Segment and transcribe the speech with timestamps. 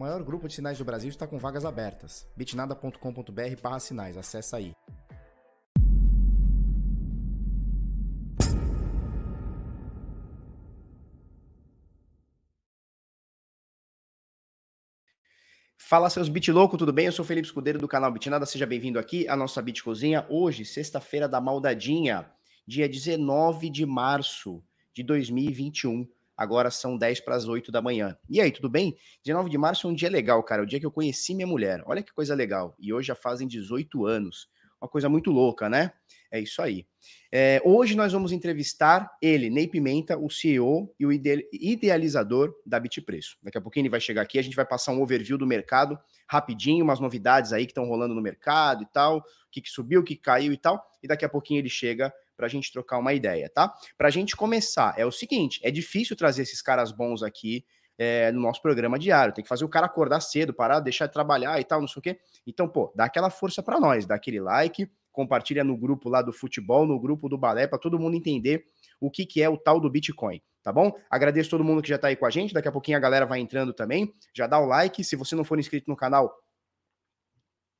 [0.00, 2.26] O maior grupo de sinais do Brasil está com vagas abertas.
[2.34, 4.16] bitnada.com.br barra sinais.
[4.16, 4.72] Acesse aí.
[15.76, 17.04] Fala seus Bit Louco, tudo bem?
[17.04, 20.24] Eu sou Felipe Escudeiro do canal Bitnada, seja bem-vindo aqui à nossa Bit Cozinha.
[20.30, 22.26] Hoje, sexta-feira da Maldadinha,
[22.66, 24.64] dia 19 de março
[24.94, 26.08] de 2021.
[26.40, 28.16] Agora são 10 para as 8 da manhã.
[28.26, 28.96] E aí, tudo bem?
[29.22, 30.62] 19 de março é um dia legal, cara.
[30.62, 31.82] O dia que eu conheci minha mulher.
[31.84, 32.74] Olha que coisa legal.
[32.78, 34.48] E hoje já fazem 18 anos.
[34.80, 35.92] Uma coisa muito louca, né?
[36.32, 36.86] É isso aí.
[37.30, 43.36] É, hoje nós vamos entrevistar ele, Ney Pimenta, o CEO e o idealizador da Bitpreço.
[43.42, 45.98] Daqui a pouquinho ele vai chegar aqui, a gente vai passar um overview do mercado
[46.26, 50.00] rapidinho, umas novidades aí que estão rolando no mercado e tal, o que, que subiu,
[50.00, 52.96] o que caiu e tal, e daqui a pouquinho ele chega para a gente trocar
[52.96, 53.70] uma ideia, tá?
[53.98, 57.66] Para a gente começar, é o seguinte: é difícil trazer esses caras bons aqui
[57.98, 59.34] é, no nosso programa diário.
[59.34, 62.00] Tem que fazer o cara acordar cedo, parar, deixar de trabalhar e tal, não sei
[62.00, 62.18] o quê.
[62.46, 66.32] Então, pô, dá aquela força para nós, dá aquele like, compartilha no grupo lá do
[66.32, 68.64] futebol, no grupo do balé, para todo mundo entender
[68.98, 70.90] o que, que é o tal do Bitcoin, tá bom?
[71.10, 72.54] Agradeço todo mundo que já está aí com a gente.
[72.54, 74.10] Daqui a pouquinho a galera vai entrando também.
[74.34, 75.04] Já dá o like.
[75.04, 76.34] Se você não for inscrito no canal,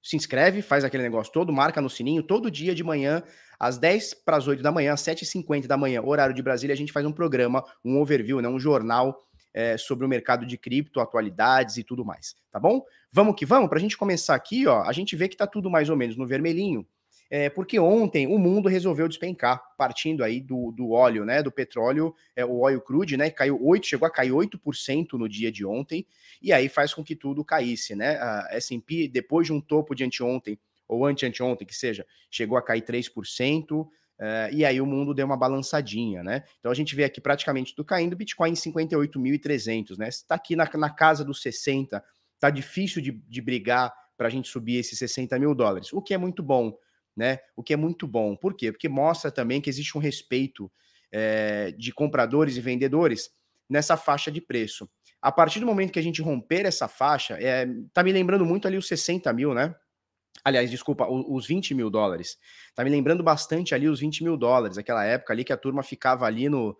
[0.02, 3.22] se inscreve, faz aquele negócio todo, marca no sininho, todo dia de manhã,
[3.58, 6.76] às 10 para as 8 da manhã, às 7h50 da manhã, horário de Brasília, a
[6.76, 9.18] gente faz um programa, um overview, né, um jornal
[9.52, 12.82] é, sobre o mercado de cripto, atualidades e tudo mais, tá bom?
[13.12, 15.68] Vamos que vamos, para a gente começar aqui, ó, a gente vê que tá tudo
[15.68, 16.86] mais ou menos no vermelhinho,
[17.30, 22.12] é, porque ontem o mundo resolveu despencar, partindo aí do, do óleo, né, do petróleo,
[22.34, 26.04] é, o óleo crude, né, caiu 8, chegou a cair 8% no dia de ontem,
[26.42, 30.02] e aí faz com que tudo caísse, né, a S&P, depois de um topo de
[30.02, 35.14] anteontem, ou ante-anteontem, que seja, chegou a cair 3%, uh, é, e aí o mundo
[35.14, 36.44] deu uma balançadinha, né?
[36.58, 40.08] Então a gente vê aqui praticamente tudo caindo, Bitcoin em 58.300, né?
[40.08, 42.04] Está aqui na, na casa dos 60,
[42.38, 46.12] tá difícil de, de brigar para a gente subir esses 60 mil dólares, o que
[46.12, 46.76] é muito bom,
[47.16, 47.38] né?
[47.56, 48.36] O que é muito bom.
[48.36, 48.72] Por quê?
[48.72, 50.70] Porque mostra também que existe um respeito
[51.12, 53.30] é, de compradores e vendedores
[53.68, 54.88] nessa faixa de preço.
[55.22, 58.66] A partir do momento que a gente romper essa faixa, é, tá me lembrando muito
[58.66, 59.74] ali os 60 mil, né?
[60.42, 62.38] Aliás, desculpa, os 20 mil dólares.
[62.74, 65.82] Tá me lembrando bastante ali os 20 mil dólares, aquela época ali que a turma
[65.82, 66.76] ficava ali no,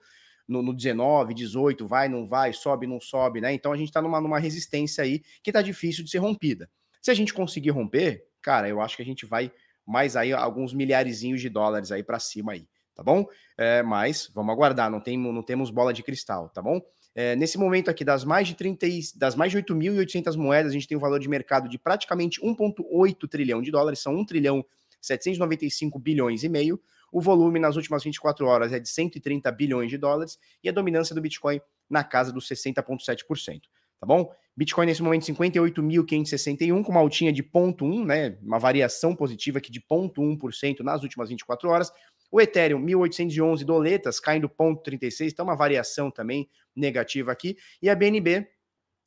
[0.48, 3.52] no, no 19, 18, vai, não vai, sobe, não sobe, né?
[3.52, 6.70] Então a gente tá numa, numa resistência aí que tá difícil de ser rompida.
[7.02, 9.52] Se a gente conseguir romper, cara, eu acho que a gente vai
[9.90, 13.26] mais aí alguns milharezinhos de dólares aí para cima aí, tá bom?
[13.58, 16.80] É, mas vamos aguardar, não, tem, não temos bola de cristal, tá bom?
[17.14, 18.86] É, nesse momento aqui, das mais de 30,
[19.16, 23.28] das mais de 8.800 moedas, a gente tem um valor de mercado de praticamente 1,8
[23.28, 24.64] trilhão de dólares, são 1 trilhão
[25.00, 26.80] 795 bilhões e meio.
[27.12, 31.14] O volume nas últimas 24 horas é de 130 bilhões de dólares e a dominância
[31.14, 33.62] do Bitcoin na casa dos 60,7%.
[33.98, 34.32] Tá bom?
[34.60, 38.36] Bitcoin nesse momento 58.561, com uma altinha de 0,1, né?
[38.42, 41.90] Uma variação positiva aqui de 0,1% nas últimas 24 horas.
[42.30, 47.56] O Ethereum, 1.811 doletas, caindo 0,36, então uma variação também negativa aqui.
[47.80, 48.46] E a BNB,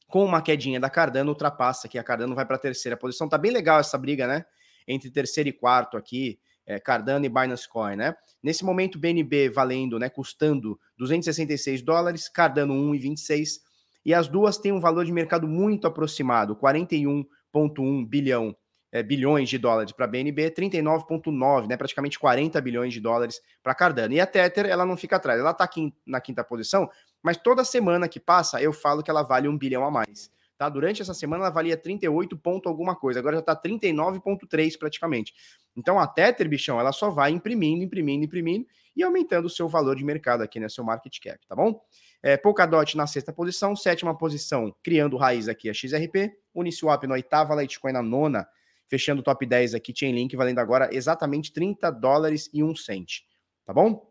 [0.08, 2.00] com uma quedinha da Cardano, ultrapassa aqui.
[2.00, 3.30] A Cardano vai para a terceira posição.
[3.30, 4.44] Tá bem legal essa briga, né?
[4.88, 6.40] Entre terceiro e quarto aqui.
[6.66, 8.16] É, Cardano e Binance Coin, né?
[8.42, 13.60] Nesse momento, BNB valendo, né, custando 266 dólares, Cardano 1,26,
[14.06, 18.56] e as duas têm um valor de mercado muito aproximado, 41,1 bilhão
[18.94, 23.74] é, bilhões de dólares para a BNB, 39,9, né, praticamente 40 bilhões de dólares para
[23.74, 24.14] Cardano.
[24.14, 26.88] E a Tether, ela não fica atrás, ela está aqui na quinta posição,
[27.22, 30.32] mas toda semana que passa eu falo que ela vale um bilhão a mais.
[30.56, 30.70] Tá?
[30.70, 35.34] Durante essa semana ela valia 38 ponto alguma coisa, agora já está 39,3 praticamente.
[35.76, 39.96] Então a Tether, bichão, ela só vai imprimindo, imprimindo, imprimindo e aumentando o seu valor
[39.96, 41.82] de mercado aqui, né, seu market cap, tá bom?
[42.26, 47.54] É, Polkadot na sexta posição, sétima posição, criando raiz aqui a XRP, Uniswap na oitava,
[47.62, 48.48] Litecoin na nona,
[48.88, 53.24] fechando o top 10 aqui, Chainlink valendo agora exatamente 30 dólares e 1 cent,
[53.66, 54.10] tá bom?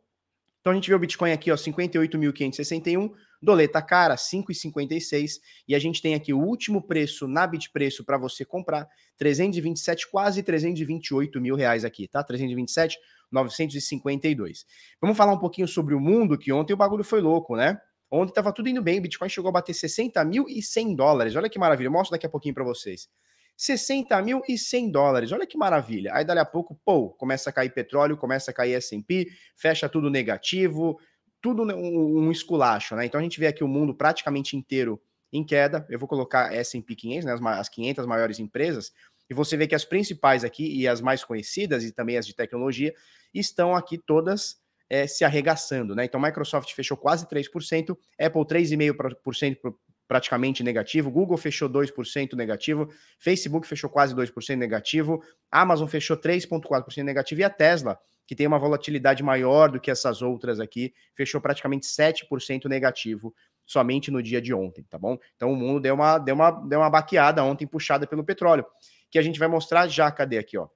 [0.60, 6.02] Então a gente vê o Bitcoin aqui, ó, 58.561, doleta cara, 5,56, e a gente
[6.02, 8.86] tem aqui o último preço na Bitpreço para você comprar,
[9.16, 12.22] 327, quase 328 mil reais aqui, tá?
[12.22, 12.98] 327,
[13.30, 14.66] 952.
[15.00, 17.80] Vamos falar um pouquinho sobre o mundo, que ontem o bagulho foi louco, né?
[18.14, 21.34] Ontem estava tudo indo bem, Bitcoin chegou a bater 60 mil e 100 dólares.
[21.34, 23.08] Olha que maravilha, eu mostro daqui a pouquinho para vocês.
[23.56, 25.32] 60 mil e 100 dólares.
[25.32, 26.12] Olha que maravilha.
[26.12, 30.10] Aí, dali a pouco, pô, começa a cair petróleo, começa a cair S&P, fecha tudo
[30.10, 31.00] negativo,
[31.40, 33.06] tudo um, um esculacho, né?
[33.06, 35.00] Então, a gente vê aqui o mundo praticamente inteiro
[35.32, 35.86] em queda.
[35.88, 38.92] Eu vou colocar S&P 500, né, as, as 500 maiores empresas,
[39.30, 42.34] e você vê que as principais aqui e as mais conhecidas e também as de
[42.34, 42.92] tecnologia
[43.32, 44.60] estão aqui todas
[44.92, 46.04] é, se arregaçando, né?
[46.04, 49.74] Então, Microsoft fechou quase 3%, Apple 3,5%
[50.06, 52.86] praticamente negativo, Google fechou 2% negativo,
[53.18, 58.58] Facebook fechou quase 2% negativo, Amazon fechou 3,4% negativo e a Tesla, que tem uma
[58.58, 63.34] volatilidade maior do que essas outras aqui, fechou praticamente 7% negativo
[63.64, 65.16] somente no dia de ontem, tá bom?
[65.36, 68.66] Então o mundo deu uma, deu uma, deu uma baqueada ontem puxada pelo petróleo,
[69.10, 70.68] que a gente vai mostrar já, cadê aqui, ó?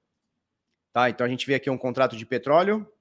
[0.91, 2.91] Tá, então a gente vê aqui um contrato de petróleo,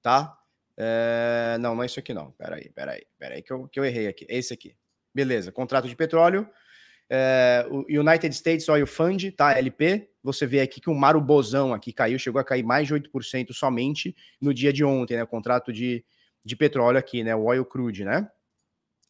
[0.00, 0.37] tá?
[0.78, 1.56] É...
[1.58, 2.30] Não, não é isso aqui não.
[2.32, 4.24] Peraí, peraí, peraí, que eu, que eu errei aqui.
[4.28, 4.76] É esse aqui.
[5.12, 6.48] Beleza, contrato de petróleo.
[7.10, 9.56] É, o United States Oil Fund, tá?
[9.56, 10.10] LP.
[10.22, 14.14] Você vê aqui que o Marubozão aqui caiu, chegou a cair mais de 8% somente
[14.40, 15.22] no dia de ontem, né?
[15.22, 16.04] O contrato de,
[16.44, 17.34] de petróleo aqui, né?
[17.34, 18.30] O Oil Crude, né?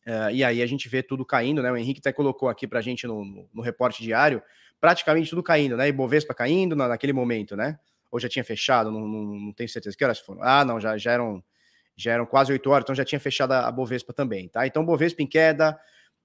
[0.06, 1.73] É, e aí a gente vê tudo caindo, né?
[1.73, 4.41] O Henrique até colocou aqui pra gente no, no, no reporte diário,
[4.81, 5.88] praticamente tudo caindo, né?
[5.88, 7.79] E Bovespa caindo na, naquele momento, né?
[8.11, 9.97] Ou já tinha fechado, não, não, não tenho certeza.
[9.97, 10.43] Que horas foram?
[10.43, 11.43] Ah, não, já, já eram
[11.98, 14.64] já eram quase 8 horas, então já tinha fechado a Bovespa também, tá?
[14.66, 15.78] Então, Bovespa em queda,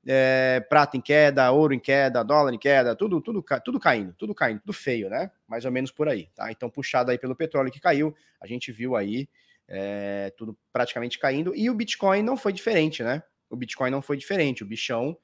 [0.07, 4.35] é, prata em queda, ouro em queda, dólar em queda, tudo, tudo, tudo caindo, tudo
[4.35, 5.31] caindo, tudo feio, né?
[5.47, 6.51] Mais ou menos por aí, tá?
[6.51, 9.27] Então, puxado aí pelo petróleo que caiu, a gente viu aí
[9.67, 13.23] é, tudo praticamente caindo, e o Bitcoin não foi diferente, né?
[13.49, 15.17] O Bitcoin não foi diferente, o bichão,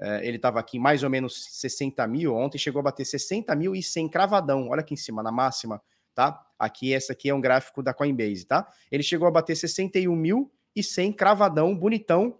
[0.00, 3.76] é, ele estava aqui mais ou menos 60 mil, ontem chegou a bater 60 mil
[3.76, 5.80] e 100 cravadão, olha aqui em cima, na máxima,
[6.14, 6.40] tá?
[6.58, 8.66] Aqui, essa aqui é um gráfico da Coinbase, tá?
[8.90, 12.38] Ele chegou a bater 61 mil e 100 cravadão, bonitão.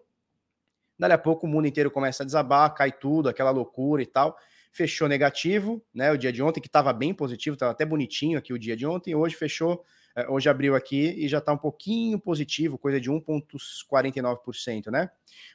[0.98, 4.36] Dali a pouco o mundo inteiro começa a desabar, cai tudo, aquela loucura e tal.
[4.70, 6.12] Fechou negativo, né?
[6.12, 8.86] O dia de ontem, que estava bem positivo, estava até bonitinho aqui o dia de
[8.86, 9.14] ontem.
[9.14, 9.84] Hoje fechou,
[10.16, 15.10] eh, hoje abriu aqui e já está um pouquinho positivo, coisa de 1,49%, né?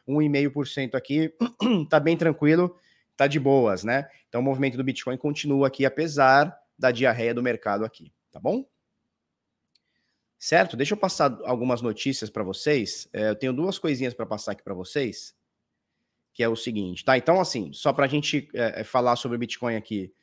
[0.08, 1.34] 1,5% aqui,
[1.90, 2.76] tá bem tranquilo,
[3.16, 4.08] tá de boas, né?
[4.30, 8.66] Então o movimento do Bitcoin continua aqui, apesar da diarreia do mercado aqui, tá bom?
[10.38, 10.78] Certo?
[10.78, 13.10] Deixa eu passar algumas notícias para vocês.
[13.12, 15.36] É, eu tenho duas coisinhas para passar aqui para vocês,
[16.32, 17.18] que é o seguinte, tá?
[17.18, 20.14] Então, assim, só para a gente é, é, falar sobre Bitcoin aqui,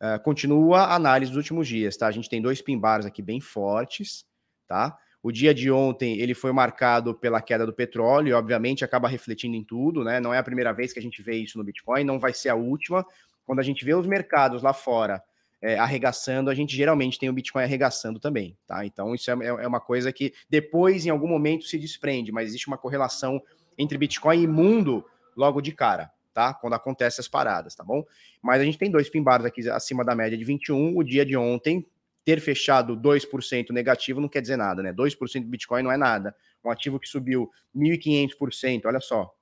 [0.00, 2.06] é, continua a análise dos últimos dias, tá?
[2.06, 4.24] A gente tem dois pin bars aqui bem fortes,
[4.68, 4.96] tá?
[5.20, 9.56] O dia de ontem ele foi marcado pela queda do petróleo, e obviamente acaba refletindo
[9.56, 10.20] em tudo, né?
[10.20, 12.50] Não é a primeira vez que a gente vê isso no Bitcoin, não vai ser
[12.50, 13.04] a última.
[13.44, 15.20] Quando a gente vê os mercados lá fora
[15.64, 18.84] é, arregaçando, a gente geralmente tem o Bitcoin arregaçando também, tá?
[18.84, 22.48] Então isso é, é, é uma coisa que depois, em algum momento, se desprende, mas
[22.48, 23.42] existe uma correlação
[23.78, 25.02] entre Bitcoin e mundo
[25.34, 26.52] logo de cara, tá?
[26.52, 28.04] Quando acontecem as paradas, tá bom?
[28.42, 31.34] Mas a gente tem dois pimbaros aqui acima da média de 21, o dia de
[31.34, 31.86] ontem
[32.26, 34.92] ter fechado 2% negativo não quer dizer nada, né?
[34.92, 36.36] 2% de Bitcoin não é nada.
[36.62, 39.34] Um ativo que subiu 1.500%, olha só.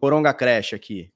[0.00, 1.12] Coronga Crash aqui.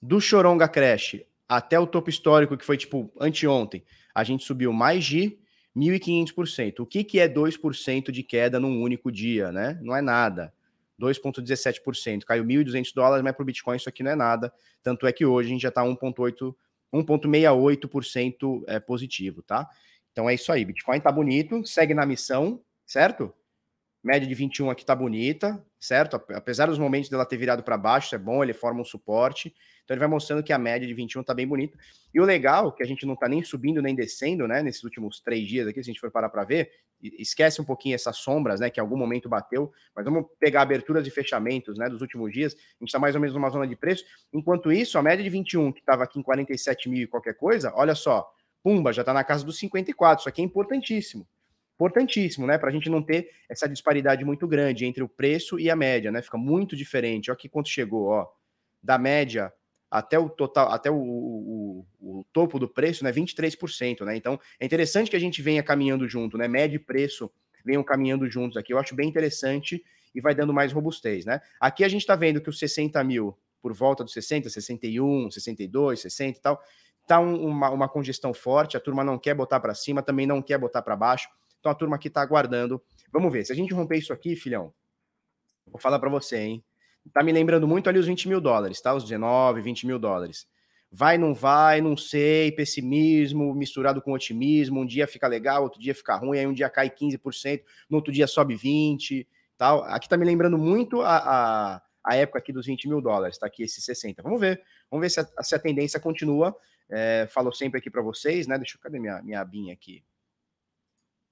[0.00, 1.20] Do Choronga Crash
[1.56, 3.84] até o topo histórico, que foi tipo anteontem,
[4.14, 5.38] a gente subiu mais de
[5.76, 6.80] 1.500%.
[6.80, 9.78] O que, que é 2% de queda num único dia, né?
[9.82, 10.54] Não é nada.
[10.98, 12.24] 2,17%.
[12.24, 14.50] Caiu 1.200 dólares, mas para o Bitcoin isso aqui não é nada.
[14.82, 19.68] Tanto é que hoje a gente já está 1,68% é, positivo, tá?
[20.10, 20.64] Então é isso aí.
[20.64, 23.30] Bitcoin tá bonito, segue na missão, certo?
[24.02, 26.14] Média de 21 aqui tá bonita, certo?
[26.30, 29.52] Apesar dos momentos dela ter virado para baixo, é bom, ele forma um suporte.
[29.82, 31.76] Então ele vai mostrando que a média de 21 tá bem bonita.
[32.14, 34.62] E o legal, que a gente não tá nem subindo nem descendo, né?
[34.62, 36.70] Nesses últimos três dias aqui, se a gente for parar para ver,
[37.02, 38.70] esquece um pouquinho essas sombras, né?
[38.70, 41.88] Que em algum momento bateu, mas vamos pegar aberturas e fechamentos, né?
[41.88, 44.04] Dos últimos dias, a gente tá mais ou menos numa zona de preço.
[44.32, 47.72] Enquanto isso, a média de 21, que tava aqui em 47 mil e qualquer coisa,
[47.74, 48.30] olha só,
[48.62, 50.22] pumba, já tá na casa dos 54.
[50.22, 51.26] Isso aqui é importantíssimo
[51.74, 52.58] importantíssimo, né?
[52.58, 56.10] Para a gente não ter essa disparidade muito grande entre o preço e a média,
[56.10, 56.22] né?
[56.22, 57.30] Fica muito diferente.
[57.30, 58.28] Olha aqui quanto chegou, ó.
[58.82, 59.52] Da média
[59.90, 63.12] até o total, até o, o, o, topo do preço, né?
[63.12, 64.16] 23%, né?
[64.16, 66.48] Então é interessante que a gente venha caminhando junto, né?
[66.48, 67.30] Média e preço
[67.64, 68.72] venham caminhando juntos aqui.
[68.72, 71.40] Eu acho bem interessante e vai dando mais robustez, né?
[71.60, 76.00] Aqui a gente está vendo que os 60 mil, por volta dos 60, 61, 62,
[76.00, 76.62] 60 e tal,
[77.06, 78.76] tá um, uma, uma congestão forte.
[78.76, 81.28] A turma não quer botar para cima, também não quer botar para baixo.
[81.62, 82.82] Então a turma aqui está aguardando.
[83.12, 83.46] Vamos ver.
[83.46, 84.74] Se a gente romper isso aqui, filhão,
[85.64, 86.64] vou falar para você, hein?
[87.12, 88.92] Tá me lembrando muito ali os 20 mil dólares, tá?
[88.92, 90.48] Os 19, 20 mil dólares.
[90.90, 94.80] Vai, não vai, não sei, pessimismo misturado com otimismo.
[94.80, 98.12] Um dia fica legal, outro dia fica ruim, aí um dia cai 15%, no outro
[98.12, 99.24] dia sobe 20%,
[99.56, 99.84] tal.
[99.84, 103.46] Aqui tá me lembrando muito a, a, a época aqui dos 20 mil dólares, tá
[103.46, 104.20] aqui esses 60.
[104.20, 106.56] Vamos ver, vamos ver se a, se a tendência continua.
[106.90, 108.58] É, falo sempre aqui para vocês, né?
[108.58, 110.02] Deixa eu, cadê minha, minha abinha aqui?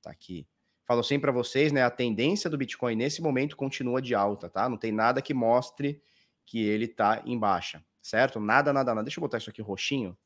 [0.03, 0.47] Tá aqui.
[0.87, 1.83] Falo sempre para vocês, né?
[1.83, 4.69] A tendência do Bitcoin nesse momento continua de alta, tá?
[4.69, 6.03] Não tem nada que mostre
[6.45, 8.41] que ele tá em baixa, certo?
[8.41, 9.05] Nada, nada, nada.
[9.05, 10.19] Deixa eu botar isso aqui roxinho,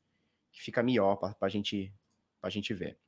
[0.53, 1.93] que fica melhor para a gente,
[2.41, 2.99] pra gente ver.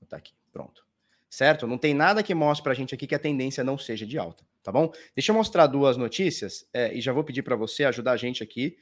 [0.00, 0.84] Botar aqui, pronto.
[1.30, 1.66] certo?
[1.66, 4.18] Não tem nada que mostre para a gente aqui que a tendência não seja de
[4.18, 4.92] alta, tá bom?
[5.16, 8.42] Deixa eu mostrar duas notícias é, e já vou pedir para você ajudar a gente
[8.42, 8.76] aqui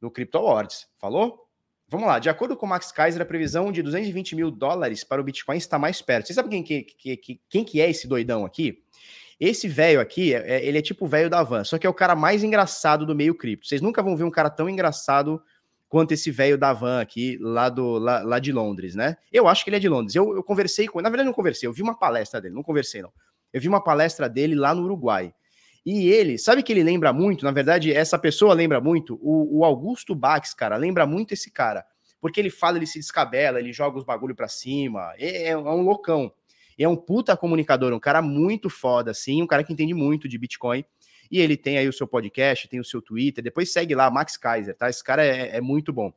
[0.00, 0.88] no Crypto Awards.
[0.98, 1.48] Falou?
[1.92, 2.18] Vamos lá.
[2.18, 5.58] De acordo com o Max Kaiser, a previsão de 220 mil dólares para o Bitcoin
[5.58, 6.26] está mais perto.
[6.26, 6.84] Você sabe quem que,
[7.18, 8.82] que, quem que é esse doidão aqui?
[9.38, 11.90] Esse velho aqui, é, é ele é tipo o velho da van, só que é
[11.90, 13.66] o cara mais engraçado do meio cripto.
[13.66, 15.42] Vocês nunca vão ver um cara tão engraçado
[15.86, 19.18] quanto esse velho da van aqui, lá, do, lá, lá, de Londres, né?
[19.30, 20.14] Eu acho que ele é de Londres.
[20.14, 22.62] Eu, eu conversei com ele, na verdade não conversei, eu vi uma palestra dele, não
[22.62, 23.12] conversei não.
[23.52, 25.34] Eu vi uma palestra dele lá no Uruguai.
[25.84, 27.44] E ele, sabe que ele lembra muito?
[27.44, 31.84] Na verdade, essa pessoa lembra muito o, o Augusto Bax, cara, lembra muito esse cara.
[32.20, 35.82] Porque ele fala, ele se descabela, ele joga os bagulho pra cima, é, é um
[35.82, 36.32] loucão.
[36.78, 40.38] É um puta comunicador, um cara muito foda, assim, um cara que entende muito de
[40.38, 40.84] Bitcoin.
[41.30, 43.42] E ele tem aí o seu podcast, tem o seu Twitter.
[43.42, 44.90] Depois segue lá, Max Kaiser, tá?
[44.90, 46.12] Esse cara é, é muito bom.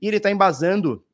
[0.00, 1.04] E ele tá embasando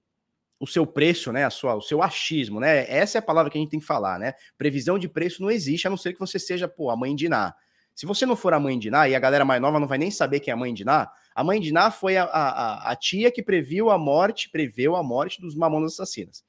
[0.59, 1.45] o seu preço, né?
[1.45, 2.89] A sua, o seu achismo, né?
[2.89, 4.35] Essa é a palavra que a gente tem que falar, né?
[4.57, 7.29] Previsão de preço não existe, a não ser que você seja, pô, a mãe de
[7.29, 7.55] Ná.
[7.95, 9.99] Se você não for a mãe de Ná, e a galera mais nova não vai
[9.99, 12.93] nem saber quem é a mãe de Ná, a mãe de Ná foi a, a,
[12.93, 16.45] a tia que previu a morte, preveu a morte dos mamonas assassinas.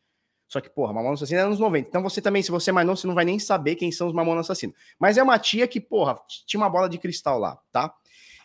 [0.51, 1.87] Só que, porra, Mamonas Assassina é anos 90.
[1.87, 4.07] Então você também, se você é mais novo, você não vai nem saber quem são
[4.07, 4.75] os Mamonas Assassinos.
[4.99, 7.93] Mas é uma tia que, porra, tinha uma bola de cristal lá, tá?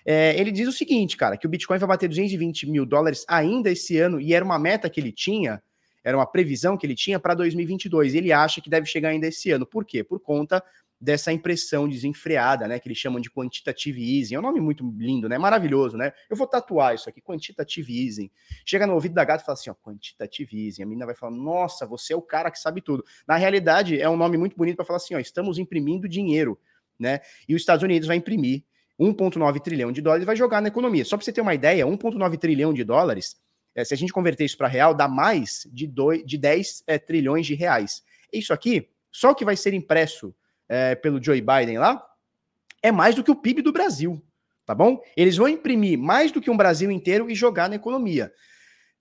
[0.05, 3.73] É, ele diz o seguinte, cara, que o Bitcoin vai bater 220 mil dólares ainda
[3.73, 5.61] esse ano, e era uma meta que ele tinha,
[6.05, 8.15] era uma previsão que ele tinha para 2022.
[8.15, 9.67] E ele acha que deve chegar ainda esse ano.
[9.67, 10.05] Por quê?
[10.05, 10.63] Por conta
[11.01, 14.35] dessa impressão desenfreada, né, que eles chamam de quantitative easing.
[14.35, 15.37] É um nome muito lindo, né?
[15.37, 16.13] Maravilhoso, né?
[16.29, 18.31] Eu vou tatuar isso aqui, quantitative easing.
[18.65, 20.83] Chega no ouvido da gata e fala assim, ó, quantitative easing.
[20.83, 23.05] A menina vai falar: "Nossa, você é o cara que sabe tudo".
[23.29, 26.59] Na realidade, é um nome muito bonito para falar assim, ó, estamos imprimindo dinheiro,
[26.99, 27.21] né?
[27.49, 28.65] E os Estados Unidos vai imprimir
[28.99, 31.05] 1.9 trilhão de dólares e vai jogar na economia.
[31.05, 33.37] Só para você ter uma ideia, 1.9 trilhão de dólares,
[33.75, 36.99] é, se a gente converter isso para real, dá mais de, dois, de 10 é,
[36.99, 38.03] trilhões de reais.
[38.33, 40.35] Isso aqui, só que vai ser impresso
[40.69, 42.03] é, pelo Joe Biden lá,
[42.83, 44.23] é mais do que o PIB do Brasil,
[44.65, 45.01] tá bom?
[45.17, 48.33] Eles vão imprimir mais do que um Brasil inteiro e jogar na economia.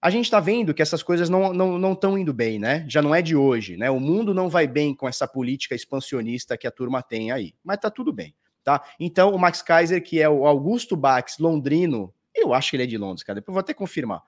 [0.01, 2.85] A gente está vendo que essas coisas não estão não, não indo bem, né?
[2.87, 3.89] Já não é de hoje, né?
[3.89, 7.55] O mundo não vai bem com essa política expansionista que a turma tem aí.
[7.63, 8.83] Mas tá tudo bem, tá?
[8.99, 12.87] Então, o Max Kaiser, que é o Augusto Bax, londrino, eu acho que ele é
[12.87, 13.39] de Londres, cara.
[13.39, 14.21] Depois vou até confirmar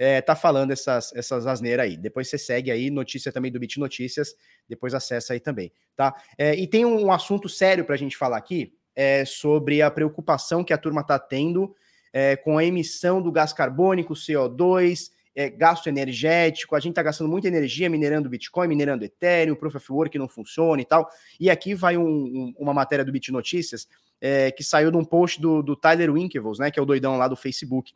[0.00, 1.94] é, tá falando essas, essas asneiras aí.
[1.94, 4.34] Depois você segue aí, notícia também do Bit Notícias,
[4.66, 6.14] depois acessa aí também, tá?
[6.38, 10.64] É, e tem um assunto sério para a gente falar aqui, é, sobre a preocupação
[10.64, 11.76] que a turma está tendo
[12.14, 17.28] é, com a emissão do gás carbônico, CO2, é, gasto energético, a gente está gastando
[17.28, 21.06] muita energia minerando Bitcoin, minerando Ethereum, Proof of Work não funciona e tal.
[21.38, 23.86] E aqui vai um, um, uma matéria do Bit Notícias
[24.18, 27.18] é, que saiu de um post do, do Tyler Winklevoss, né, que é o doidão
[27.18, 27.92] lá do Facebook.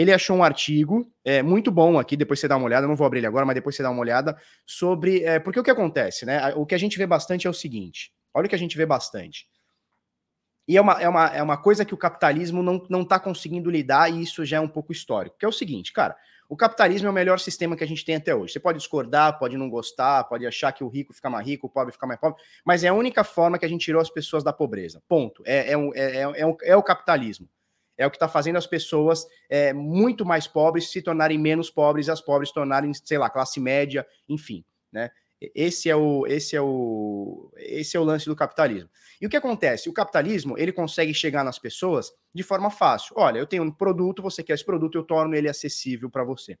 [0.00, 3.06] Ele achou um artigo é, muito bom aqui, depois você dá uma olhada, não vou
[3.06, 5.22] abrir ele agora, mas depois você dá uma olhada, sobre.
[5.24, 6.54] É, porque o que acontece, né?
[6.54, 8.86] O que a gente vê bastante é o seguinte: olha o que a gente vê
[8.86, 9.46] bastante.
[10.66, 13.70] E é uma, é uma, é uma coisa que o capitalismo não, não tá conseguindo
[13.70, 15.36] lidar, e isso já é um pouco histórico.
[15.38, 16.16] Que é o seguinte, cara,
[16.48, 18.54] o capitalismo é o melhor sistema que a gente tem até hoje.
[18.54, 21.70] Você pode discordar, pode não gostar, pode achar que o rico fica mais rico, o
[21.70, 24.42] pobre fica mais pobre, mas é a única forma que a gente tirou as pessoas
[24.42, 25.02] da pobreza.
[25.06, 25.42] Ponto.
[25.44, 27.46] É, é, um, é, é, é, um, é o capitalismo
[28.00, 32.08] é o que está fazendo as pessoas é, muito mais pobres se tornarem menos pobres
[32.08, 35.10] as pobres tornarem, sei lá, classe média, enfim, né?
[35.54, 38.90] Esse é o esse é o esse é o lance do capitalismo.
[39.20, 39.88] E o que acontece?
[39.88, 43.14] O capitalismo, ele consegue chegar nas pessoas de forma fácil.
[43.18, 46.58] Olha, eu tenho um produto, você quer esse produto, eu torno ele acessível para você.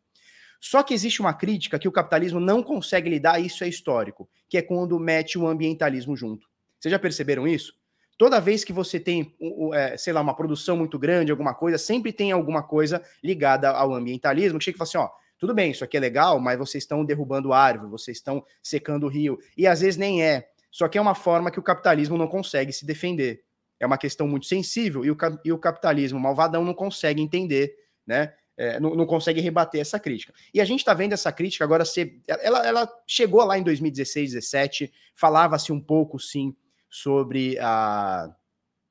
[0.60, 4.58] Só que existe uma crítica que o capitalismo não consegue lidar, isso é histórico, que
[4.58, 6.46] é quando mete o ambientalismo junto.
[6.78, 7.79] Vocês já perceberam isso?
[8.20, 9.34] Toda vez que você tem,
[9.72, 13.94] é, sei lá, uma produção muito grande, alguma coisa, sempre tem alguma coisa ligada ao
[13.94, 15.08] ambientalismo, que chega e fala assim, ó,
[15.38, 19.08] tudo bem, isso aqui é legal, mas vocês estão derrubando árvore, vocês estão secando o
[19.08, 20.50] rio, e às vezes nem é.
[20.70, 23.42] Só que é uma forma que o capitalismo não consegue se defender.
[23.80, 27.74] É uma questão muito sensível, e o, e o capitalismo malvadão não consegue entender,
[28.06, 28.34] né?
[28.54, 30.34] É, não, não, consegue rebater essa crítica.
[30.52, 32.20] E a gente está vendo essa crítica agora ser.
[32.28, 36.54] Ela, ela chegou lá em 2016, 2017, falava-se um pouco, sim,
[36.90, 38.28] sobre a,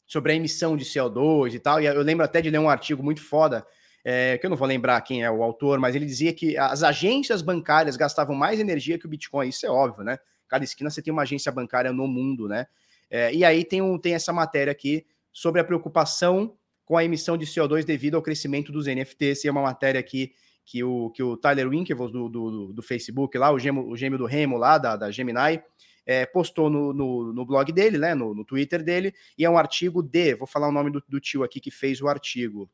[0.07, 1.81] sobre a emissão de CO2 e tal.
[1.81, 3.65] E eu lembro até de ler um artigo muito foda,
[4.03, 6.81] é, que eu não vou lembrar quem é o autor, mas ele dizia que as
[6.81, 9.49] agências bancárias gastavam mais energia que o Bitcoin.
[9.49, 10.17] Isso é óbvio, né?
[10.47, 12.65] Cada esquina você tem uma agência bancária no mundo, né?
[13.09, 17.37] É, e aí tem, um, tem essa matéria aqui sobre a preocupação com a emissão
[17.37, 19.43] de CO2 devido ao crescimento dos NFTs.
[19.43, 20.33] E é uma matéria aqui
[20.65, 24.17] que o, que o Tyler Winklevoss do, do, do Facebook lá, o gêmeo, o gêmeo
[24.17, 25.61] do Remo lá, da, da Gemini,
[26.09, 29.59] é, postou no, no, no, blog dele, né, no, no, Twitter dele, e é um
[29.59, 32.67] artigo de, vou falar o nome do, do tio aqui que fez o artigo.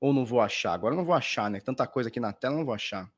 [0.00, 1.58] Ou não vou achar, agora não vou achar, né?
[1.58, 3.10] Tanta coisa aqui na tela, não vou achar.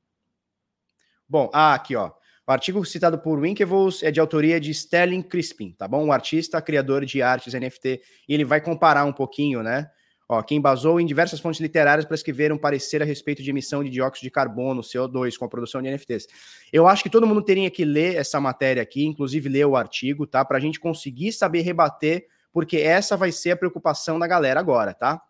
[1.28, 2.12] Bom, ah, aqui, ó.
[2.48, 6.06] O artigo citado por Winklevoss é de autoria de Sterling Crispin, tá bom?
[6.06, 9.90] Um artista, criador de artes NFT, e ele vai comparar um pouquinho, né?
[10.32, 13.84] Ó, que embasou em diversas fontes literárias para escrever um parecer a respeito de emissão
[13.84, 16.26] de dióxido de carbono, CO2, com a produção de NFTs.
[16.72, 20.26] Eu acho que todo mundo teria que ler essa matéria aqui, inclusive ler o artigo,
[20.26, 20.42] tá?
[20.42, 24.94] Para a gente conseguir saber rebater, porque essa vai ser a preocupação da galera agora,
[24.94, 25.20] tá?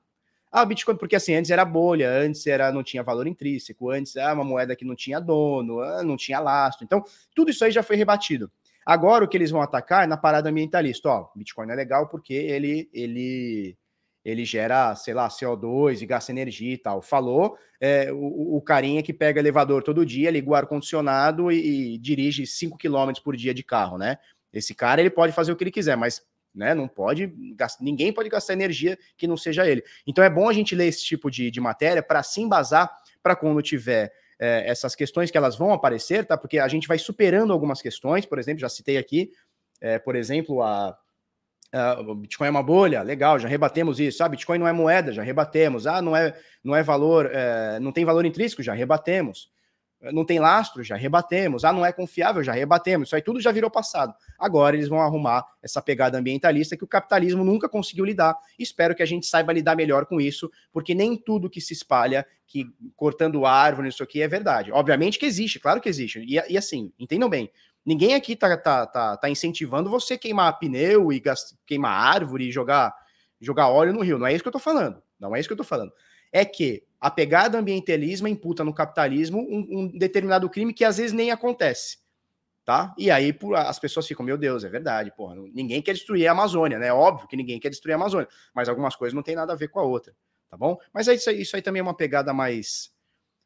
[0.52, 4.32] Ah, Bitcoin, porque assim, antes era bolha, antes era não tinha valor intrínseco, antes era
[4.32, 6.85] uma moeda que não tinha dono, ah, não tinha lastro.
[6.85, 7.02] Então,
[7.35, 8.49] tudo isso aí já foi rebatido.
[8.87, 11.09] Agora o que eles vão atacar é na parada ambientalista.
[11.09, 13.76] Ó, Bitcoin é legal porque ele ele
[14.25, 17.02] ele gera, sei lá, CO2 e gasta energia e tal.
[17.02, 21.99] Falou é, o, o carinha que pega elevador todo dia, liga o ar-condicionado e, e,
[21.99, 24.19] dirige 5 km por dia de carro, né?
[24.52, 26.23] Esse cara ele pode fazer o que ele quiser, mas
[26.55, 26.75] né?
[26.75, 27.33] Não pode,
[27.81, 29.83] ninguém pode gastar energia que não seja ele.
[30.07, 33.35] Então é bom a gente ler esse tipo de, de matéria para se embasar para
[33.35, 36.37] quando tiver é, essas questões que elas vão aparecer, tá?
[36.37, 39.31] Porque a gente vai superando algumas questões, por exemplo, já citei aqui,
[39.81, 40.97] é, por exemplo, a,
[41.73, 44.23] a, o Bitcoin é uma bolha, legal, já rebatemos isso.
[44.23, 45.87] Ah, Bitcoin não é moeda, já rebatemos.
[45.87, 49.50] Ah, não é, não é valor, é, não tem valor intrínseco, já rebatemos
[50.11, 51.64] não tem lastro, já rebatemos.
[51.64, 53.09] Ah, não é confiável, já rebatemos.
[53.09, 54.12] Isso aí tudo já virou passado.
[54.38, 58.37] Agora eles vão arrumar essa pegada ambientalista que o capitalismo nunca conseguiu lidar.
[58.59, 62.26] Espero que a gente saiba lidar melhor com isso, porque nem tudo que se espalha,
[62.47, 64.73] que cortando árvore, isso aqui é verdade.
[64.73, 66.19] Obviamente que existe, claro que existe.
[66.21, 67.50] E, e assim, entendam bem.
[67.85, 71.23] Ninguém aqui tá, tá, tá, tá incentivando você queimar pneu e
[71.67, 72.95] queimar árvore e jogar,
[73.41, 74.19] jogar óleo no rio.
[74.19, 75.03] Não é isso que eu tô falando.
[75.19, 75.93] Não é isso que eu tô falando
[76.33, 81.12] é que a pegada ambientalismo imputa no capitalismo um, um, determinado crime que às vezes
[81.12, 82.01] nem acontece.
[82.65, 82.95] Tá?
[82.97, 86.79] E aí as pessoas ficam, meu Deus, é verdade, porra, ninguém quer destruir a Amazônia,
[86.79, 86.93] né?
[86.93, 89.67] Óbvio que ninguém quer destruir a Amazônia, mas algumas coisas não tem nada a ver
[89.67, 90.15] com a outra,
[90.49, 90.79] tá bom?
[90.95, 92.93] Mas é isso, aí, isso aí também é uma pegada mais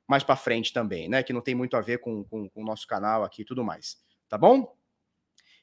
[0.07, 1.23] mais para frente também, né?
[1.23, 3.65] Que não tem muito a ver com, com, com o nosso canal aqui e tudo
[3.65, 3.97] mais,
[4.29, 4.75] tá bom?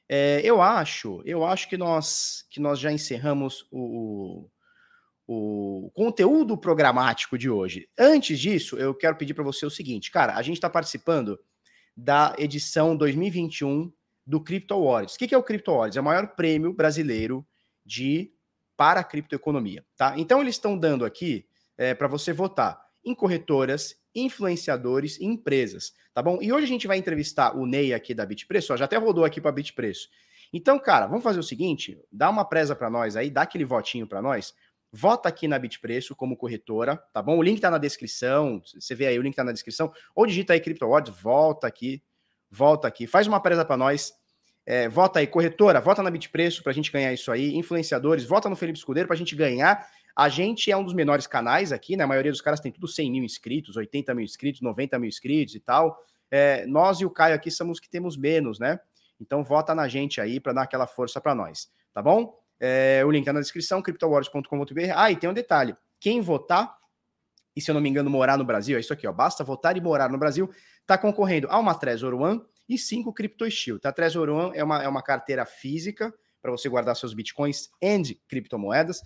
[0.08, 4.48] É, eu acho, eu acho que nós que nós já encerramos o,
[5.26, 7.88] o conteúdo programático de hoje.
[7.98, 11.38] Antes disso, eu quero pedir para você o seguinte, cara, a gente está participando
[11.96, 13.92] da edição 2021
[14.26, 15.14] do Crypto Awards.
[15.14, 15.96] O que é o Crypto Awards?
[15.96, 17.46] É o maior prêmio brasileiro
[17.84, 18.32] de
[18.76, 20.18] para a criptoeconomia, tá?
[20.18, 21.46] Então eles estão dando aqui
[21.78, 26.38] é, para você votar em corretoras, influenciadores e empresas, tá bom?
[26.40, 29.24] E hoje a gente vai entrevistar o Ney aqui da Bitpreço, ó, já até rodou
[29.24, 30.08] aqui para Bitpreço.
[30.52, 34.06] Então, cara, vamos fazer o seguinte, dá uma presa para nós aí, dá aquele votinho
[34.06, 34.54] para nós
[34.94, 37.36] vota aqui na Bitpreço como corretora, tá bom?
[37.36, 40.52] O link tá na descrição, você vê aí, o link tá na descrição, ou digita
[40.52, 42.00] aí CryptoWords, volta aqui,
[42.48, 44.12] volta aqui, faz uma presa para nós,
[44.64, 48.54] é, vota aí, corretora, vota na Bitpreço pra gente ganhar isso aí, influenciadores, vota no
[48.54, 49.84] Felipe Escudeiro pra gente ganhar,
[50.16, 52.04] a gente é um dos menores canais aqui, né?
[52.04, 55.54] A maioria dos caras tem tudo 100 mil inscritos, 80 mil inscritos, 90 mil inscritos
[55.54, 55.98] e tal.
[56.30, 58.78] É, nós e o Caio aqui somos os que temos menos, né?
[59.20, 62.38] Então vota na gente aí para dar aquela força para nós, tá bom?
[62.60, 64.92] É, o link está na descrição, cryptowars.com.br.
[64.94, 66.76] Ah, e tem um detalhe: quem votar,
[67.56, 69.12] e se eu não me engano, morar no Brasil, é isso aqui, ó.
[69.12, 70.48] Basta votar e morar no Brasil,
[70.80, 73.80] está concorrendo a uma Trezor One e cinco Crypto Steel.
[73.80, 73.88] Tá?
[73.88, 78.14] A Trezor One é uma, é uma carteira física para você guardar seus bitcoins e
[78.28, 79.00] criptomoedas.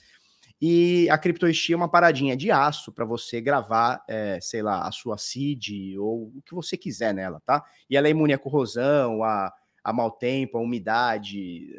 [0.60, 4.86] E a Crypto Steel é uma paradinha de aço para você gravar, é, sei lá,
[4.86, 7.64] a sua seed ou o que você quiser nela, tá?
[7.88, 9.52] E ela é imune à corrosão, a
[9.88, 11.74] a mau tempo, a umidade,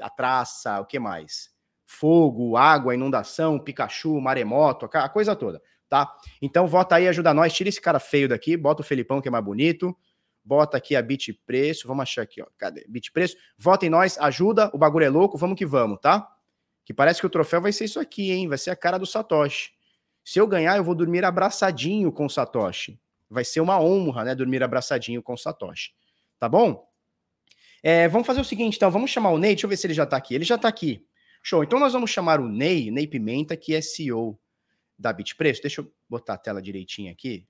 [0.00, 1.50] a traça, o que mais?
[1.86, 6.12] Fogo, água, inundação, Pikachu, maremoto, a coisa toda, tá?
[6.42, 9.30] Então vota aí, ajuda nós, tira esse cara feio daqui, bota o Felipão que é
[9.30, 9.96] mais bonito,
[10.44, 12.84] bota aqui a Bit Preço, vamos achar aqui, ó, cadê?
[12.88, 16.28] Bit Preço, vota em nós, ajuda, o bagulho é louco, vamos que vamos, tá?
[16.88, 18.48] Que parece que o troféu vai ser isso aqui, hein?
[18.48, 19.72] Vai ser a cara do Satoshi.
[20.24, 22.98] Se eu ganhar, eu vou dormir abraçadinho com o Satoshi.
[23.28, 25.92] Vai ser uma honra, né, dormir abraçadinho com o Satoshi.
[26.38, 26.90] Tá bom?
[27.82, 29.92] É, vamos fazer o seguinte, então, vamos chamar o Ney, deixa eu ver se ele
[29.92, 30.34] já está aqui.
[30.34, 31.06] Ele já está aqui.
[31.42, 31.62] Show.
[31.62, 34.40] Então nós vamos chamar o Ney, Ney Pimenta, que é CEO
[34.98, 35.60] da Bitpreço.
[35.60, 37.46] Deixa eu botar a tela direitinho aqui.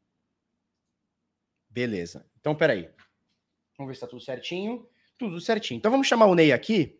[1.71, 2.29] Beleza.
[2.41, 2.91] Então, peraí.
[3.77, 4.85] Vamos ver se está tudo certinho.
[5.17, 5.79] Tudo certinho.
[5.79, 6.98] Então vamos chamar o Ney aqui.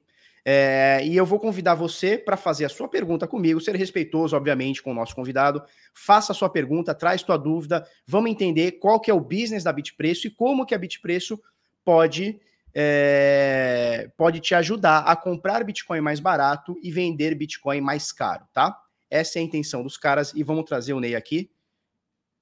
[0.51, 4.83] É, e eu vou convidar você para fazer a sua pergunta comigo, ser respeitoso, obviamente,
[4.83, 5.63] com o nosso convidado.
[5.93, 7.87] Faça a sua pergunta, traz sua dúvida.
[8.07, 11.39] Vamos entender qual que é o business da Bitpreço e como que a Bitpreço
[11.85, 12.41] pode
[12.75, 18.75] é, pode te ajudar a comprar Bitcoin mais barato e vender Bitcoin mais caro, tá?
[19.11, 21.51] Essa é a intenção dos caras e vamos trazer o Ney aqui.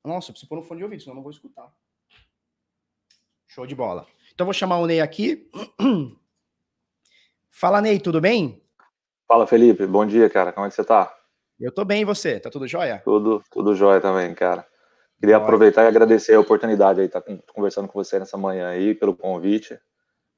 [0.04, 1.74] Nossa, preciso pôr no fone de ouvido, senão eu não vou escutar.
[3.48, 4.06] Show de bola.
[4.32, 5.50] Então vou chamar o Ney aqui.
[7.58, 8.62] Fala, Ney, tudo bem?
[9.26, 9.86] Fala, Felipe.
[9.86, 10.52] Bom dia, cara.
[10.52, 11.10] Como é que você tá?
[11.58, 12.38] Eu tô bem, e você?
[12.38, 13.00] Tá tudo jóia?
[13.02, 14.66] Tudo, tudo jóia também, cara.
[15.18, 17.22] Queria aproveitar e agradecer a oportunidade aí, tá
[17.54, 19.78] conversando com você nessa manhã aí, pelo convite.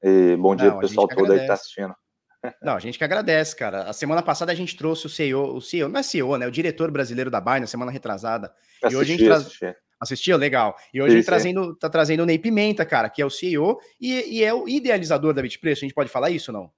[0.01, 1.93] E bom dia para o pessoal todo aí que está assistindo.
[2.63, 3.81] Não, a gente que agradece, cara.
[3.81, 6.47] A semana passada a gente trouxe o CEO, o CEO, não é CEO, né?
[6.47, 8.49] O diretor brasileiro da Binance, semana retrasada.
[8.81, 9.75] Assisti, e hoje a gente traz.
[9.99, 10.37] Assistiu?
[10.37, 10.73] Legal.
[10.93, 13.29] E hoje sim, a gente trazendo, tá trazendo o Ney Pimenta, cara, que é o
[13.29, 15.83] CEO e, e é o idealizador da Bitpreço.
[15.83, 16.71] A gente pode falar isso não?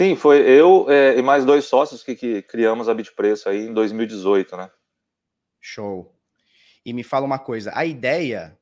[0.00, 3.74] Sim, foi eu é, e mais dois sócios que, que criamos a Bitpreço aí em
[3.74, 4.70] 2018, né?
[5.60, 6.10] Show.
[6.82, 8.58] E me fala uma coisa, a ideia,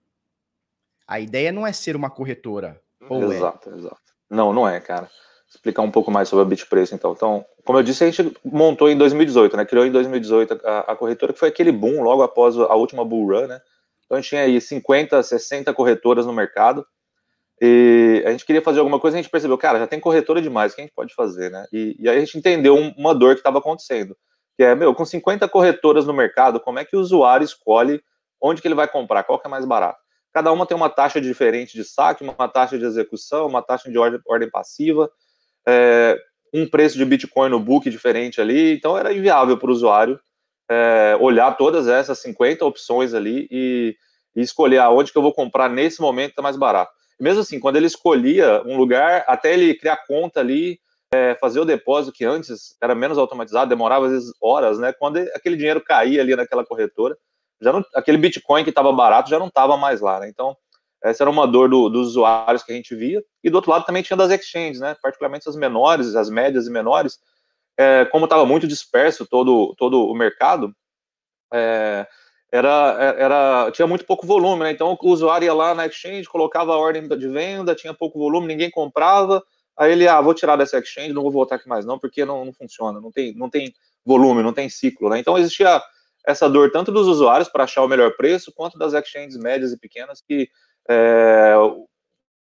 [1.06, 3.36] a ideia não é ser uma corretora, ou é?
[3.36, 3.76] exato, é?
[3.76, 4.02] exato.
[4.28, 5.08] Não, não é, cara.
[5.48, 7.12] Explicar um pouco mais sobre a Bitpreço, então.
[7.12, 9.64] Então, como eu disse, a gente montou em 2018, né?
[9.64, 13.28] Criou em 2018 a, a corretora, que foi aquele boom logo após a última bull
[13.28, 13.60] run, né?
[14.04, 16.84] Então, a gente tinha aí 50, 60 corretoras no mercado.
[17.60, 20.72] E a gente queria fazer alguma coisa, a gente percebeu, cara, já tem corretora demais,
[20.72, 21.66] o que a gente pode fazer, né?
[21.72, 24.16] E, e aí a gente entendeu uma dor que estava acontecendo,
[24.56, 28.00] que é, meu, com 50 corretoras no mercado, como é que o usuário escolhe
[28.40, 29.98] onde que ele vai comprar, qual que é mais barato?
[30.32, 33.98] Cada uma tem uma taxa diferente de saque, uma taxa de execução, uma taxa de
[33.98, 35.10] ordem, ordem passiva,
[35.66, 36.16] é,
[36.54, 40.20] um preço de Bitcoin no book diferente ali, então era inviável para o usuário
[40.70, 43.96] é, olhar todas essas 50 opções ali e,
[44.36, 46.92] e, escolher aonde que eu vou comprar nesse momento está mais barato.
[47.20, 50.80] Mesmo assim, quando ele escolhia um lugar, até ele criar conta ali,
[51.12, 54.92] é, fazer o depósito, que antes era menos automatizado, demorava às vezes horas, né?
[54.92, 57.16] Quando aquele dinheiro caía ali naquela corretora,
[57.60, 60.28] já não, aquele Bitcoin que estava barato já não estava mais lá, né?
[60.28, 60.56] Então,
[61.02, 63.22] essa era uma dor do, dos usuários que a gente via.
[63.42, 64.96] E do outro lado também tinha das exchanges, né?
[65.00, 67.18] Particularmente as menores, as médias e menores.
[67.76, 70.74] É, como estava muito disperso todo, todo o mercado,
[71.52, 72.06] é,
[72.50, 74.70] era, era, tinha muito pouco volume, né?
[74.70, 78.46] Então o usuário ia lá na exchange, colocava a ordem de venda, tinha pouco volume,
[78.46, 79.42] ninguém comprava.
[79.76, 82.44] Aí ele, ah, vou tirar dessa exchange, não vou voltar aqui mais não, porque não,
[82.44, 83.72] não funciona, não tem, não tem
[84.04, 85.18] volume, não tem ciclo, né?
[85.18, 85.80] Então existia
[86.26, 89.78] essa dor tanto dos usuários para achar o melhor preço, quanto das exchanges médias e
[89.78, 90.48] pequenas que
[90.88, 91.54] é,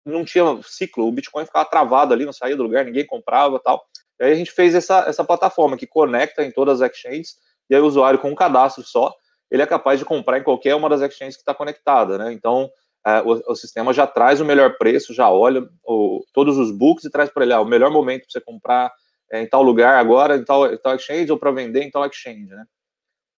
[0.04, 3.84] não tinha ciclo, o Bitcoin ficava travado ali, não saía do lugar, ninguém comprava tal.
[4.18, 7.36] E aí a gente fez essa, essa plataforma que conecta em todas as exchanges,
[7.70, 9.14] e aí o usuário com um cadastro só,
[9.50, 12.32] ele é capaz de comprar em qualquer uma das exchanges que está conectada, né?
[12.32, 12.70] Então,
[13.06, 17.04] é, o, o, sistema já traz o melhor preço, já olha o, todos os books
[17.04, 18.92] e traz para ele ah, o melhor momento para você comprar
[19.30, 22.04] é, em tal lugar agora, em tal, em tal exchange, ou para vender em tal
[22.06, 22.64] exchange, né?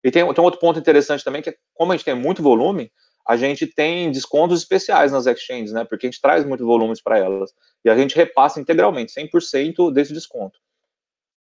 [0.03, 2.91] E tem, tem outro ponto interessante também, que é, como a gente tem muito volume,
[3.27, 5.83] a gente tem descontos especiais nas exchanges, né?
[5.83, 7.53] Porque a gente traz muito volumes para elas.
[7.85, 10.57] E a gente repassa integralmente, 100% desse desconto.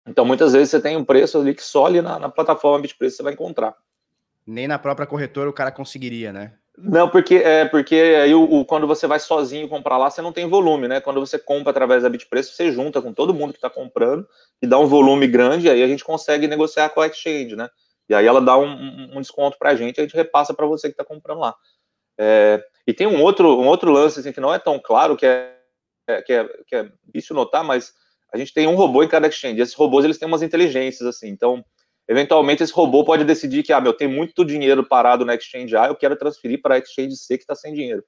[0.09, 3.17] Então, muitas vezes você tem um preço ali que só ali na, na plataforma Bitpreço
[3.17, 3.77] você vai encontrar.
[4.47, 6.53] Nem na própria corretora o cara conseguiria, né?
[6.79, 10.33] Não, porque é porque aí o, o, quando você vai sozinho comprar lá, você não
[10.33, 11.01] tem volume, né?
[11.01, 14.27] Quando você compra através da Bitpreço, você junta com todo mundo que está comprando
[14.61, 17.69] e dá um volume grande, aí a gente consegue negociar com a exchange, né?
[18.09, 20.89] E aí ela dá um, um, desconto para a gente, a gente repassa para você
[20.89, 21.55] que está comprando lá.
[22.19, 25.27] É, e tem um outro, um outro lance assim, que não é tão claro, que
[25.27, 25.57] é,
[26.25, 27.95] que é, que é difícil notar, mas
[28.33, 29.61] a gente tem um robô em cada exchange.
[29.61, 31.29] Esses robôs eles têm umas inteligências assim.
[31.29, 31.65] Então,
[32.09, 35.87] eventualmente esse robô pode decidir que ah, meu, tem muito dinheiro parado na exchange A,
[35.87, 38.05] eu quero transferir para a exchange C que está sem dinheiro.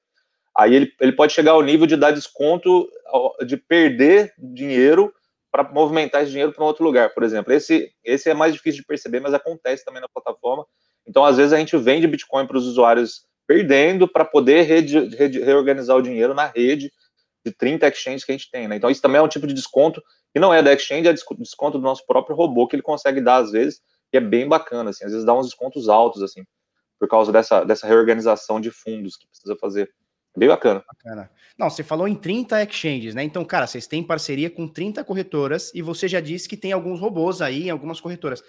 [0.55, 2.89] Aí ele, ele pode chegar ao nível de dar desconto,
[3.45, 5.13] de perder dinheiro
[5.51, 7.53] para movimentar esse dinheiro para um outro lugar, por exemplo.
[7.53, 10.65] Esse, esse é mais difícil de perceber, mas acontece também na plataforma.
[11.07, 15.27] Então, às vezes, a gente vende Bitcoin para os usuários perdendo para poder re re
[15.43, 16.91] reorganizar o dinheiro na rede
[17.45, 18.67] de 30 exchanges que a gente tem.
[18.67, 18.75] Né?
[18.75, 20.01] Então, isso também é um tipo de desconto
[20.33, 23.37] que não é da exchange, é desconto do nosso próprio robô que ele consegue dar
[23.37, 23.81] às vezes,
[24.13, 26.43] e é bem bacana, assim, às vezes dá uns descontos altos, assim,
[26.99, 29.91] por causa dessa, dessa reorganização de fundos que precisa fazer.
[30.37, 30.83] Bem bacana.
[30.87, 31.29] bacana.
[31.57, 33.23] Não, você falou em 30 exchanges, né?
[33.23, 36.99] Então, cara, vocês têm parceria com 30 corretoras e você já disse que tem alguns
[36.99, 38.43] robôs aí em algumas corretoras.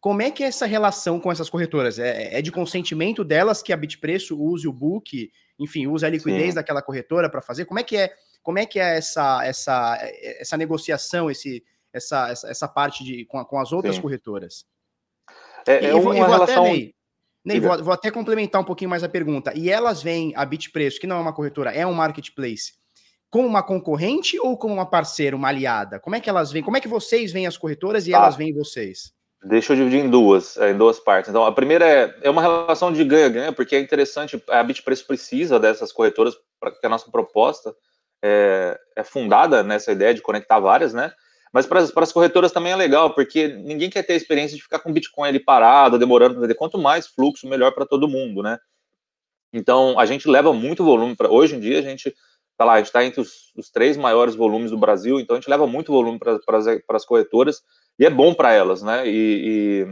[0.00, 1.98] Como é que é essa relação com essas corretoras?
[1.98, 6.50] É, é de consentimento delas que a Bitpreço use o book, enfim, use a liquidez
[6.50, 6.54] Sim.
[6.54, 7.64] daquela corretora para fazer?
[7.64, 8.12] Como é que é?
[8.46, 9.98] Como é que é essa essa
[10.38, 14.02] essa negociação, esse essa essa, essa parte de com, com as outras Sim.
[14.02, 14.64] corretoras?
[15.66, 16.64] É, é uma relação.
[16.64, 16.92] Até,
[17.44, 19.52] Ney, vou, vou, até complementar um pouquinho mais a pergunta.
[19.52, 22.74] E elas veem a Bitpreço, que não é uma corretora, é um marketplace,
[23.28, 25.98] como uma concorrente ou como uma parceira, uma aliada?
[25.98, 26.64] Como é que elas veem?
[26.64, 28.18] Como é que vocês veem as corretoras e tá.
[28.18, 29.12] elas veem vocês?
[29.42, 31.30] Deixa eu dividir em duas, é, em duas partes.
[31.30, 35.58] Então, a primeira é, é uma relação de ganha-ganha, porque é interessante, a Bitpreço precisa
[35.58, 37.74] dessas corretoras, para que a nossa proposta
[38.26, 41.12] é, é fundada nessa ideia de conectar várias, né?
[41.52, 44.80] Mas para as corretoras também é legal, porque ninguém quer ter a experiência de ficar
[44.80, 46.54] com Bitcoin ali parado, demorando para vender.
[46.54, 48.58] Quanto mais fluxo, melhor para todo mundo, né?
[49.52, 51.30] Então, a gente leva muito volume para.
[51.30, 52.14] Hoje em dia, a gente
[52.56, 55.40] tá lá, a gente está entre os, os, três maiores volumes do Brasil, então a
[55.40, 57.62] gente leva muito volume para as corretoras
[57.98, 59.06] e é bom para elas, né?
[59.06, 59.86] E,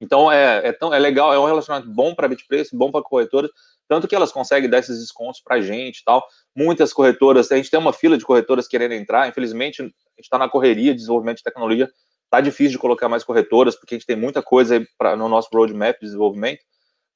[0.00, 3.50] Então é, é, tão, é legal, é um relacionamento bom para Bitpreço, bom para corretoras,
[3.88, 6.24] tanto que elas conseguem dar esses descontos para a gente tal.
[6.54, 10.38] Muitas corretoras, a gente tem uma fila de corretoras querendo entrar, infelizmente a gente está
[10.38, 11.90] na correria de desenvolvimento de tecnologia,
[12.30, 15.48] tá difícil de colocar mais corretoras, porque a gente tem muita coisa pra, no nosso
[15.52, 16.60] roadmap de desenvolvimento,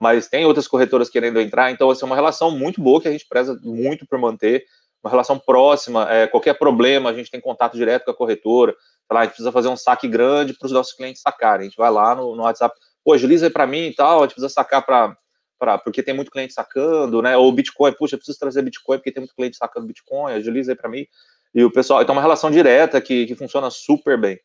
[0.01, 3.13] mas tem outras corretoras querendo entrar, então assim, é uma relação muito boa que a
[3.13, 4.65] gente preza muito por manter,
[5.05, 8.75] uma relação próxima, é, qualquer problema, a gente tem contato direto com a corretora,
[9.13, 11.77] lá, a gente precisa fazer um saque grande para os nossos clientes sacarem, a gente
[11.77, 14.53] vai lá no, no WhatsApp, pô, agiliza aí para mim e tal, a gente precisa
[14.53, 15.17] sacar para
[15.85, 17.37] porque tem muito cliente sacando, né?
[17.37, 20.77] Ou Bitcoin, puxa, eu preciso trazer Bitcoin porque tem muito cliente sacando Bitcoin, agiliza aí
[20.77, 21.07] para mim.
[21.55, 24.39] E o pessoal, então, é uma relação direta que, que funciona super bem.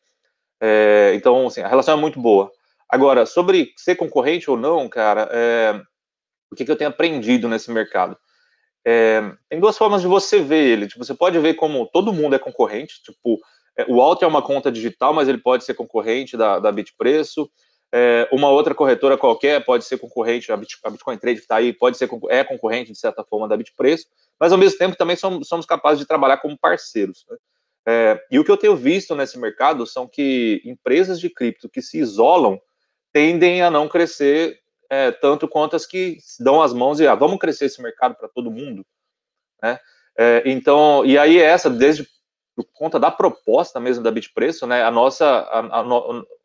[0.60, 2.50] É, então, assim, a relação é muito boa.
[2.88, 5.80] Agora, sobre ser concorrente ou não, cara, é,
[6.50, 8.16] o que, que eu tenho aprendido nesse mercado?
[8.86, 10.88] É, tem duas formas de você ver ele.
[10.88, 13.38] Tipo, você pode ver como todo mundo é concorrente, tipo,
[13.76, 17.50] é, o Alto é uma conta digital, mas ele pode ser concorrente da, da Bitpreço.
[17.92, 22.08] É, uma outra corretora qualquer pode ser concorrente, a, Bitcoin Trade está aí pode ser
[22.28, 24.06] é concorrente de certa forma da Bitpreço,
[24.38, 27.24] mas ao mesmo tempo também somos, somos capazes de trabalhar como parceiros.
[27.30, 27.36] Né?
[27.86, 31.80] É, e o que eu tenho visto nesse mercado são que empresas de cripto que
[31.80, 32.60] se isolam
[33.10, 37.38] tendem a não crescer é, tanto quanto as que dão as mãos e ah, vamos
[37.38, 38.84] crescer esse mercado para todo mundo,
[39.62, 39.78] né?
[40.18, 42.06] É, então, e aí essa desde
[42.54, 44.82] por conta da proposta mesmo da Bitpreço, né?
[44.82, 45.84] A nossa, a, a,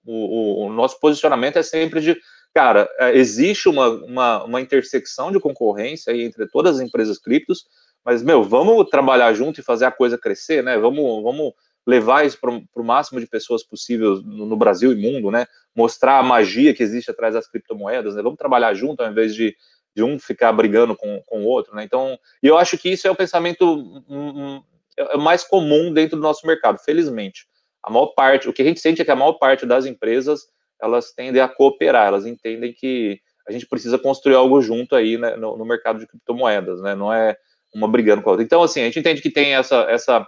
[0.06, 2.18] o, o, nosso posicionamento é sempre de,
[2.54, 7.66] cara, é, existe uma, uma, uma intersecção de concorrência entre todas as empresas criptos,
[8.04, 10.78] mas, meu, vamos trabalhar junto e fazer a coisa crescer, né?
[10.78, 11.54] Vamos, vamos
[11.88, 15.46] levar isso para o máximo de pessoas possível no, no, Brasil e mundo, né?
[15.74, 18.22] Mostrar a magia que existe atrás das criptomoedas, né?
[18.22, 19.56] Vamos trabalhar junto ao invés de,
[19.96, 21.84] de um ficar brigando com, com o outro, né?
[21.86, 23.66] Então, eu acho que isso é o pensamento
[24.10, 24.64] um, um,
[24.98, 27.48] é mais comum dentro do nosso mercado, felizmente
[27.84, 30.48] a maior parte, o que a gente sente é que a maior parte das empresas
[30.82, 35.36] elas tendem a cooperar, elas entendem que a gente precisa construir algo junto aí né,
[35.36, 36.96] no, no, mercado de criptomoedas, né?
[36.96, 37.38] Não é
[37.74, 38.46] uma brigando com a outra.
[38.46, 40.26] Então, assim, a gente entende que tem essa, essa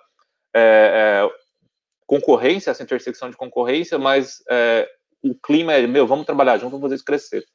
[0.53, 1.29] é, é,
[2.05, 4.89] concorrência, essa intersecção de concorrência, mas é,
[5.23, 7.45] o clima é, meu, vamos trabalhar junto, vamos fazer isso crescer.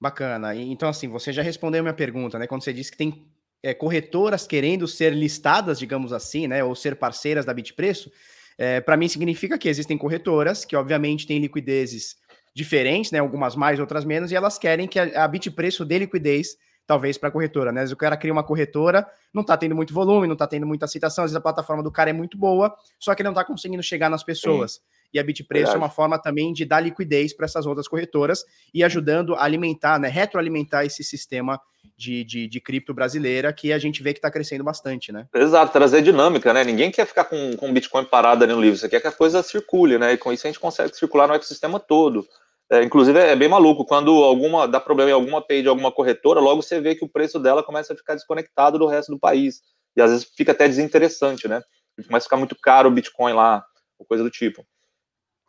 [0.00, 0.54] Bacana.
[0.54, 2.46] Então, assim, você já respondeu minha pergunta, né?
[2.46, 3.26] Quando você disse que tem
[3.62, 8.10] é, corretoras querendo ser listadas, digamos assim, né, ou ser parceiras da Bitpreço,
[8.58, 12.16] é, para mim significa que existem corretoras que, obviamente, têm liquidezes
[12.54, 16.56] diferentes, né, algumas mais, outras menos, e elas querem que a, a Bitpreço dê liquidez,
[16.86, 17.72] talvez, para a corretora.
[17.72, 17.84] Né?
[17.84, 21.24] o cara cria uma corretora, não está tendo muito volume, não está tendo muita aceitação,
[21.24, 23.82] às vezes a plataforma do cara é muito boa, só que ele não está conseguindo
[23.82, 24.72] chegar nas pessoas.
[24.72, 24.80] Sim.
[25.12, 28.82] E a Bitpreço é uma forma também de dar liquidez para essas outras corretoras e
[28.82, 31.60] ajudando a alimentar, né, retroalimentar esse sistema
[31.96, 35.26] de, de, de cripto brasileira que a gente vê que está crescendo bastante, né?
[35.34, 36.64] Exato, trazer dinâmica, né?
[36.64, 39.42] Ninguém quer ficar com, com Bitcoin parado ali no livro, você quer que a coisa
[39.42, 40.12] circule, né?
[40.14, 42.26] E com isso a gente consegue circular no ecossistema todo.
[42.70, 46.40] É, inclusive é bem maluco, quando alguma dá problema em alguma API de alguma corretora,
[46.40, 49.60] logo você vê que o preço dela começa a ficar desconectado do resto do país.
[49.94, 51.62] E às vezes fica até desinteressante, né?
[52.06, 53.62] Começa a ficar muito caro o Bitcoin lá,
[53.98, 54.64] ou coisa do tipo.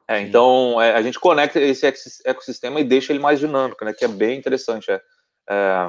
[0.07, 1.85] É, então é, a gente conecta esse
[2.25, 3.93] ecossistema e deixa ele mais dinâmico, né?
[3.93, 4.91] Que é bem interessante.
[4.91, 5.01] É,
[5.49, 5.87] é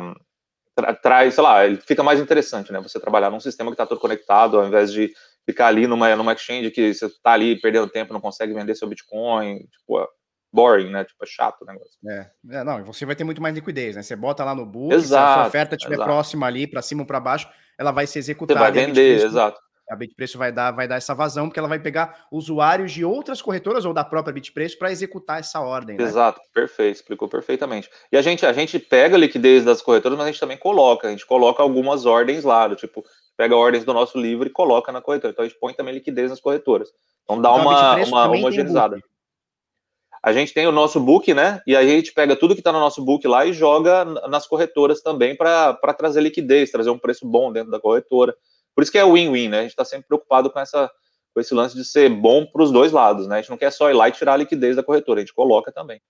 [0.75, 2.81] tra traz, sei lá, ele fica mais interessante, né?
[2.81, 5.13] Você trabalhar num sistema que está todo conectado, ao invés de
[5.45, 8.89] ficar ali numa, numa exchange que você está ali perdendo tempo, não consegue vender seu
[8.89, 10.07] Bitcoin, tipo, é
[10.53, 11.05] boring, né?
[11.05, 11.99] Tipo, é chato o negócio.
[12.09, 14.03] É, é não, você vai ter muito mais liquidez, né?
[14.03, 17.03] Você bota lá no book, exato, se a sua oferta estiver próxima ali, para cima
[17.03, 18.61] ou para baixo, ela vai ser executada.
[18.61, 21.79] Você vai vender, exato a Bitpreço vai dar, vai dar essa vazão, porque ela vai
[21.79, 25.97] pegar usuários de outras corretoras ou da própria Bitpreço para executar essa ordem.
[25.97, 26.05] Né?
[26.05, 27.91] Exato, perfeito, explicou perfeitamente.
[28.11, 31.09] E a gente, a gente pega a liquidez das corretoras, mas a gente também coloca,
[31.09, 33.05] a gente coloca algumas ordens lá, do tipo,
[33.37, 35.33] pega ordens do nosso livro e coloca na corretora.
[35.33, 36.89] Então a gente põe também liquidez nas corretoras.
[37.25, 38.99] Então dá então, uma, uma homogeneizada.
[40.23, 41.61] A gente tem o nosso book, né?
[41.67, 44.47] E aí a gente pega tudo que está no nosso book lá e joga nas
[44.47, 48.35] corretoras também para trazer liquidez, trazer um preço bom dentro da corretora.
[48.75, 49.59] Por isso que é win-win, né?
[49.59, 50.91] A gente está sempre preocupado com, essa,
[51.33, 53.37] com esse lance de ser bom para os dois lados, né?
[53.37, 55.35] A gente não quer só ir lá e tirar a liquidez da corretora, a gente
[55.35, 56.01] coloca também.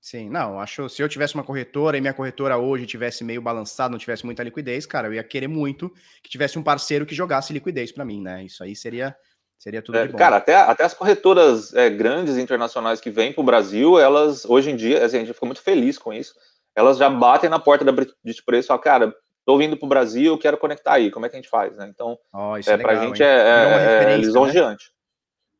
[0.00, 3.92] Sim, não, acho se eu tivesse uma corretora e minha corretora hoje tivesse meio balançado,
[3.92, 5.92] não tivesse muita liquidez, cara, eu ia querer muito
[6.22, 8.42] que tivesse um parceiro que jogasse liquidez para mim, né?
[8.42, 9.14] Isso aí seria
[9.58, 10.16] seria tudo é, bom.
[10.16, 14.70] Cara, até, até as corretoras é, grandes internacionais que vêm para o Brasil, elas hoje
[14.70, 16.34] em dia, assim, a gente fica muito feliz com isso.
[16.74, 19.14] Elas já batem na porta da British Preço e falam, cara,
[19.50, 21.10] Estou vindo para o Brasil, quero conectar aí.
[21.10, 21.90] Como é que a gente faz, né?
[21.92, 23.28] Então, oh, é, é para a gente hein?
[23.28, 24.84] é, é, é lisonjeante.
[24.84, 24.92] Né?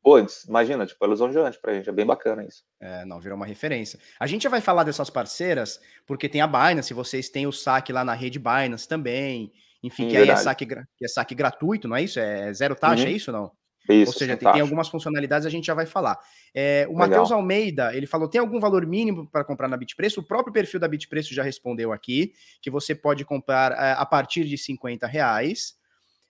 [0.00, 0.16] Pô,
[0.48, 2.62] imagina, tipo, é lisonjeante pra gente, é bem bacana isso.
[2.80, 3.98] É, não, virou uma referência.
[4.20, 7.92] A gente já vai falar dessas parceiras, porque tem a Binance, vocês têm o saque
[7.92, 11.96] lá na rede Binance também, enfim, que aí é saque, que é saque gratuito, não
[11.96, 12.20] é isso?
[12.20, 13.10] É zero taxa, uhum.
[13.10, 13.50] é isso não?
[13.92, 16.18] Isso, Ou seja, tem, tem, algumas funcionalidades a gente já vai falar.
[16.54, 20.20] É, o Matheus Almeida, ele falou: tem algum valor mínimo para comprar na Bitpreço?
[20.20, 24.44] O próprio perfil da Bitpreço já respondeu aqui que você pode comprar é, a partir
[24.44, 25.74] de 50 reais.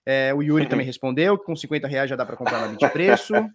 [0.05, 3.35] É, o Yuri também respondeu que com 50 reais já dá para comprar na Bitpreço.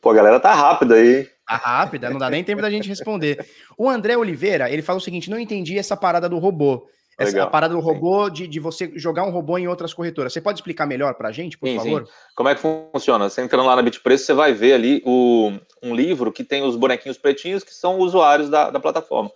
[0.00, 1.24] Pô, a galera tá rápida aí.
[1.46, 3.44] Tá rápida, não dá nem tempo da gente responder.
[3.76, 6.86] O André Oliveira, ele fala o seguinte: não entendi essa parada do robô.
[7.18, 10.32] Essa parada do robô, de, de você jogar um robô em outras corretoras.
[10.32, 12.06] Você pode explicar melhor para a gente, por sim, favor?
[12.06, 12.12] Sim.
[12.34, 13.28] Como é que funciona?
[13.28, 16.74] Você entrando lá na Bitpreço, você vai ver ali o, um livro que tem os
[16.76, 19.30] bonequinhos pretinhos, que são usuários da, da plataforma.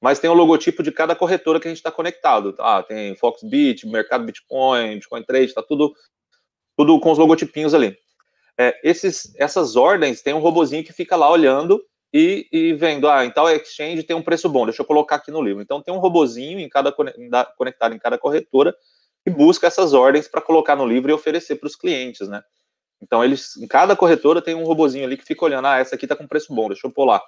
[0.00, 2.54] Mas tem o logotipo de cada corretora que a gente está conectado.
[2.58, 5.94] Ah, tem Foxbit, Mercado Bitcoin, Bitcoin Trade, está tudo,
[6.76, 7.96] tudo com os logotipinhos ali.
[8.58, 11.82] É, esses, essas ordens tem um robozinho que fica lá olhando
[12.12, 15.30] e, e, vendo, ah, em tal exchange tem um preço bom, deixa eu colocar aqui
[15.30, 15.62] no livro.
[15.62, 18.74] Então tem um robozinho em cada conectado em cada corretora
[19.24, 22.42] que busca essas ordens para colocar no livro e oferecer para os clientes, né?
[23.00, 26.04] Então eles, em cada corretora tem um robozinho ali que fica olhando, ah, essa aqui
[26.04, 27.22] está com preço bom, deixa eu pôr lá,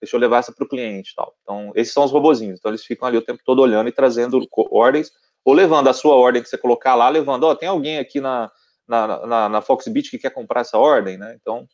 [0.00, 1.34] deixa eu levar essa para o cliente, tal.
[1.42, 2.58] Então esses são os robozinhos.
[2.58, 5.10] Então eles ficam ali o tempo todo olhando e trazendo ordens
[5.44, 8.20] ou levando a sua ordem que você colocar lá, levando, ó, oh, tem alguém aqui
[8.20, 8.50] na
[8.88, 11.36] na, na, na Foxbit que quer comprar essa ordem, né?
[11.40, 11.68] Então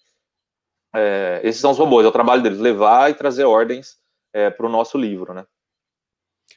[0.95, 3.97] é, esses são os robôs, é o trabalho deles, levar e trazer ordens
[4.33, 5.45] é, para o nosso livro, né?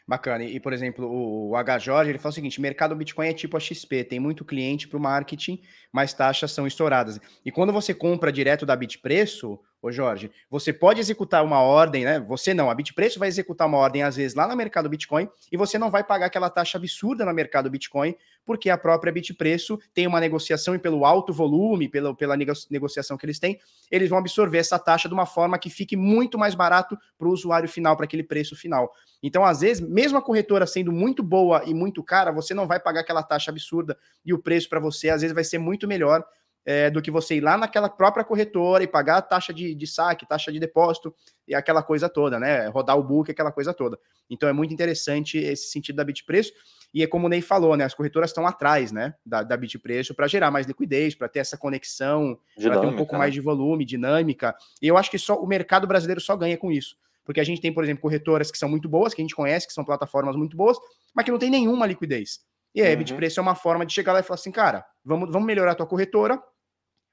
[0.07, 0.43] Bacana.
[0.43, 1.79] E, por exemplo, o, H.
[1.79, 4.97] Jorge, ele fala o seguinte, mercado Bitcoin é tipo a XP, tem muito cliente para
[4.97, 7.19] o marketing, mas taxas são estouradas.
[7.43, 12.19] E quando você compra direto da Bitpreço, ô Jorge, você pode executar uma ordem, né?
[12.19, 15.57] Você não, a Bitpreço vai executar uma ordem, às vezes, lá no mercado Bitcoin, e
[15.57, 20.05] você não vai pagar aquela taxa absurda no mercado Bitcoin, porque a própria Bitpreço tem
[20.05, 24.57] uma negociação e pelo alto volume, pela, pela negociação que eles têm, eles vão absorver
[24.57, 28.05] essa taxa de uma forma que fique muito mais barato para o usuário final, para
[28.05, 28.91] aquele preço final.
[29.21, 32.79] Então, às vezes, mesmo a corretora sendo muito boa e muito cara, você não vai
[32.79, 36.23] pagar aquela taxa absurda e o preço para você, às vezes, vai ser muito melhor
[36.67, 39.87] é, do que você ir lá naquela própria corretora e pagar a taxa de, de
[39.87, 41.15] saque, taxa de depósito
[41.47, 42.67] e aquela coisa toda, né?
[42.67, 43.97] Rodar o book, aquela coisa toda.
[44.29, 46.51] Então é muito interessante esse sentido da Bitpreço.
[46.93, 47.85] E é como o Ney falou, né?
[47.85, 49.13] As corretoras estão atrás, né?
[49.25, 53.13] Da, da Bitpreço para gerar mais liquidez, para ter essa conexão, para ter um pouco
[53.13, 53.19] né?
[53.19, 54.53] mais de volume, dinâmica.
[54.81, 56.97] E eu acho que só o mercado brasileiro só ganha com isso.
[57.23, 59.65] Porque a gente tem, por exemplo, corretoras que são muito boas, que a gente conhece,
[59.65, 60.77] que são plataformas muito boas,
[61.15, 62.41] mas que não tem nenhuma liquidez.
[62.75, 62.93] E aí, uhum.
[62.93, 65.71] a Bitpreço é uma forma de chegar lá e falar assim, cara, vamos, vamos melhorar
[65.71, 66.41] a tua corretora,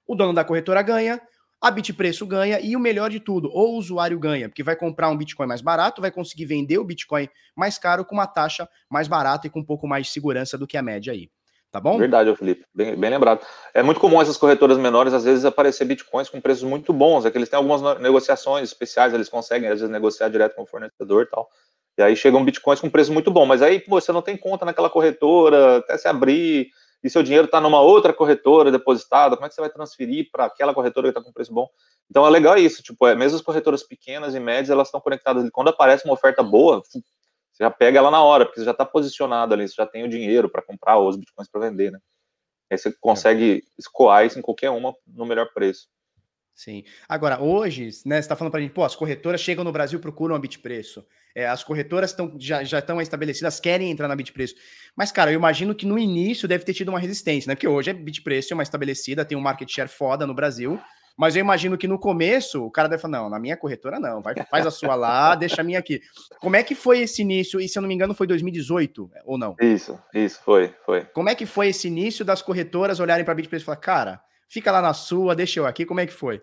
[0.06, 1.20] o dono da corretora ganha,
[1.60, 5.16] a Bitpreço ganha e o melhor de tudo, o usuário ganha, porque vai comprar um
[5.16, 9.46] Bitcoin mais barato, vai conseguir vender o Bitcoin mais caro com uma taxa mais barata
[9.46, 11.30] e com um pouco mais de segurança do que a média aí.
[11.74, 11.98] Tá bom?
[11.98, 12.64] Verdade, Felipe.
[12.72, 13.44] Bem, bem lembrado.
[13.74, 17.24] É muito comum essas corretoras menores, às vezes, aparecer bitcoins com preços muito bons.
[17.24, 20.66] É que eles têm algumas negociações especiais, eles conseguem, às vezes, negociar direto com o
[20.66, 21.48] fornecedor e tal.
[21.98, 23.44] E aí chegam bitcoins com preço muito bom.
[23.44, 26.68] Mas aí, pô, você não tem conta naquela corretora, até se abrir,
[27.04, 30.46] e seu dinheiro está numa outra corretora depositada, como é que você vai transferir para
[30.46, 31.68] aquela corretora que está com preço bom?
[32.10, 35.48] Então é legal isso, tipo, é, mesmo as corretoras pequenas e médias, elas estão conectadas.
[35.50, 37.02] Quando aparece uma oferta boa, você
[37.60, 40.08] já pega ela na hora, porque você já está posicionado ali, você já tem o
[40.08, 41.98] dinheiro para comprar os bitcoins para vender, né?
[42.70, 45.86] Aí você consegue escoar isso em qualquer uma no melhor preço.
[46.54, 46.84] Sim.
[47.06, 50.00] Agora, hoje, né, você está falando para a gente, pô, as corretoras chegam no Brasil
[50.00, 51.04] procuram a Bitpreço.
[51.34, 54.54] É, as corretoras tão, já, já estão estabelecidas, querem entrar na Bitpreço.
[54.94, 57.56] Mas, cara, eu imagino que no início deve ter tido uma resistência, né?
[57.56, 60.80] Porque hoje a Bitpreço é uma estabelecida, tem um market share foda no Brasil.
[61.16, 64.20] Mas eu imagino que no começo o cara deve falar: não, na minha corretora não,
[64.20, 66.00] vai, faz a sua lá, deixa a minha aqui.
[66.40, 67.60] Como é que foi esse início?
[67.60, 69.54] E se eu não me engano, foi 2018 ou não?
[69.60, 71.04] Isso, isso, foi, foi.
[71.06, 74.20] Como é que foi esse início das corretoras olharem para a Bitpreço e falar, cara,
[74.48, 76.42] fica lá na sua, deixa eu aqui, como é que foi?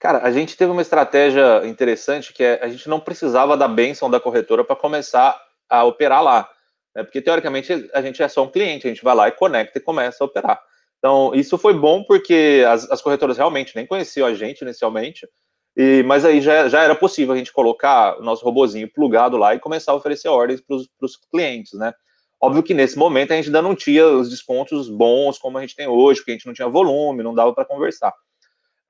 [0.00, 4.10] Cara, a gente teve uma estratégia interessante que é a gente não precisava da benção
[4.10, 6.48] da corretora para começar a operar lá.
[6.96, 7.02] Né?
[7.04, 9.82] Porque teoricamente a gente é só um cliente, a gente vai lá e conecta e
[9.82, 10.58] começa a operar.
[10.98, 15.28] Então, isso foi bom porque as, as corretoras realmente nem conheciam a gente inicialmente,
[15.76, 19.54] e, mas aí já, já era possível a gente colocar o nosso robozinho plugado lá
[19.54, 21.92] e começar a oferecer ordens para os clientes, né?
[22.40, 25.76] Óbvio que nesse momento a gente ainda não tinha os descontos bons como a gente
[25.76, 28.14] tem hoje, porque a gente não tinha volume, não dava para conversar.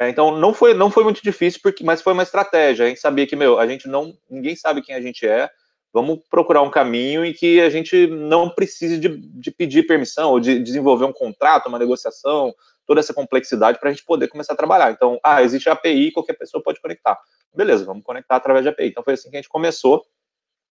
[0.00, 2.86] É, então não foi, não foi muito difícil, porque, mas foi uma estratégia.
[2.86, 4.16] A gente sabia que, meu, a gente não.
[4.30, 5.50] Ninguém sabe quem a gente é.
[5.92, 10.40] Vamos procurar um caminho em que a gente não precise de, de pedir permissão ou
[10.40, 12.54] de desenvolver um contrato, uma negociação,
[12.86, 14.90] toda essa complexidade para a gente poder começar a trabalhar.
[14.92, 17.18] Então, ah, existe a API, qualquer pessoa pode conectar.
[17.54, 18.86] Beleza, vamos conectar através de API.
[18.86, 20.02] Então foi assim que a gente começou.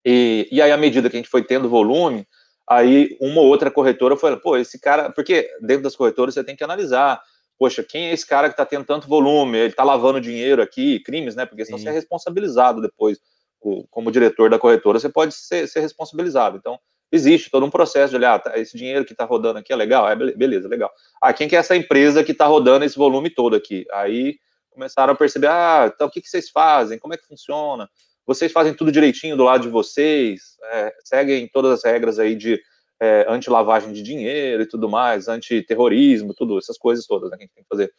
[0.05, 2.27] E, e aí, à medida que a gente foi tendo volume,
[2.69, 6.55] aí uma ou outra corretora foi, pô, esse cara, porque dentro das corretoras você tem
[6.55, 7.19] que analisar
[7.57, 9.57] poxa, quem é esse cara que está tendo tanto volume?
[9.57, 11.45] Ele está lavando dinheiro aqui, crimes, né?
[11.45, 11.85] Porque senão Sim.
[11.85, 13.19] você é responsabilizado depois.
[13.89, 16.57] Como diretor da corretora, você pode ser, ser responsabilizado.
[16.57, 16.79] Então,
[17.11, 19.75] existe todo um processo de olhar, ah, tá, esse dinheiro que está rodando aqui é
[19.75, 20.91] legal, é beleza, legal.
[21.21, 23.85] Ah, quem que é essa empresa que está rodando esse volume todo aqui?
[23.91, 24.37] Aí
[24.69, 26.99] começaram a perceber, ah, então o que, que vocês fazem?
[26.99, 27.89] Como é que funciona?
[28.25, 30.57] Vocês fazem tudo direitinho do lado de vocês?
[30.71, 32.59] É, seguem todas as regras aí de
[33.01, 37.45] é, anti-lavagem de dinheiro e tudo mais, anti-terrorismo, tudo, essas coisas todas né, que a
[37.45, 37.91] gente tem que fazer.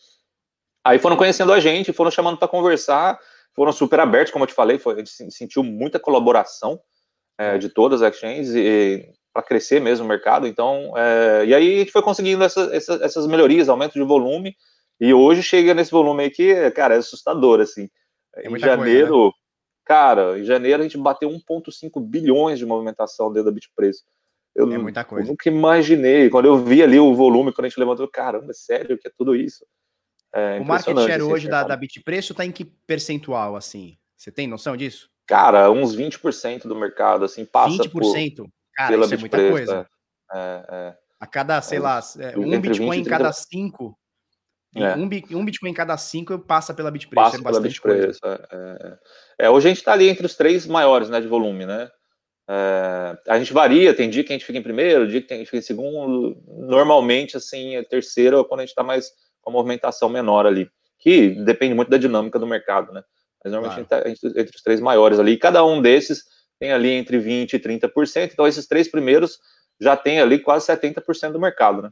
[0.85, 3.19] Aí foram conhecendo a gente, foram chamando para conversar,
[3.55, 6.81] foram super abertos, como eu te falei, foi, a gente sentiu muita colaboração
[7.39, 8.55] é, de todas as exchanges
[9.33, 10.47] para crescer mesmo o mercado.
[10.47, 14.57] Então, é, e aí a gente foi conseguindo essa, essa, essas melhorias, aumento de volume,
[14.99, 17.89] e hoje chega nesse volume aí que, cara, é assustador, assim.
[18.35, 19.33] É em janeiro, coisa, né?
[19.85, 24.05] cara, em janeiro a gente bateu 1,5 bilhões de movimentação dentro da Bitpreço.
[24.57, 25.27] Eu, é muita coisa.
[25.27, 26.31] Eu nunca imaginei.
[26.31, 29.37] Quando eu vi ali o volume, quando a gente levantou, caramba, sério que é tudo
[29.37, 29.65] isso?
[30.33, 33.99] É o market share assim, hoje da, da Bitpreço está em que percentual, assim?
[34.17, 35.11] Você tem noção disso?
[35.27, 37.91] Cara, uns 20% do mercado, assim, passa 20%?
[37.91, 39.87] Por, Cara, pela isso é muita coisa.
[40.33, 43.97] É, é, é, A cada, sei é, lá, é, um Bitcoin em cada cinco
[44.75, 44.95] é.
[44.95, 45.05] Um,
[45.41, 47.25] um, Bitcoin em cada cinco passa pela Bitpreço.
[47.25, 48.21] Passa é pela Bitpreço.
[48.25, 48.99] É, é,
[49.47, 51.89] é, hoje a gente está ali entre os três maiores né, de volume, né?
[52.49, 55.37] É, a gente varia, tem dia que a gente fica em primeiro, dia que a
[55.37, 56.37] gente fica em segundo.
[56.47, 61.31] Normalmente, assim, é terceiro quando a gente está mais com a movimentação menor ali, que
[61.45, 63.03] depende muito da dinâmica do mercado, né?
[63.43, 64.05] Mas normalmente claro.
[64.05, 65.33] a gente está entre os três maiores ali.
[65.33, 66.25] E cada um desses
[66.59, 68.31] tem ali entre 20% e 30%.
[68.33, 69.39] Então, esses três primeiros
[69.81, 71.91] já tem ali quase 70% do mercado, né?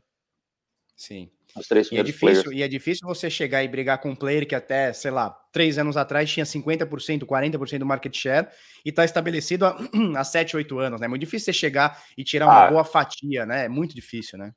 [0.97, 1.31] Sim.
[1.57, 4.47] Os três e é difícil E é difícil você chegar e brigar com um player
[4.47, 8.49] que até, sei lá, três anos atrás tinha 50%, 40% do market share
[8.85, 9.79] e está estabelecido há,
[10.17, 11.07] há 7, 8 anos, né?
[11.07, 13.67] É muito difícil você chegar e tirar uma ah, boa fatia, né?
[13.67, 14.53] É muito difícil, né?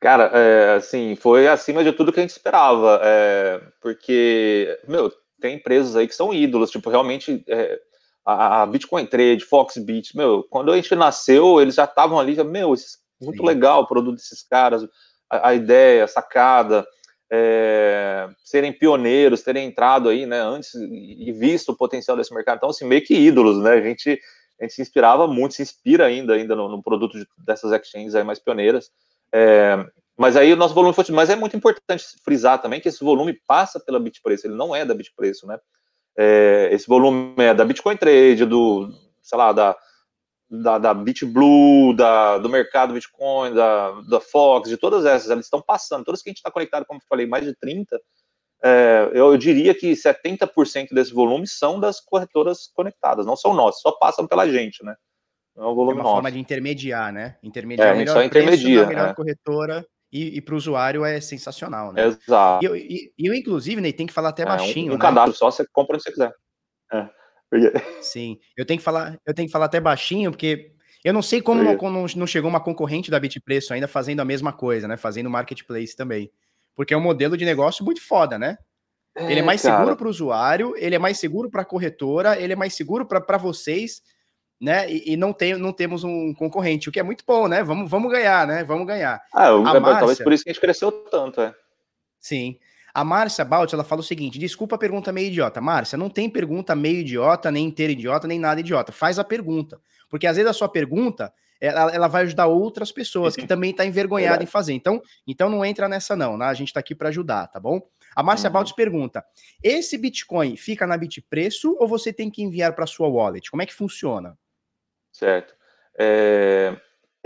[0.00, 5.56] Cara, é, assim, foi acima de tudo que a gente esperava, é, porque, meu, tem
[5.56, 7.80] empresas aí que são ídolos, tipo, realmente, é,
[8.24, 12.74] a, Bitcoin Trade, Foxbit, meu, quando a gente nasceu, eles já estavam ali, já, meu,
[13.20, 13.46] muito Sim.
[13.46, 14.86] legal o produto desses caras,
[15.30, 16.86] a, a ideia, a sacada,
[17.30, 22.58] é, serem pioneiros, terem entrado aí, né, antes e visto o potencial desse mercado.
[22.58, 23.72] Então, assim, meio que ídolos, né?
[23.72, 24.20] A gente,
[24.60, 28.14] a gente se inspirava muito, se inspira ainda, ainda no, no produto de, dessas exchanges
[28.14, 28.90] aí mais pioneiras.
[29.32, 29.84] É,
[30.16, 31.04] mas aí o nosso volume foi.
[31.10, 34.84] Mas é muito importante frisar também que esse volume passa pela Bitpreço, ele não é
[34.84, 35.58] da Bitpreço, né?
[36.16, 39.76] É, esse volume é da Bitcoin Trade, do, sei lá, da,
[40.48, 45.60] da, da BitBlue, da, do mercado Bitcoin, da, da Fox, de todas essas, elas estão
[45.60, 46.04] passando.
[46.04, 48.00] Todas que a gente está conectado, como eu falei, mais de 30,
[48.62, 53.80] é, eu, eu, diria que 70% desse volume são das corretoras conectadas, não são nossas,
[53.82, 54.94] só passam pela gente, né?
[55.54, 56.14] Não é, um volume é uma nosso.
[56.16, 57.36] forma de intermediar, né?
[57.42, 59.14] Intermediar é, a melhor só intermedia, preço melhor é.
[59.14, 62.06] corretora e, e para o usuário é sensacional, né?
[62.06, 62.64] Exato.
[62.64, 64.92] E eu, e, eu inclusive, né, tem que falar até é, baixinho.
[64.92, 65.02] Um, um né?
[65.02, 66.32] cadastro só, você compra onde você quiser.
[66.92, 67.08] É.
[68.00, 70.72] Sim, eu tenho que falar, eu tenho que falar até baixinho, porque
[71.04, 74.52] eu não sei como não, não, chegou uma concorrente da Bitpreço ainda fazendo a mesma
[74.52, 74.96] coisa, né?
[74.96, 76.30] Fazendo marketplace também.
[76.74, 78.58] Porque é um modelo de negócio muito foda, né?
[79.14, 79.78] É, ele é mais cara.
[79.78, 83.06] seguro para o usuário, ele é mais seguro para a corretora, ele é mais seguro
[83.06, 84.02] para vocês,
[84.60, 84.90] né?
[84.90, 87.62] E, e, não, tem, não temos um concorrente, o que é muito bom, né?
[87.62, 88.64] Vamos, vamos ganhar, né?
[88.64, 89.22] Vamos ganhar.
[89.32, 91.54] Ah, eu, Márcia, talvez por isso que a gente cresceu tanto, é.
[92.18, 92.58] Sim.
[92.96, 95.60] A Márcia Balt, ela fala o seguinte: desculpa a pergunta meio idiota.
[95.60, 98.90] Márcia, não tem pergunta meio idiota, nem inteira idiota, nem nada idiota.
[98.90, 99.78] Faz a pergunta.
[100.08, 101.30] Porque às vezes a sua pergunta
[101.60, 104.72] ela, ela vai ajudar outras pessoas que também estão tá envergonhadas em fazer.
[104.72, 106.46] Então, então não entra nessa, não, né?
[106.46, 107.82] A gente está aqui para ajudar, tá bom?
[108.14, 108.64] A Márcia uhum.
[108.74, 109.22] pergunta:
[109.62, 113.50] esse Bitcoin fica na Bitpreço ou você tem que enviar para sua wallet?
[113.50, 114.38] Como é que funciona?
[115.12, 115.54] Certo.
[115.98, 116.74] É,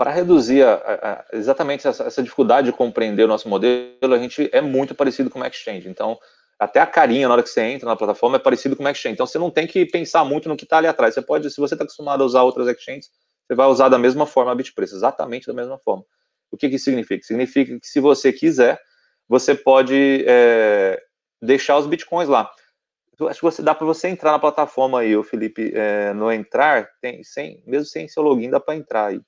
[0.01, 4.49] para reduzir a, a, exatamente essa, essa, dificuldade de compreender o nosso modelo, a gente
[4.51, 5.87] é muito parecido com o Exchange.
[5.87, 6.17] Então,
[6.57, 9.13] até a carinha na hora que você entra na plataforma é parecido com o Exchange.
[9.13, 11.13] Então, você não tem que pensar muito no que está ali atrás.
[11.13, 13.11] Você pode, se você está acostumado a usar outras exchanges,
[13.45, 16.03] você vai usar da mesma forma a Bitpreço, exatamente da mesma forma.
[16.49, 17.23] O que, que significa?
[17.23, 18.81] Significa que se você quiser,
[19.29, 20.99] você pode é,
[21.39, 22.51] deixar os bitcoins lá.
[23.19, 26.31] Eu acho que você dá para você entrar na plataforma aí, o Felipe, é, no
[26.31, 29.21] entrar, tem, sem, mesmo sem seu login, dá para entrar aí.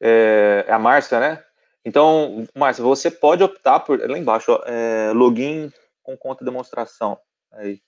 [0.00, 1.44] É, é a Márcia, né?
[1.84, 5.72] Então, Márcia, você pode optar por, lá embaixo, ó, é, login
[6.02, 7.18] com conta demonstração.
[7.52, 7.80] Aí.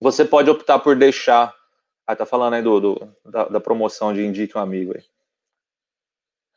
[0.00, 1.54] Você pode optar por deixar.
[2.06, 5.02] Ah, tá falando aí do, do da, da, promoção de indique um amigo aí.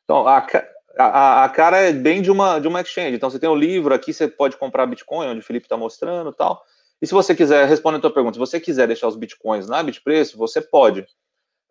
[0.04, 0.46] Então, a,
[0.98, 3.16] a, a, cara é bem de uma, de uma exchange.
[3.16, 5.78] Então, você tem o um livro aqui, você pode comprar Bitcoin, onde o Felipe está
[5.78, 6.64] mostrando tal.
[7.02, 9.82] E se você quiser, responder a tua pergunta, se você quiser deixar os Bitcoins na
[9.82, 11.08] Bitpreço, você pode.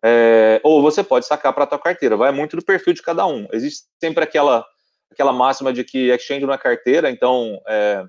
[0.03, 2.15] É, ou você pode sacar para a tua carteira.
[2.15, 3.47] Vai muito do perfil de cada um.
[3.51, 4.65] Existe sempre aquela,
[5.11, 8.05] aquela máxima de que exchange não é carteira, então é,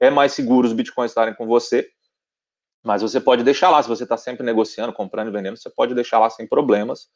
[0.00, 1.88] é mais seguro os bitcoins estarem com você.
[2.84, 5.94] Mas você pode deixar lá, se você está sempre negociando, comprando e vendendo, você pode
[5.94, 7.08] deixar lá sem problemas.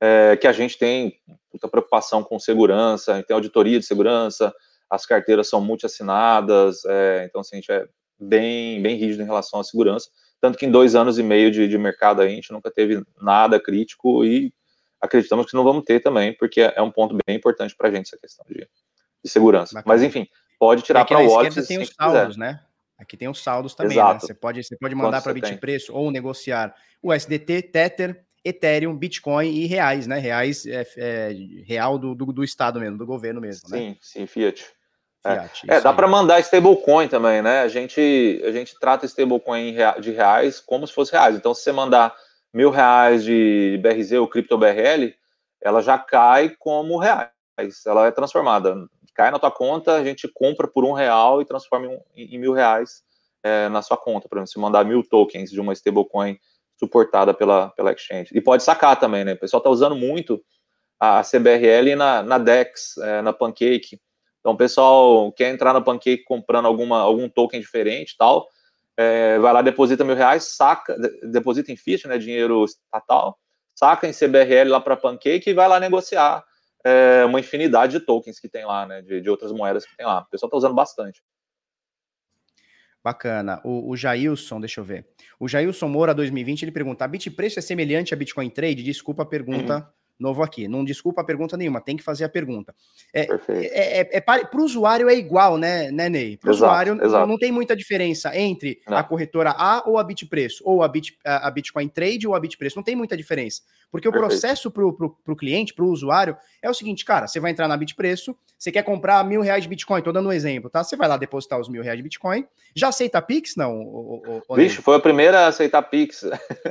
[0.00, 1.14] É, que a gente tem
[1.52, 4.52] muita preocupação com segurança, tem auditoria de segurança,
[4.90, 7.86] as carteiras são multi-assinadas, é, então assim, a gente é
[8.18, 10.10] bem, bem rígido em relação à segurança.
[10.42, 13.00] Tanto que em dois anos e meio de, de mercado aí, a gente nunca teve
[13.20, 14.52] nada crítico e
[15.00, 18.08] acreditamos que não vamos ter também, porque é um ponto bem importante para a gente
[18.08, 18.68] essa questão de,
[19.24, 19.72] de segurança.
[19.72, 19.94] Bacana.
[19.94, 20.26] Mas enfim,
[20.58, 21.68] pode tirar para o Watts.
[21.68, 22.60] tem os saldos, né?
[22.98, 24.18] Aqui tem os saldos também, né?
[24.18, 29.66] Você pode, você pode mandar para Bitpreço ou negociar o SDT, Tether, Ethereum, Bitcoin e
[29.66, 30.18] reais, né?
[30.18, 31.32] Reais é, é
[31.64, 33.68] real do, do, do, Estado mesmo, do governo mesmo.
[33.68, 33.96] Sim, né?
[34.00, 34.64] sim, Fiat.
[35.22, 37.60] Fiat é, é dá para mandar stablecoin também, né?
[37.60, 41.36] A gente, a gente trata stablecoin de reais como se fosse reais.
[41.36, 42.14] Então, se você mandar
[42.52, 45.14] mil reais de BRZ ou cripto BRL,
[45.60, 47.30] ela já cai como reais.
[47.86, 48.74] Ela é transformada.
[49.14, 52.52] Cai na tua conta, a gente compra por um real e transforma em, em mil
[52.52, 53.02] reais
[53.42, 54.28] é, na sua conta.
[54.28, 56.38] Por exemplo, se mandar mil tokens de uma stablecoin
[56.76, 58.30] suportada pela, pela exchange.
[58.32, 59.34] E pode sacar também, né?
[59.34, 60.42] O pessoal está usando muito
[60.98, 64.00] a CBRL na, na DEX, é, na Pancake.
[64.42, 68.48] Então, o pessoal quer entrar na Pancake comprando alguma, algum token diferente tal,
[68.96, 70.96] é, vai lá, deposita mil reais, saca,
[71.30, 73.38] deposita em fiat, né, dinheiro estatal,
[73.72, 76.44] saca em CBRL lá para Pancake e vai lá negociar
[76.84, 80.04] é, uma infinidade de tokens que tem lá, né, de, de outras moedas que tem
[80.04, 80.22] lá.
[80.22, 81.22] O pessoal está usando bastante.
[83.02, 83.60] Bacana.
[83.64, 85.08] O, o Jailson, deixa eu ver.
[85.38, 88.82] O Jailson Moura 2020, ele pergunta: a Bitpreço é semelhante a Bitcoin Trade?
[88.82, 89.76] Desculpa a pergunta.
[89.76, 90.68] Uhum novo aqui.
[90.68, 92.74] Não desculpa a pergunta nenhuma, tem que fazer a pergunta.
[93.12, 96.36] É, é, é, é para o usuário é igual, né, né Ney?
[96.36, 97.26] Para o usuário exato.
[97.26, 98.96] Não, tem muita diferença entre não.
[98.96, 102.76] a corretora A ou a Bitpreço, ou a, Bit, a, Bitcoin Trade ou a Bitpreço.
[102.76, 103.62] Não tem muita diferença.
[103.90, 104.30] Porque o Perfeito.
[104.30, 107.76] processo para o cliente, para o usuário, é o seguinte, cara, você vai entrar na
[107.76, 110.84] Bitpreço, você quer comprar mil reais de Bitcoin, tô dando um exemplo, tá?
[110.84, 112.46] Você vai lá depositar os mil reais de Bitcoin.
[112.74, 113.82] Já aceita Pix, não?
[113.82, 114.44] O,
[114.80, 116.24] foi a primeira a aceitar Pix.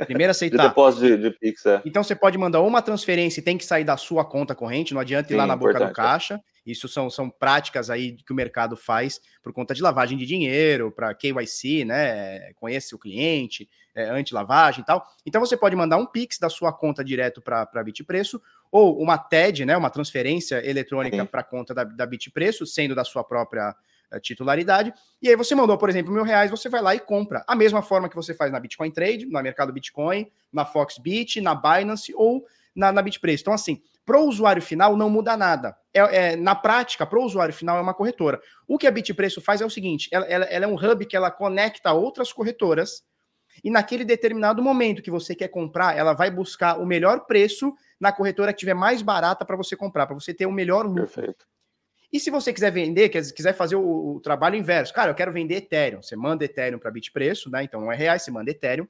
[0.06, 0.62] Primeira a aceitar.
[0.62, 1.82] de depósito de, de Pix, é.
[1.84, 5.28] Então você pode mandar uma transferência tem que sair da sua conta corrente, não adianta
[5.28, 6.40] Sim, ir lá na boca do caixa.
[6.64, 10.92] Isso são, são práticas aí que o mercado faz por conta de lavagem de dinheiro,
[10.92, 12.52] para KYC, né?
[12.54, 15.04] Conhece o cliente, é, anti-lavagem e tal.
[15.26, 18.40] Então você pode mandar um Pix da sua conta direto para Bitpreço,
[18.70, 19.76] ou uma TED, né?
[19.76, 23.74] Uma transferência eletrônica para a conta da, da Bitpreço, sendo da sua própria
[24.12, 24.92] eh, titularidade.
[25.20, 27.44] E aí você mandou, por exemplo, mil reais, você vai lá e compra.
[27.46, 31.54] A mesma forma que você faz na Bitcoin Trade, no mercado Bitcoin, na Foxbit, na
[31.54, 33.42] Binance ou na, na Bitpreço.
[33.42, 35.76] Então, assim, para o usuário final não muda nada.
[35.92, 38.40] É, é na prática, para o usuário final é uma corretora.
[38.66, 41.16] O que a Bitpreço faz é o seguinte: ela, ela, ela, é um hub que
[41.16, 43.02] ela conecta outras corretoras
[43.62, 48.12] e naquele determinado momento que você quer comprar, ela vai buscar o melhor preço na
[48.12, 51.06] corretora que tiver mais barata para você comprar, para você ter o melhor lucro.
[51.06, 51.46] Perfeito.
[52.12, 55.56] E se você quiser vender, quiser fazer o, o, trabalho inverso, cara, eu quero vender
[55.56, 56.02] Ethereum.
[56.02, 57.64] Você manda Ethereum para Bitpreço, né?
[57.64, 58.86] Então não é reais, você manda Ethereum.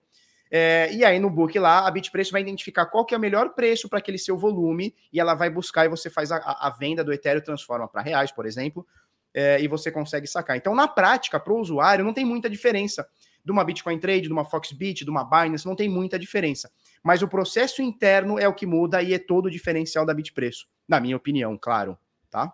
[0.54, 3.54] É, e aí no book lá, a Bitpreço vai identificar qual que é o melhor
[3.54, 7.02] preço para aquele seu volume e ela vai buscar e você faz a, a venda
[7.02, 8.86] do Ethereum, transforma para reais, por exemplo,
[9.32, 10.54] é, e você consegue sacar.
[10.58, 13.08] Então, na prática, para o usuário, não tem muita diferença
[13.42, 16.70] de uma Bitcoin Trade, de uma Foxbit, de uma Binance, não tem muita diferença.
[17.02, 20.66] Mas o processo interno é o que muda e é todo o diferencial da Bitpreço,
[20.86, 21.98] na minha opinião, claro,
[22.30, 22.52] tá?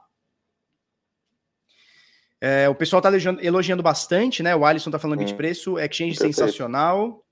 [2.40, 3.10] É, o pessoal está
[3.42, 4.54] elogiando, bastante, né?
[4.54, 6.36] O Alisson está falando hum, Bitpreço, exchange perfeito.
[6.36, 7.24] sensacional.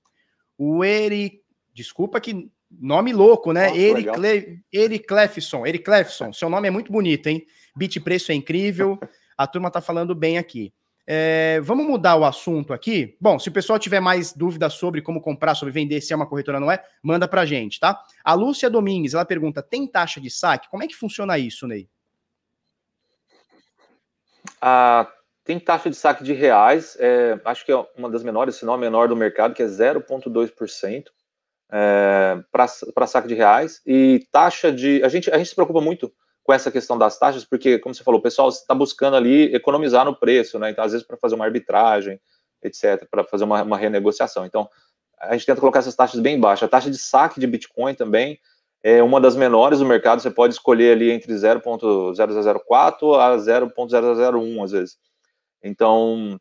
[0.57, 1.41] O Eric,
[1.73, 3.67] desculpa que nome louco, né?
[3.67, 7.45] Nossa, Eric, Cle, Eric Clefson, Eric Clefson, seu nome é muito bonito, hein?
[7.75, 8.99] Bit preço é incrível,
[9.37, 10.73] a turma tá falando bem aqui.
[11.09, 13.15] É, vamos mudar o assunto aqui.
[13.21, 16.27] Bom, se o pessoal tiver mais dúvidas sobre como comprar, sobre vender, se é uma
[16.27, 17.97] corretora ou não é, manda pra gente, tá?
[18.21, 20.69] A Lúcia Domingues, ela pergunta: tem taxa de saque?
[20.69, 21.87] Como é que funciona isso, Ney?
[24.61, 25.07] Ah,
[25.47, 28.73] tem taxa de saque de reais, é, acho que é uma das menores, se não
[28.73, 31.05] a menor do mercado, que é 0,2%
[31.71, 33.81] é, para saque de reais.
[33.85, 35.01] E taxa de.
[35.03, 36.11] A gente, a gente se preocupa muito
[36.43, 40.03] com essa questão das taxas, porque, como você falou, o pessoal está buscando ali economizar
[40.03, 40.69] no preço, né?
[40.69, 42.19] Então, às vezes, para fazer uma arbitragem,
[42.61, 44.45] etc., para fazer uma, uma renegociação.
[44.45, 44.69] Então,
[45.17, 46.67] a gente tenta colocar essas taxas bem baixas.
[46.67, 48.37] A taxa de saque de Bitcoin também
[48.83, 50.21] é uma das menores do mercado.
[50.21, 55.06] Você pode escolher ali entre 0.0004 a 0.001, às vezes.
[55.63, 56.39] Então,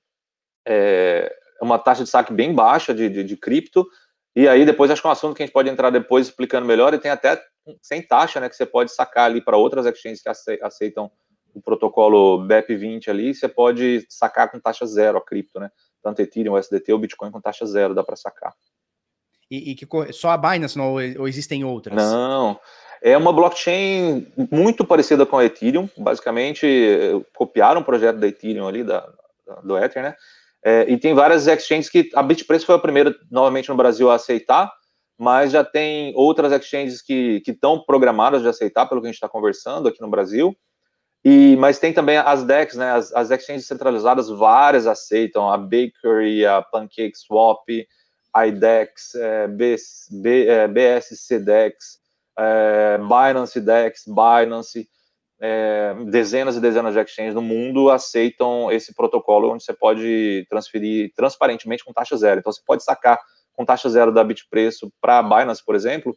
[0.66, 3.86] é, é uma taxa de saque bem baixa de, de, de, cripto.
[4.34, 6.66] E aí, depois, acho que é um assunto que a gente pode entrar depois explicando
[6.66, 6.92] melhor.
[6.92, 7.42] E tem até
[7.80, 8.48] sem taxa, né?
[8.48, 10.28] Que você pode sacar ali para outras exchanges que
[10.62, 11.10] aceitam
[11.54, 13.34] o protocolo BEP20 ali.
[13.34, 15.70] Você pode sacar com taxa zero a cripto, né?
[16.02, 18.54] Tanto Ethereum, o SDT ou Bitcoin com taxa zero dá para sacar.
[19.50, 21.96] E, e, que só a Binance não, ou existem outras?
[21.96, 22.58] Não.
[23.06, 26.66] É uma blockchain muito parecida com a Ethereum, basicamente
[27.36, 29.08] copiaram o projeto da Ethereum ali, da,
[29.62, 30.16] do Ether, né?
[30.64, 34.16] É, e tem várias exchanges que a Bitpreço foi a primeira, novamente, no Brasil a
[34.16, 34.72] aceitar,
[35.16, 39.28] mas já tem outras exchanges que estão programadas de aceitar, pelo que a gente está
[39.28, 40.56] conversando aqui no Brasil.
[41.24, 42.90] E, mas tem também as DEX, né?
[42.90, 47.68] As, as exchanges centralizadas, várias aceitam, a Bakery, a Pancake Swap,
[48.34, 49.76] a IDEX, é, B,
[50.10, 52.04] B, é, BSCDEX,
[52.38, 54.88] é, Binance DEX, Binance,
[55.40, 61.12] é, dezenas e dezenas de exchanges no mundo aceitam esse protocolo onde você pode transferir
[61.14, 62.40] transparentemente com taxa zero.
[62.40, 63.18] Então você pode sacar
[63.52, 66.14] com taxa zero da Bitpreço para Binance, por exemplo,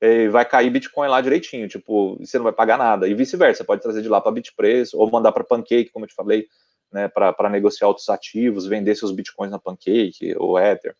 [0.00, 3.06] e vai cair Bitcoin lá direitinho, tipo, você não vai pagar nada.
[3.06, 6.08] E vice-versa, você pode trazer de lá para Bitpreço ou mandar para Pancake, como eu
[6.08, 6.46] te falei,
[6.92, 10.94] né, para negociar outros ativos, vender seus Bitcoins na Pancake ou Ether.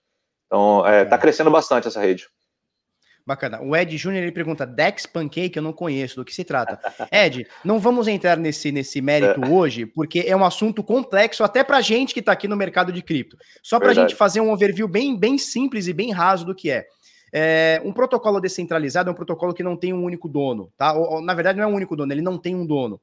[0.46, 2.28] Então, é, tá crescendo bastante essa rede.
[3.24, 3.60] Bacana.
[3.62, 6.80] O Ed Júnior ele pergunta: Dex Pancake, eu não conheço, do que se trata?
[7.12, 9.48] Ed, não vamos entrar nesse, nesse mérito é.
[9.48, 13.00] hoje, porque é um assunto complexo até para gente que está aqui no mercado de
[13.00, 13.36] cripto.
[13.62, 16.70] Só para a gente fazer um overview bem, bem simples e bem raso do que
[16.70, 16.86] é.
[17.32, 17.80] é.
[17.84, 20.92] Um protocolo descentralizado é um protocolo que não tem um único dono, tá?
[20.92, 23.00] Ou, na verdade, não é um único dono, ele não tem um dono.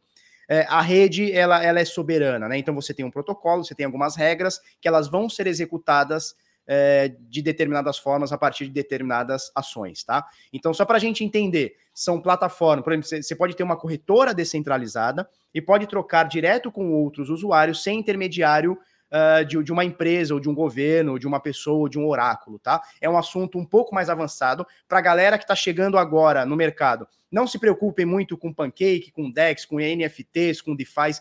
[0.52, 2.58] É, a rede ela, ela é soberana, né?
[2.58, 6.34] Então você tem um protocolo, você tem algumas regras que elas vão ser executadas
[6.72, 10.28] é, de determinadas formas a partir de determinadas ações, tá?
[10.54, 14.36] Então, só para a gente entender, são plataformas, por exemplo, você pode ter uma corretora
[14.36, 18.78] descentralizada e pode trocar direto com outros usuários sem intermediário
[19.10, 21.98] uh, de, de, uma empresa, ou de um governo, ou de uma pessoa, ou de
[21.98, 22.80] um oráculo, tá?
[23.02, 26.56] É um assunto um pouco mais avançado para a galera que está chegando agora no
[26.56, 27.08] mercado.
[27.32, 31.14] Não se preocupem muito com Pancake, com DEX, com NFTs, com DeFi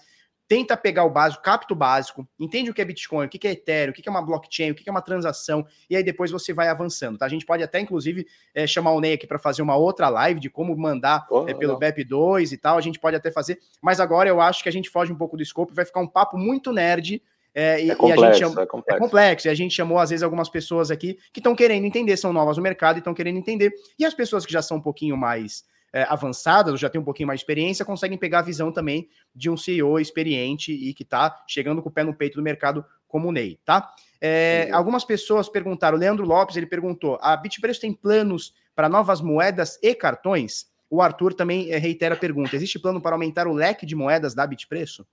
[0.49, 3.53] tenta pegar o básico, capta o básico, entende o que é Bitcoin, o que é
[3.53, 6.55] Ethereum, o que é uma blockchain, o que é uma transação, e aí depois você
[6.55, 7.27] vai avançando, tá?
[7.27, 10.41] A gente pode até, inclusive, é, chamar o Ney aqui para fazer uma outra live
[10.41, 14.01] de como mandar oh, é, pelo BEP2 e tal, a gente pode até fazer, mas
[14.01, 16.39] agora eu acho que a gente foge um pouco do escopo, vai ficar um papo
[16.39, 17.23] muito nerd,
[17.55, 18.97] é, e, é complexo, e a gente chamou, é, complexo.
[18.97, 19.49] é complexo.
[19.49, 22.57] E a gente chamou, às vezes, algumas pessoas aqui que estão querendo entender, são novas
[22.57, 23.73] no mercado e estão querendo entender.
[23.99, 27.05] E as pessoas que já são um pouquinho mais é, avançadas, ou já tem um
[27.05, 31.03] pouquinho mais de experiência, conseguem pegar a visão também de um CEO experiente e que
[31.03, 33.95] está chegando com o pé no peito do mercado como o Ney, tá?
[34.21, 39.21] É, algumas pessoas perguntaram, o Leandro Lopes, ele perguntou, a Bitpreço tem planos para novas
[39.21, 40.67] moedas e cartões?
[40.91, 44.35] O Arthur também é, reitera a pergunta, existe plano para aumentar o leque de moedas
[44.35, 45.07] da Bitpreço?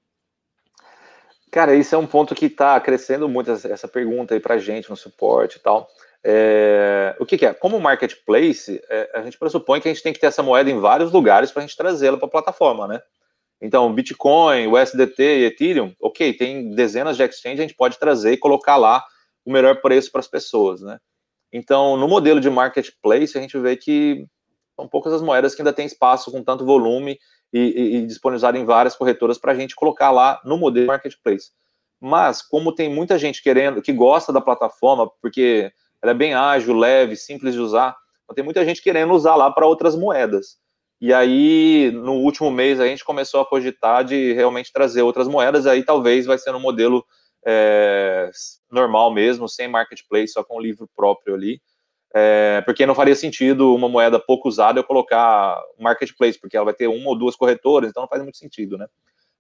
[1.52, 4.98] Cara, isso é um ponto que está crescendo muito essa pergunta aí para gente no
[4.98, 5.88] suporte e tal.
[6.28, 7.54] É, o que, que, é?
[7.54, 10.80] Como marketplace, é, a gente pressupõe que a gente tem que ter essa moeda em
[10.80, 13.00] vários lugares para a gente trazê-la para a plataforma, né?
[13.62, 18.38] Então, Bitcoin, USDT e Ethereum, ok, tem dezenas de exchanges, a gente pode trazer e
[18.38, 19.06] colocar lá
[19.46, 20.98] o melhor preço para as pessoas, né?
[21.54, 24.26] Então, no modelo de marketplace, a gente vê que
[24.76, 27.20] são poucas as moedas que ainda tem espaço com tanto volume
[27.54, 31.52] e, e, e disponibilizar em várias corretoras para a gente colocar lá no modelo marketplace.
[32.02, 35.72] Mas, como tem muita gente querendo, que gosta da plataforma, porque
[36.06, 37.96] ela é bem ágil, leve, simples de usar.
[38.24, 40.58] Então, tem muita gente querendo usar lá para outras moedas.
[41.02, 45.66] E aí, no último mês, a gente começou a cogitar de realmente trazer outras moedas,
[45.66, 47.04] aí talvez vai ser no modelo
[47.44, 48.30] é,
[48.72, 51.60] normal mesmo, sem marketplace, só com livro próprio ali.
[52.14, 56.74] É, porque não faria sentido uma moeda pouco usada eu colocar marketplace, porque ela vai
[56.76, 58.88] ter uma ou duas corretoras, então não faz muito sentido, né?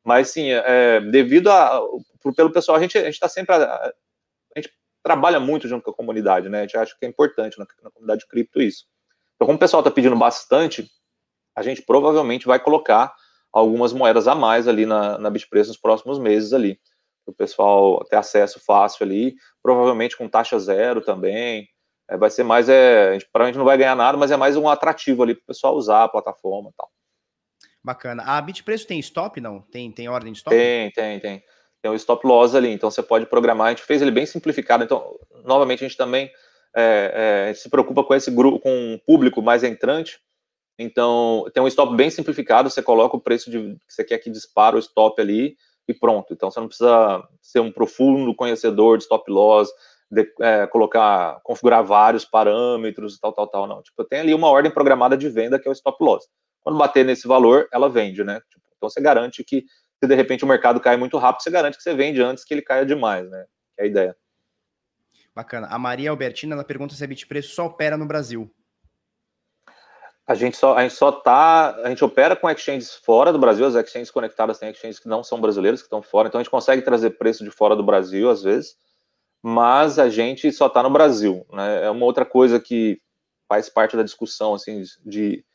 [0.03, 1.79] Mas sim, é, devido a
[2.35, 3.55] pelo pessoal, a gente a está sempre
[5.05, 6.59] trabalha muito junto com a comunidade, né?
[6.59, 8.85] A gente acha que é importante na, na comunidade de cripto isso.
[9.35, 10.89] Então, como o pessoal está pedindo bastante,
[11.55, 13.13] a gente provavelmente vai colocar
[13.53, 16.79] algumas moedas a mais ali na, na Bitpreço nos próximos meses ali,
[17.23, 21.67] para o pessoal ter acesso fácil ali, provavelmente com taxa zero também.
[22.09, 24.57] É, vai ser mais, é, a gente provavelmente não vai ganhar nada, mas é mais
[24.57, 26.89] um atrativo ali para o pessoal usar a plataforma e tal.
[27.83, 28.23] Bacana.
[28.23, 29.61] A Bitpreço tem stop, não?
[29.61, 30.55] Tem, tem ordem de stop?
[30.55, 31.43] Tem, tem, tem
[31.85, 34.83] tem o stop loss ali, então você pode programar, a gente fez ele bem simplificado,
[34.83, 36.31] então, novamente, a gente também
[36.75, 40.19] é, é, se preocupa com esse grupo, com um público mais entrante,
[40.79, 44.31] então, tem um stop bem simplificado, você coloca o preço de, que você quer que
[44.31, 45.55] dispara o stop ali,
[45.87, 49.69] e pronto, então você não precisa ser um profundo conhecedor de stop loss,
[50.09, 54.71] de, é, colocar, configurar vários parâmetros, tal, tal, tal, não, tipo, tem ali uma ordem
[54.71, 56.25] programada de venda que é o stop loss,
[56.61, 59.65] quando bater nesse valor, ela vende, né, tipo, então você garante que
[60.05, 62.53] se de repente o mercado cai muito rápido, você garante que você vende antes que
[62.53, 63.45] ele caia demais, né?
[63.75, 64.17] Que é a ideia.
[65.35, 65.67] Bacana.
[65.67, 68.49] A Maria Albertina ela pergunta se a Bitpreço só opera no Brasil.
[70.27, 73.65] A gente só a gente só tá, a gente opera com exchanges fora do Brasil,
[73.65, 76.49] as exchanges conectadas têm exchanges que não são brasileiros, que estão fora, então a gente
[76.49, 78.75] consegue trazer preço de fora do Brasil às vezes,
[79.43, 81.85] mas a gente só está no Brasil, né?
[81.85, 82.99] É uma outra coisa que
[83.47, 85.45] faz parte da discussão assim de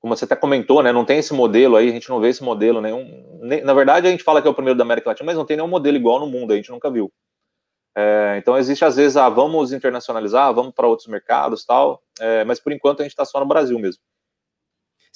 [0.00, 2.42] como você até comentou, né, não tem esse modelo aí, a gente não vê esse
[2.42, 3.38] modelo nenhum.
[3.42, 5.44] Nem, na verdade, a gente fala que é o primeiro da América Latina, mas não
[5.44, 7.12] tem nenhum modelo igual no mundo, a gente nunca viu.
[7.96, 12.60] É, então existe às vezes, ah, vamos internacionalizar, vamos para outros mercados tal, é, mas
[12.60, 14.02] por enquanto a gente está só no Brasil mesmo.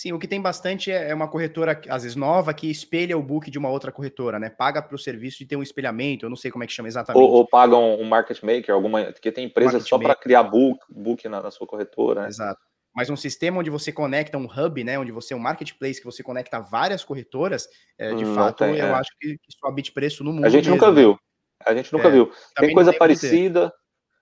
[0.00, 3.22] Sim, o que tem bastante é, é uma corretora, às vezes nova, que espelha o
[3.22, 4.48] book de uma outra corretora, né?
[4.48, 6.88] Paga para o serviço de ter um espelhamento, eu não sei como é que chama
[6.88, 7.22] exatamente.
[7.22, 11.28] Ou, ou pagam um market maker, alguma, porque tem empresas só para criar book, book
[11.28, 12.22] na, na sua corretora.
[12.22, 12.28] Né?
[12.28, 12.69] Exato.
[12.94, 14.98] Mas um sistema onde você conecta um hub, né?
[14.98, 18.76] Onde você é um marketplace que você conecta várias corretoras, é, de hum, fato, tem,
[18.76, 18.92] eu é.
[18.92, 20.44] acho que, que sobe preço no mundo.
[20.44, 21.00] A gente mesmo, nunca né?
[21.00, 21.18] viu.
[21.64, 22.32] A gente nunca é, viu.
[22.56, 23.72] Tem coisa parecida.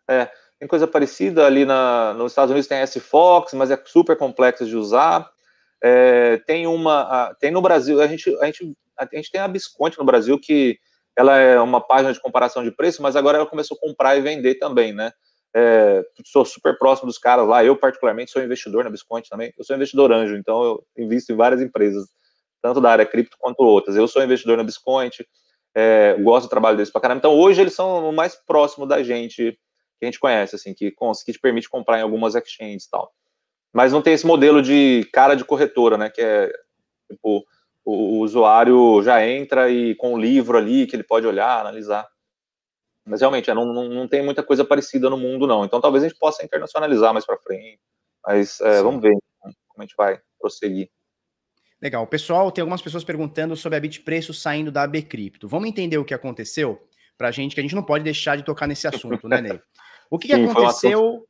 [0.09, 4.17] É, tem coisa parecida ali na, nos Estados Unidos tem a S-Fox, mas é super
[4.17, 5.31] complexo de usar.
[5.83, 9.99] É, tem uma, tem no Brasil, a gente, a gente, a gente tem a Bisconte
[9.99, 10.79] no Brasil que
[11.17, 14.21] ela é uma página de comparação de preço, mas agora ela começou a comprar e
[14.21, 15.13] vender também, né?
[15.59, 17.65] É, sou super próximo dos caras lá.
[17.65, 19.53] Eu, particularmente, sou investidor na Bisconte também.
[19.59, 22.07] Eu sou investidor anjo, então eu invisto em várias empresas,
[22.63, 23.97] tanto da área cripto quanto outras.
[23.97, 25.27] Eu sou investidor na Bisconte,
[25.75, 27.19] é, gosto do trabalho deles pra caramba.
[27.19, 29.59] Então, hoje eles são o mais próximo da gente
[29.99, 33.13] que a gente conhece, assim, que, que te permite comprar em algumas exchanges e tal
[33.73, 36.11] mas não tem esse modelo de cara de corretora, né?
[36.11, 36.53] Que é
[37.11, 37.45] tipo,
[37.85, 42.07] o, o usuário já entra e com o livro ali que ele pode olhar, analisar.
[43.09, 45.65] Mas realmente, é, não, não, não, tem muita coisa parecida no mundo, não.
[45.65, 47.81] Então talvez a gente possa internacionalizar mais para frente.
[48.27, 50.91] Mas é, vamos ver como a gente vai prosseguir.
[51.81, 52.07] Legal.
[52.07, 55.49] Pessoal, tem algumas pessoas perguntando sobre a Bitpreço saindo da AB Cripto.
[55.49, 56.81] Vamos entender o que aconteceu
[57.17, 59.61] para a gente, que a gente não pode deixar de tocar nesse assunto, né, Ney?
[60.11, 61.25] O que, Sim, que aconteceu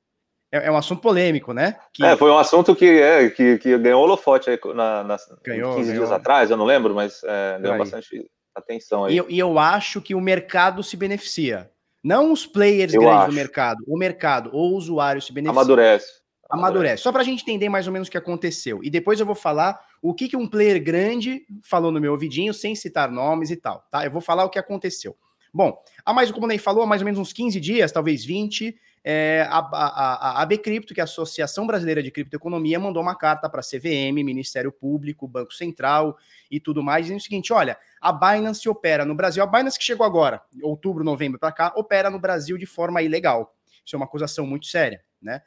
[0.51, 1.79] é, é, um assunto polêmico, né?
[1.93, 2.05] Que...
[2.05, 5.89] É, foi um assunto que, é, que, que ganhou holofote aí na, na, ganhou, 15
[5.89, 6.05] ganhou.
[6.05, 9.15] dias atrás, eu não lembro, mas é, ganhou bastante atenção aí.
[9.15, 11.71] E eu, e eu, acho que o mercado se beneficia.
[12.03, 13.31] Não os players eu grandes acho.
[13.31, 15.61] do mercado, o mercado ou o usuário se beneficia.
[15.61, 16.13] Amadurece.
[16.49, 17.03] Amadurece.
[17.03, 18.81] Só para a gente entender mais ou menos o que aconteceu.
[18.83, 22.55] E depois eu vou falar o que, que um player grande falou no meu ouvidinho,
[22.55, 24.05] sem citar nomes e tal, tá?
[24.05, 25.17] Eu vou falar o que aconteceu.
[25.53, 28.25] Bom, há mais, como o Ney falou, há mais ou menos uns 15 dias, talvez
[28.25, 33.49] 20, é, a, a, a que é a Associação Brasileira de Criptoeconomia, mandou uma carta
[33.49, 36.17] para a CVM, Ministério Público, Banco Central
[36.51, 39.85] e tudo mais, dizendo o seguinte: olha, a Binance opera no Brasil, a Binance que
[39.85, 43.55] chegou agora, outubro, novembro para cá, opera no Brasil de forma ilegal.
[43.85, 45.43] Isso é uma acusação muito séria, né?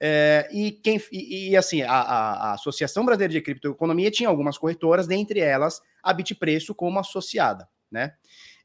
[0.00, 4.58] É, e, quem, e, e assim, a, a, a, Associação Brasileira de Criptoeconomia tinha algumas
[4.58, 8.12] corretoras, dentre elas a Bitpreço como associada, né?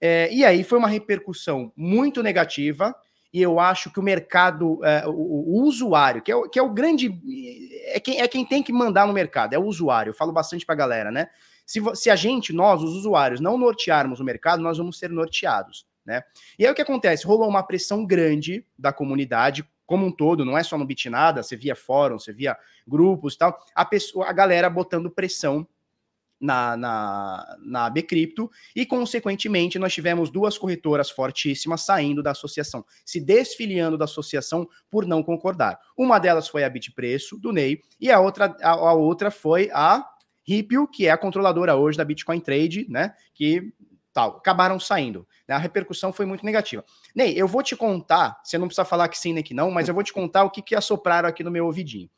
[0.02, 2.96] É, e aí foi uma repercussão muito negativa
[3.32, 6.62] e eu acho que o mercado, é, o, o, usuário, que é o, que é
[6.62, 7.12] o grande.
[7.86, 10.10] É quem, é quem tem que mandar no mercado, é o usuário.
[10.10, 11.30] Eu falo bastante para a galera, né?
[11.66, 15.86] Se, se a gente, nós, os usuários, não nortearmos o mercado, nós vamos ser norteados,
[16.04, 16.24] né?
[16.58, 17.28] E aí o que acontece?
[17.28, 21.56] Rolou uma pressão grande da comunidade como um todo, não é só no Bitnada, você
[21.56, 22.56] via fórum, você via
[22.88, 25.68] grupos e tal, a, pessoa, a galera botando pressão
[26.40, 33.20] na, na, na Bcrypto e, consequentemente, nós tivemos duas corretoras fortíssimas saindo da associação, se
[33.20, 35.80] desfiliando da associação por não concordar.
[35.98, 40.06] Uma delas foi a Bitpreço, do Ney, e a outra, a, a outra foi a
[40.44, 43.14] Ripple, que é a controladora hoje da Bitcoin Trade, né?
[43.34, 43.72] Que
[44.12, 45.28] tal, acabaram saindo.
[45.48, 45.56] Né?
[45.56, 46.84] A repercussão foi muito negativa.
[47.16, 49.88] Ney, eu vou te contar, você não precisa falar que sim nem que não, mas
[49.88, 52.10] eu vou te contar o que, que assopraram aqui no meu ouvidinho.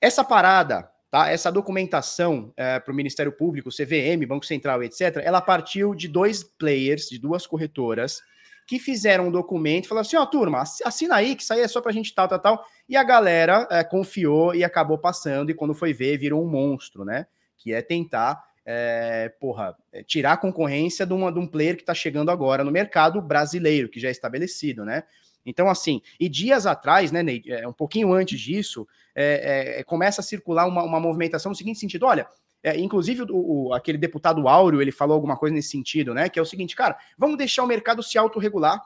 [0.00, 1.30] Essa parada Tá?
[1.30, 6.42] Essa documentação é, para o Ministério Público, CVM, Banco Central, etc., ela partiu de dois
[6.42, 8.20] players, de duas corretoras,
[8.66, 11.68] que fizeram um documento falaram assim: ó, oh, turma, assina aí, que isso aí é
[11.68, 12.64] só para a gente tal, tal, tal.
[12.88, 17.04] E a galera é, confiou e acabou passando, e quando foi ver, virou um monstro,
[17.04, 17.26] né?
[17.56, 21.82] Que é tentar, é, porra, é, tirar a concorrência de, uma, de um player que
[21.82, 25.04] está chegando agora no mercado brasileiro, que já é estabelecido, né?
[25.46, 30.20] Então, assim, e dias atrás, né, Ney, é, um pouquinho antes disso, é, é, começa
[30.20, 32.26] a circular uma, uma movimentação no seguinte sentido: olha,
[32.62, 36.28] é, inclusive, o, o, aquele deputado Áureo, ele falou alguma coisa nesse sentido, né?
[36.28, 38.82] Que é o seguinte, cara, vamos deixar o mercado se autorregular.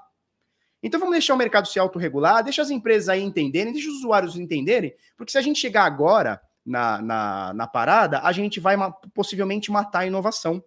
[0.83, 4.37] Então vamos deixar o mercado se autorregular, deixa as empresas aí entenderem, deixa os usuários
[4.37, 8.77] entenderem, porque se a gente chegar agora na, na, na parada, a gente vai
[9.15, 10.63] possivelmente matar a inovação.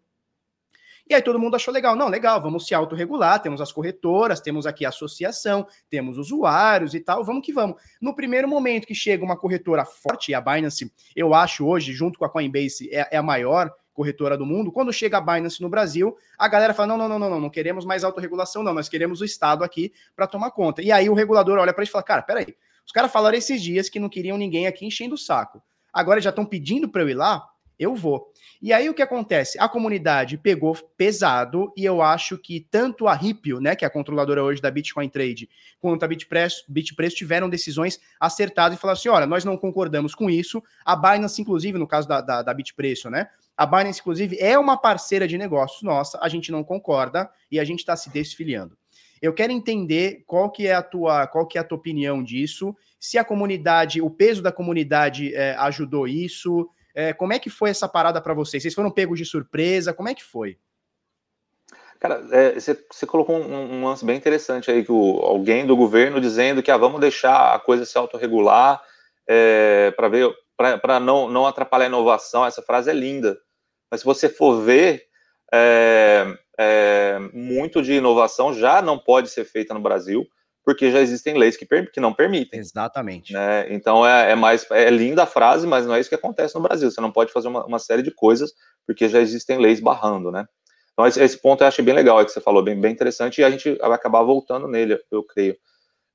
[1.10, 1.95] E aí todo mundo achou legal.
[1.95, 6.99] Não, legal, vamos se autorregular, temos as corretoras, temos aqui a associação, temos usuários e
[6.99, 7.76] tal, vamos que vamos.
[8.01, 12.26] No primeiro momento que chega uma corretora forte, a Binance, eu acho hoje, junto com
[12.26, 16.18] a Coinbase, é, é a maior corretora do mundo, quando chega a Binance no Brasil,
[16.38, 19.22] a galera fala: não, não, não, não, não, não queremos mais autorregulação, não, nós queremos
[19.22, 20.82] o Estado aqui para tomar conta.
[20.82, 23.62] E aí o regulador olha para gente e fala: cara, peraí, os caras falaram esses
[23.62, 25.62] dias que não queriam ninguém aqui enchendo o saco.
[25.93, 27.47] Agora já estão pedindo para eu ir lá,
[27.84, 28.31] eu vou.
[28.61, 29.59] E aí o que acontece?
[29.59, 33.91] A comunidade pegou pesado e eu acho que tanto a Ripple, né, que é a
[33.91, 39.09] controladora hoje da Bitcoin Trade, quanto a Bitpress, Bitpress tiveram decisões acertadas e falaram assim,
[39.09, 40.63] olha, nós não concordamos com isso.
[40.86, 44.77] A Binance, inclusive, no caso da, da, da Bitpreço, né, a Binance, inclusive, é uma
[44.77, 48.77] parceira de negócios nossa, a gente não concorda e a gente está se desfiliando.
[49.21, 52.75] Eu quero entender qual que é a tua, qual que é a tua opinião disso,
[52.99, 57.69] se a comunidade, o peso da comunidade é, ajudou isso, é, como é que foi
[57.69, 58.61] essa parada para vocês?
[58.61, 59.93] Vocês foram pegos de surpresa?
[59.93, 60.57] Como é que foi?
[61.99, 65.75] Cara, é, você, você, colocou um, um, lance bem interessante aí, que o, alguém do
[65.75, 68.81] governo dizendo que ah, vamos deixar a coisa se autorregular
[69.27, 72.45] é, para ver para não, não atrapalhar a inovação.
[72.45, 73.37] Essa frase é linda.
[73.89, 75.03] Mas se você for ver,
[75.51, 76.25] é,
[76.57, 80.27] é, muito de inovação já não pode ser feita no Brasil,
[80.64, 82.59] porque já existem leis que, que não permitem.
[82.59, 83.34] Exatamente.
[83.34, 83.68] Né?
[83.74, 86.61] Então é, é, mais é linda a frase, mas não é isso que acontece no
[86.61, 86.89] Brasil.
[86.89, 88.53] Você não pode fazer uma, uma série de coisas
[88.88, 90.45] porque já existem leis barrando, né?
[90.93, 93.41] Então esse, esse ponto eu achei bem legal, é que você falou, bem, bem interessante,
[93.41, 95.57] e a gente vai acabar voltando nele, eu creio.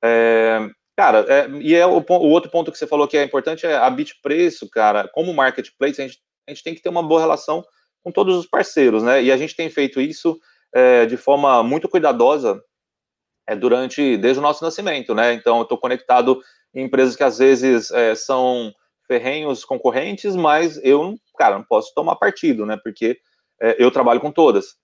[0.03, 3.67] É, cara, é, e é o, o, outro ponto que você falou que é importante
[3.67, 5.09] é a bit preço, cara.
[5.09, 7.65] Como marketplace, a gente, a gente tem que ter uma boa relação
[8.05, 9.23] com todos os parceiros, né?
[9.23, 10.39] E a gente tem feito isso
[10.73, 12.63] é, de forma muito cuidadosa
[13.49, 15.33] é, durante desde o nosso nascimento, né?
[15.33, 16.41] Então, eu estou conectado
[16.75, 18.73] em empresas que às vezes é, são
[19.07, 22.79] ferrenhos concorrentes, mas eu, cara, não posso tomar partido, né?
[22.83, 23.19] Porque
[23.61, 24.77] é, eu trabalho com todas.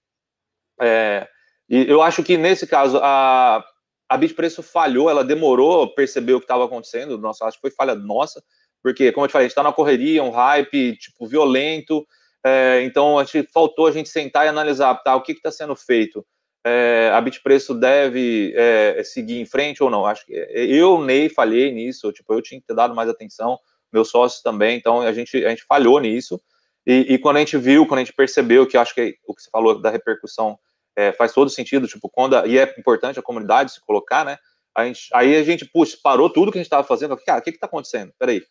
[0.81, 1.29] É,
[1.69, 3.63] e eu acho que nesse caso a
[4.07, 7.19] a Bitpreço falhou, ela demorou a perceber o que estava acontecendo.
[7.19, 8.43] Nossa, acho que foi falha nossa,
[8.83, 12.07] porque, como eu te falei, a gente está na correria, um hype tipo violento.
[12.45, 15.75] É, então, a gente faltou a gente sentar e analisar, tá, o que está sendo
[15.75, 16.25] feito.
[16.67, 20.07] É, a Bitpreço deve é, seguir em frente ou não?
[20.07, 22.11] Acho que eu, Ney, falhei nisso.
[22.13, 23.59] Tipo, eu tinha que ter dado mais atenção,
[23.93, 24.79] meus sócios também.
[24.79, 26.41] Então, a gente, a gente falhou nisso.
[26.87, 29.43] E, e quando a gente viu, quando a gente percebeu que acho que o que
[29.43, 30.59] você falou da repercussão
[30.97, 34.39] é, faz todo sentido, tipo, quando a, e é importante a comunidade se colocar, né?
[34.75, 37.43] A gente, aí a gente, putz, parou tudo que a gente estava fazendo, cara, o
[37.43, 38.13] que que tá acontecendo?
[38.19, 38.43] Peraí.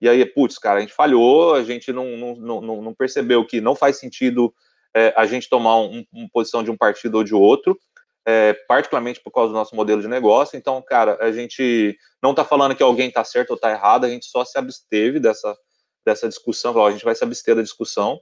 [0.00, 3.60] E aí, putz, cara, a gente falhou, a gente não, não, não, não percebeu que
[3.60, 4.52] não faz sentido
[4.94, 7.78] é, a gente tomar um, uma posição de um partido ou de outro,
[8.26, 10.56] é, particularmente por causa do nosso modelo de negócio.
[10.56, 14.08] Então, cara, a gente não está falando que alguém está certo ou está errado, a
[14.08, 15.56] gente só se absteve dessa,
[16.04, 18.20] dessa discussão, a gente vai se abster da discussão,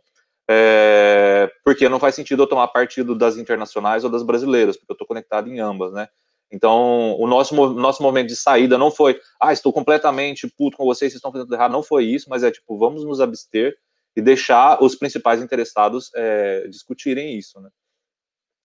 [0.51, 4.95] é, porque não faz sentido eu tomar partido das internacionais ou das brasileiras, porque eu
[4.95, 6.09] estou conectado em ambas, né?
[6.51, 11.13] Então, o nosso, nosso momento de saída não foi, ah, estou completamente puto com vocês,
[11.13, 13.77] vocês estão fazendo errado, não foi isso, mas é tipo, vamos nos abster
[14.19, 17.71] e deixar os principais interessados é, discutirem isso, né?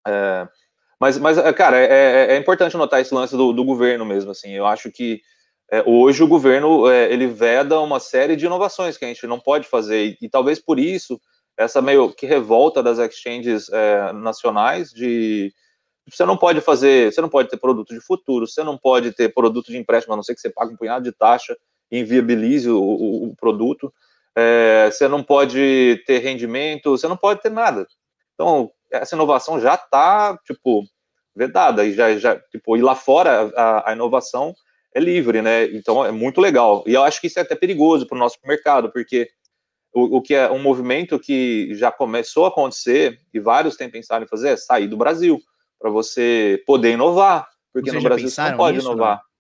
[0.08, 0.47] É,
[0.99, 4.32] mas, mas, é, cara, é, é, é, importante notar esse lance do, do, governo mesmo,
[4.32, 5.22] assim, eu acho que
[5.72, 9.68] é, hoje o governo, ele veda uma série de inovações que a gente não pode
[9.68, 11.22] fazer, e, e talvez por isso,
[11.56, 13.70] essa meio que revolta das exchanges
[14.16, 15.54] nacionais de
[16.10, 19.32] você não pode fazer, você não pode ter produto de futuro, você não pode ter
[19.32, 21.56] produto de empréstimo, a não ser que você pague um punhado de taxa
[21.91, 23.93] e inviabilize o, o, o produto.
[24.36, 27.88] É, você não pode ter rendimento, você não pode ter nada.
[28.34, 30.84] Então, essa inovação já está, tipo,
[31.36, 34.54] vedada, e já, já, tipo, e lá fora a, a, inovação
[34.94, 35.66] é livre, né?
[35.66, 36.84] Então é muito legal.
[36.86, 39.30] E eu acho que isso é até perigoso para o nosso mercado, porque
[39.94, 44.24] o, o, que é um movimento que já começou a acontecer, e vários têm pensado
[44.24, 45.40] em fazer, é sair do Brasil
[45.80, 49.18] para você poder inovar, porque Vocês no Brasil você não pode nisso, inovar.
[49.18, 49.33] Não?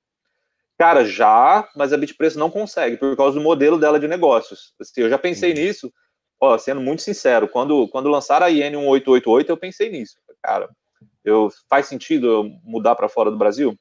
[0.83, 4.73] Cara, já, mas a Bitpreço não consegue, por causa do modelo dela de negócios.
[4.81, 5.89] Assim, eu já pensei nisso,
[6.37, 10.17] ó, sendo muito sincero, quando, quando lançaram a IN 1888, eu pensei nisso.
[10.43, 10.69] Cara,
[11.23, 13.79] eu, faz sentido eu mudar para fora do Brasil?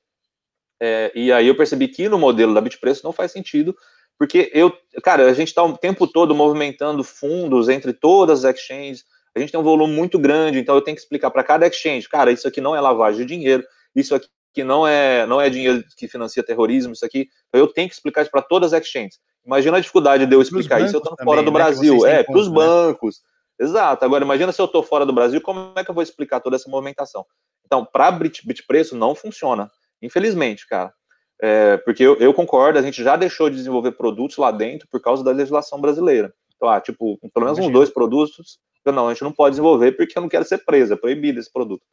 [0.80, 3.76] É, e aí eu percebi que no modelo da Bitpreço não faz sentido,
[4.16, 4.72] porque eu,
[5.02, 9.50] cara, a gente está o tempo todo movimentando fundos entre todas as exchanges, a gente
[9.50, 12.46] tem um volume muito grande, então eu tenho que explicar para cada exchange, cara, isso
[12.46, 14.28] aqui não é lavagem de dinheiro, isso aqui
[14.62, 17.28] não é não é dinheiro que financia terrorismo, isso aqui.
[17.48, 19.18] Então eu tenho que explicar isso para todas as exchanges.
[19.44, 22.38] Imagina a dificuldade de eu explicar isso eu estou fora do né, Brasil, é, para
[22.38, 22.54] os né?
[22.54, 23.20] bancos.
[23.58, 24.04] Exato.
[24.04, 26.56] Agora imagina se eu estou fora do Brasil, como é que eu vou explicar toda
[26.56, 27.24] essa movimentação?
[27.64, 30.92] Então, para Bit, Bit Preço não funciona, infelizmente, cara.
[31.40, 35.00] É, porque eu, eu, concordo, a gente já deixou de desenvolver produtos lá dentro por
[35.00, 36.32] causa da legislação brasileira.
[36.54, 38.58] Então, ah, tipo, pelo menos uns dois produtos
[38.90, 41.52] não, a gente não pode desenvolver porque eu não quero ser preso, é proibido esse
[41.52, 41.84] produto.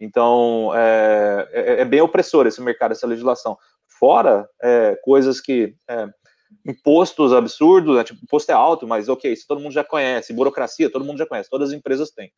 [0.00, 3.56] Então, é, é, é bem opressor esse mercado, essa legislação.
[3.98, 5.74] Fora é, coisas que.
[5.88, 6.08] É,
[6.64, 10.32] impostos absurdos, né, tipo, imposto é alto, mas ok, isso todo mundo já conhece.
[10.32, 12.30] Burocracia, todo mundo já conhece, todas as empresas têm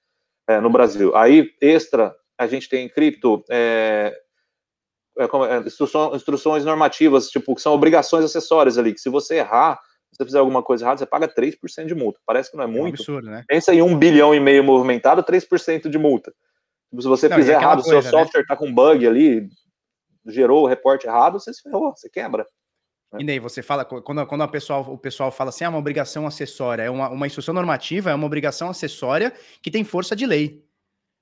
[0.49, 1.15] é, no Brasil.
[1.15, 4.19] Aí, extra, a gente tem cripto, é,
[5.67, 9.79] instruções, instruções normativas, tipo, que são obrigações acessórias ali, que se você errar,
[10.11, 12.19] se você fizer alguma coisa errada, você paga 3% de multa.
[12.25, 12.81] Parece que não é muito.
[12.81, 13.45] É um absurdo, né?
[13.47, 16.33] Pensa em um bilhão e meio movimentado, 3% de multa.
[16.91, 18.11] Se você não, fizer errado, coisa, seu né?
[18.11, 19.49] software está com bug ali,
[20.27, 22.47] gerou o reporte errado, você se ferrou, você quebra.
[23.13, 23.21] Né?
[23.21, 26.27] E daí você fala, quando, quando a pessoal, o pessoal fala assim, é uma obrigação
[26.27, 29.33] acessória, é uma, uma instrução normativa, é uma obrigação acessória
[29.63, 30.65] que tem força de lei.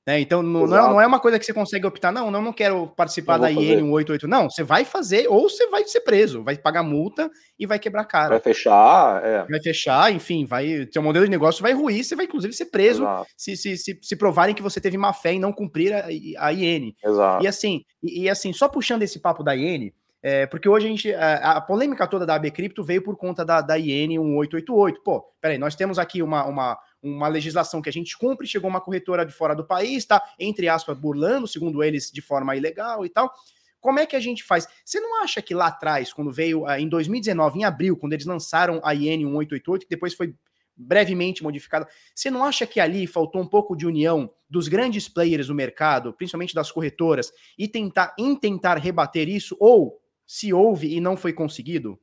[0.07, 0.21] Né?
[0.21, 2.53] Então, não, não, é, não, é, uma coisa que você consegue optar, não, não, não
[2.53, 4.29] quero participar da IN 188.
[4.29, 7.29] Não, você vai fazer, ou você vai ser preso, vai pagar multa
[7.59, 8.29] e vai quebrar cara.
[8.29, 9.45] Vai fechar, é.
[9.51, 10.87] Vai fechar, enfim, vai.
[10.93, 13.05] Seu modelo de negócio vai ruir, você vai, inclusive, ser preso
[13.37, 16.07] se, se, se, se, provarem que você teve má fé em não cumprir a,
[16.39, 16.95] a IN.
[17.05, 17.45] Exato.
[17.45, 19.91] E assim, e, e assim, só puxando esse papo da IN,
[20.23, 21.15] é, porque hoje a gente.
[21.15, 25.01] A, a, polêmica toda da AB Cripto veio por conta da, da IN 1888.
[25.03, 28.81] Pô, peraí, nós temos aqui uma, uma, uma legislação que a gente cumpre, chegou uma
[28.81, 33.09] corretora de fora do país, tá, entre aspas, burlando, segundo eles, de forma ilegal e
[33.09, 33.33] tal.
[33.81, 34.67] Como é que a gente faz?
[34.85, 38.27] Você não acha que lá atrás, quando veio ah, em 2019, em abril, quando eles
[38.27, 40.35] lançaram a IN 1888, que depois foi
[40.77, 45.47] brevemente modificada, você não acha que ali faltou um pouco de união dos grandes players
[45.47, 51.01] do mercado, principalmente das corretoras, e tentar em tentar rebater isso ou se houve e
[51.01, 51.99] não foi conseguido?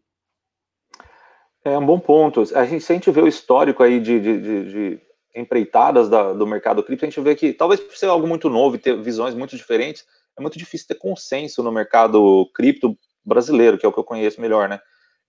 [1.65, 2.43] É um bom ponto.
[2.55, 5.01] A gente, se a gente vê o histórico aí de, de, de, de
[5.35, 8.75] empreitadas da, do mercado cripto, a gente vê que, talvez por ser algo muito novo
[8.75, 10.05] e ter visões muito diferentes,
[10.37, 14.41] é muito difícil ter consenso no mercado cripto brasileiro, que é o que eu conheço
[14.41, 14.79] melhor, né?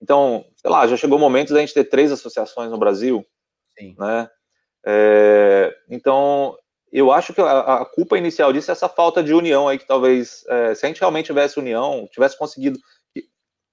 [0.01, 3.25] Então, sei lá, já chegou o momento da gente ter três associações no Brasil,
[3.77, 3.95] Sim.
[3.97, 4.29] né?
[4.85, 6.57] É, então,
[6.91, 9.87] eu acho que a, a, culpa inicial disso é essa falta de união aí, que
[9.87, 12.77] talvez, é, se a gente realmente tivesse união, tivesse conseguido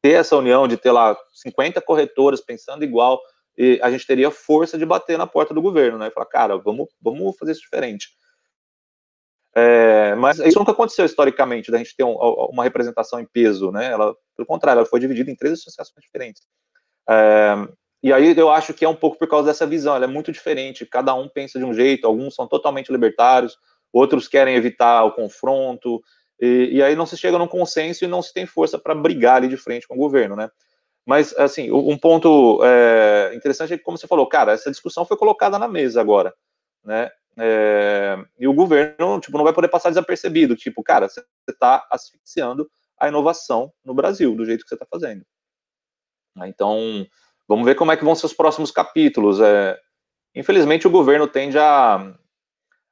[0.03, 3.23] ter essa união de ter lá 50 corretoras pensando igual,
[3.57, 6.09] e a gente teria força de bater na porta do governo, né?
[6.09, 8.09] E falar, cara, vamos, vamos fazer isso diferente.
[9.55, 13.93] É, mas isso nunca aconteceu historicamente, da gente ter um, uma representação em peso, né?
[13.93, 16.43] Ela, pelo contrário, ela foi dividida em três associações diferentes.
[17.09, 17.55] É,
[18.03, 20.33] e aí eu acho que é um pouco por causa dessa visão, ela é muito
[20.33, 23.57] diferente, cada um pensa de um jeito, alguns são totalmente libertários,
[23.93, 26.03] outros querem evitar o confronto,
[26.45, 29.37] e, e, aí não se chega num consenso e não se tem força para brigar
[29.37, 30.51] ali de frente com o governo, né?
[31.07, 35.17] Mas, assim, um ponto é, interessante é que, como você falou, cara, essa discussão foi
[35.17, 36.35] colocada na mesa agora,
[36.85, 37.11] né?
[37.39, 42.69] É, e o governo, tipo, não vai poder passar desapercebido, tipo, cara, você está asfixiando
[42.99, 45.25] a inovação no Brasil, do jeito que você está fazendo.
[46.45, 47.07] Então,
[47.47, 49.41] vamos ver como é que vão ser os próximos capítulos.
[49.41, 49.79] É,
[50.35, 52.15] infelizmente, o governo tende a,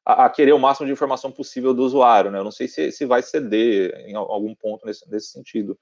[0.05, 2.39] a, a, querer o máximo de informação possível do usuário, né?
[2.39, 5.79] Eu não sei se, se vai ceder em algum ponto nesse, nesse sentido,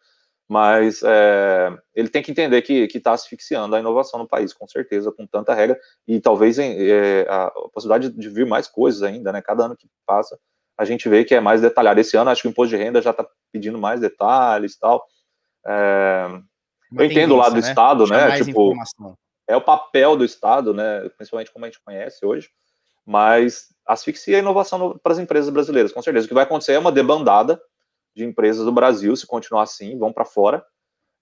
[0.49, 5.12] mas é, ele tem que entender que está asfixiando a inovação no país, com certeza,
[5.12, 9.43] com tanta regra, e talvez é, a possibilidade de vir mais coisas ainda, né?
[9.43, 10.39] Cada ano que passa,
[10.79, 12.01] a gente vê que é mais detalhado.
[12.01, 15.05] Esse ano, acho que o imposto de renda já está pedindo mais detalhes e tal.
[15.66, 16.29] É,
[16.97, 17.69] eu entendo o lado do né?
[17.69, 18.43] Estado, né?
[18.43, 18.75] Tipo,
[19.47, 21.09] é o papel do Estado, né?
[21.11, 22.49] Principalmente como a gente conhece hoje,
[23.05, 26.26] mas asfixia a inovação para as empresas brasileiras, com certeza.
[26.26, 27.59] O que vai acontecer é uma debandada
[28.14, 30.62] de empresas do Brasil, se continuar assim, vão para fora.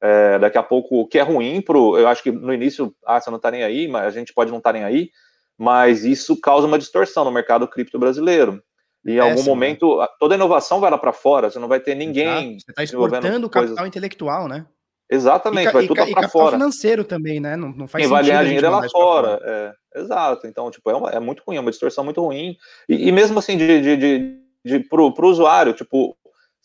[0.02, 3.20] É, daqui a pouco, o que é ruim pro, eu acho que no início, ah,
[3.20, 5.10] você não está nem aí, mas a gente pode não estar tá nem aí,
[5.56, 8.62] mas isso causa uma distorção no mercado cripto brasileiro.
[9.04, 12.26] E em algum momento, toda inovação vai lá para fora, você não vai ter ninguém.
[12.26, 12.60] Exato.
[12.60, 13.86] Você está exportando capital coisas...
[13.86, 14.66] intelectual, né?
[15.09, 16.57] Exatamente, e, vai tudo para fora.
[16.57, 17.54] financeiro também, né?
[17.54, 19.38] Não, não faz Quem vai ganhar dinheiro é lá fora.
[19.38, 19.40] fora.
[19.44, 20.46] É, exato.
[20.46, 22.57] Então, tipo, é, uma, é, muito ruim, é uma distorção muito ruim.
[22.88, 26.16] E, e mesmo assim, de, de, de, de pro, pro usuário, tipo,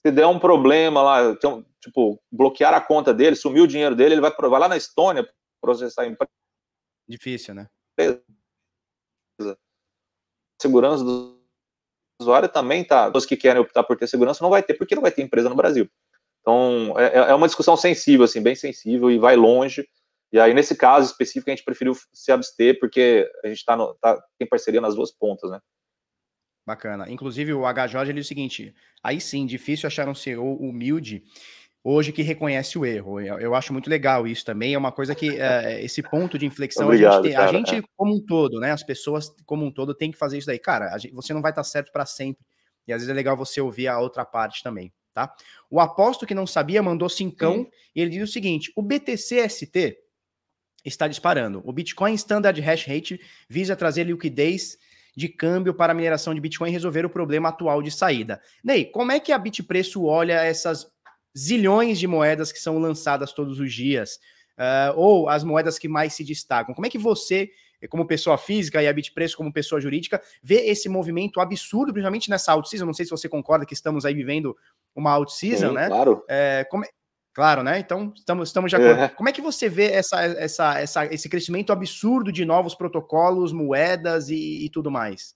[0.04, 4.16] se der um problema lá, então, tipo, bloquear a conta dele, sumir o dinheiro dele,
[4.16, 5.28] ele vai, vai lá na Estônia
[5.62, 6.32] processar a empresa.
[7.08, 7.68] Difícil, né?
[10.60, 11.39] Segurança do
[12.20, 13.12] usuário também tá.
[13.14, 15.50] Os que querem optar por ter segurança não vai ter, porque não vai ter empresa
[15.50, 15.88] no Brasil.
[16.42, 19.88] Então, é, é uma discussão sensível, assim, bem sensível e vai longe.
[20.32, 23.94] E aí, nesse caso específico, a gente preferiu se abster, porque a gente tá, no,
[23.96, 25.60] tá tem parceria nas duas pontas, né?
[26.66, 27.10] Bacana.
[27.10, 27.88] Inclusive, o H.
[27.88, 28.74] Jorge ele diz o seguinte:
[29.04, 31.24] aí sim, difícil achar um CEO humilde
[31.84, 33.20] hoje que reconhece o erro.
[33.20, 34.74] Eu, eu acho muito legal isso também.
[34.74, 37.76] É uma coisa que é, esse ponto de inflexão Obrigado, a gente, tem, a gente
[37.76, 37.84] é.
[37.98, 38.72] como um todo, né?
[38.72, 40.60] As pessoas como um todo tem que fazer isso daí.
[40.60, 42.46] Cara, gente, você não vai estar certo para sempre.
[42.88, 45.34] E às vezes é legal você ouvir a outra parte também, tá?
[45.70, 49.97] O aposto que não sabia mandou cincão e ele diz o seguinte: o BTC-ST
[50.84, 51.62] está disparando.
[51.66, 54.78] O Bitcoin Standard Hash Rate visa trazer liquidez
[55.16, 58.41] de câmbio para a mineração de Bitcoin e resolver o problema atual de saída.
[58.64, 60.88] Ney, como é que a Bitpreço olha essas
[61.38, 64.20] zilhões de moedas que são lançadas todos os dias?
[64.57, 66.74] Uh, ou as moedas que mais se destacam?
[66.74, 67.49] Como é que você,
[67.88, 72.52] como pessoa física, e a Bitpreço como pessoa jurídica, vê esse movimento absurdo, principalmente nessa
[72.52, 72.86] out-season?
[72.86, 74.56] Não sei se você concorda que estamos aí vivendo
[74.96, 75.88] uma out-season, né?
[75.88, 76.24] Claro.
[76.30, 76.90] É, como, é,
[77.34, 77.80] Claro, né?
[77.80, 79.02] Então, estamos, estamos de acordo.
[79.04, 79.08] É.
[79.08, 84.30] Como é que você vê essa, essa, essa, esse crescimento absurdo de novos protocolos, moedas
[84.30, 85.34] e, e tudo mais?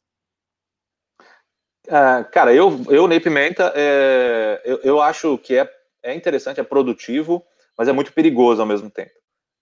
[1.88, 5.72] É, cara, eu, eu Ney Pimenta, é, eu, eu acho que é,
[6.04, 7.46] é interessante, é produtivo,
[7.78, 9.14] mas é muito perigoso ao mesmo tempo.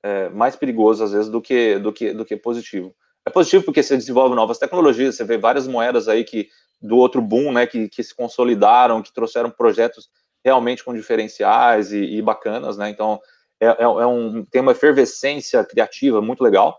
[0.03, 2.93] É mais perigoso, às vezes, do que, do, que, do que positivo.
[3.25, 6.49] É positivo porque você desenvolve novas tecnologias, você vê várias moedas aí que
[6.81, 10.09] do outro boom, né, que, que se consolidaram, que trouxeram projetos
[10.43, 12.89] realmente com diferenciais e, e bacanas, né?
[12.89, 13.21] Então
[13.61, 16.77] é, é, é, um tem uma efervescência criativa muito legal.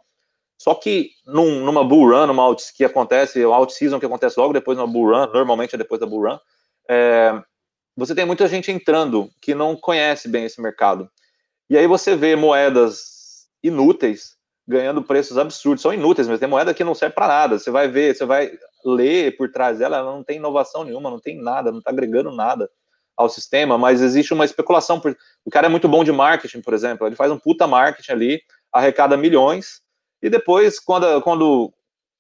[0.59, 4.39] Só que num, numa bull run, numa out, que acontece, o out season que acontece
[4.39, 6.39] logo depois da bull run, normalmente é depois da bull run,
[6.89, 7.43] é,
[7.97, 11.09] você tem muita gente entrando que não conhece bem esse mercado.
[11.71, 13.14] E aí você vê moedas
[13.65, 14.37] inúteis
[14.67, 17.59] ganhando preços absurdos, são inúteis, mas tem moeda que não serve para nada.
[17.59, 18.51] Você vai ver, você vai
[18.85, 22.31] ler por trás dela, ela não tem inovação nenhuma, não tem nada, não está agregando
[22.31, 22.71] nada
[23.17, 24.99] ao sistema, mas existe uma especulação.
[25.01, 25.17] Por...
[25.45, 28.43] O cara é muito bom de marketing, por exemplo, ele faz um puta marketing ali,
[28.73, 29.83] arrecada milhões,
[30.23, 31.73] e depois, quando, quando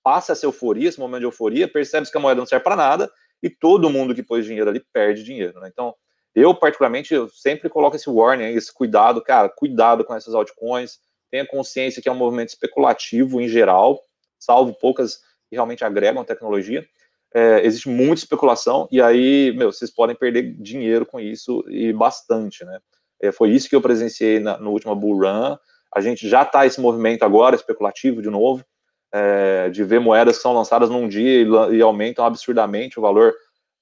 [0.03, 3.11] passa essa euforia, esse momento de euforia, percebe que a moeda não serve para nada,
[3.42, 5.68] e todo mundo que pôs dinheiro ali perde dinheiro, né?
[5.72, 5.95] Então,
[6.34, 10.99] eu, particularmente, eu sempre coloco esse warning, esse cuidado, cara, cuidado com essas altcoins,
[11.35, 14.01] tenha consciência que é um movimento especulativo em geral,
[14.39, 15.16] salvo poucas
[15.49, 16.87] que realmente agregam tecnologia,
[17.35, 22.64] é, existe muita especulação e aí, meu, vocês podem perder dinheiro com isso e bastante,
[22.64, 22.78] né?
[23.20, 25.57] É, foi isso que eu presenciei na, no último Bull Run.
[25.93, 28.64] A gente já está esse movimento agora especulativo de novo,
[29.12, 33.35] é, de ver moedas que são lançadas num dia e, e aumentam absurdamente o valor.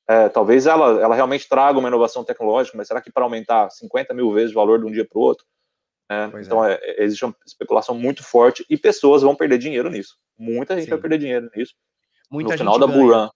[0.08, 4.14] É, talvez ela, ela realmente traga uma inovação tecnológica, mas será que para aumentar 50
[4.14, 5.44] mil vezes o valor de um dia para o outro?
[6.12, 6.78] É, então é.
[6.82, 10.16] É, existe uma especulação muito forte e pessoas vão perder dinheiro nisso.
[10.38, 10.90] Muita gente Sim.
[10.90, 11.74] vai perder dinheiro nisso.
[12.30, 13.28] Muita no final da Bull Run.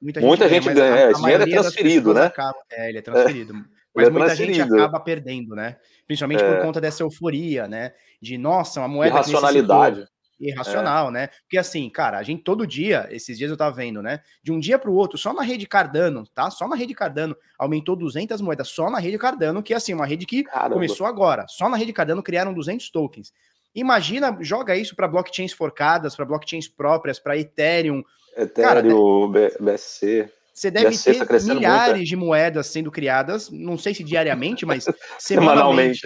[0.00, 1.06] Muita, muita gente, ganha, ganha.
[1.08, 2.26] A, esse dinheiro é transferido, né?
[2.26, 3.52] Acaba, é, ele é transferido.
[3.52, 3.78] É.
[3.94, 5.76] Mas é muita gente acaba perdendo, né?
[6.06, 6.62] Principalmente por é.
[6.62, 7.92] conta dessa euforia, né?
[8.22, 9.14] De, nossa, uma moeda.
[9.14, 10.06] Irracionalidade.
[10.40, 11.10] Irracional, é.
[11.10, 11.26] né?
[11.42, 14.20] Porque assim, cara, a gente todo dia, esses dias eu tava vendo, né?
[14.42, 16.50] De um dia para o outro, só na rede Cardano, tá?
[16.50, 20.06] Só na rede Cardano aumentou 200 moedas, só na rede Cardano, que é assim, uma
[20.06, 20.74] rede que Caramba.
[20.74, 21.46] começou agora.
[21.48, 23.32] Só na rede Cardano criaram 200 tokens.
[23.74, 28.02] Imagina, joga isso para blockchains forcadas, para blockchains próprias, para Ethereum,
[28.36, 30.30] Ethereum, Cara, BSC.
[30.58, 32.04] Você deve ter milhares muito, é.
[32.04, 34.86] de moedas sendo criadas, não sei se diariamente, mas
[35.16, 36.00] semanalmente.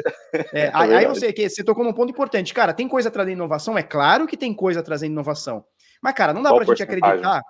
[0.53, 2.53] É, é aí, aí você, que, você tocou num ponto importante.
[2.53, 3.79] Cara, tem coisa trazendo inovação?
[3.79, 5.65] É claro que tem coisa trazendo inovação.
[6.03, 7.41] Mas, cara, não dá para a gente acreditar.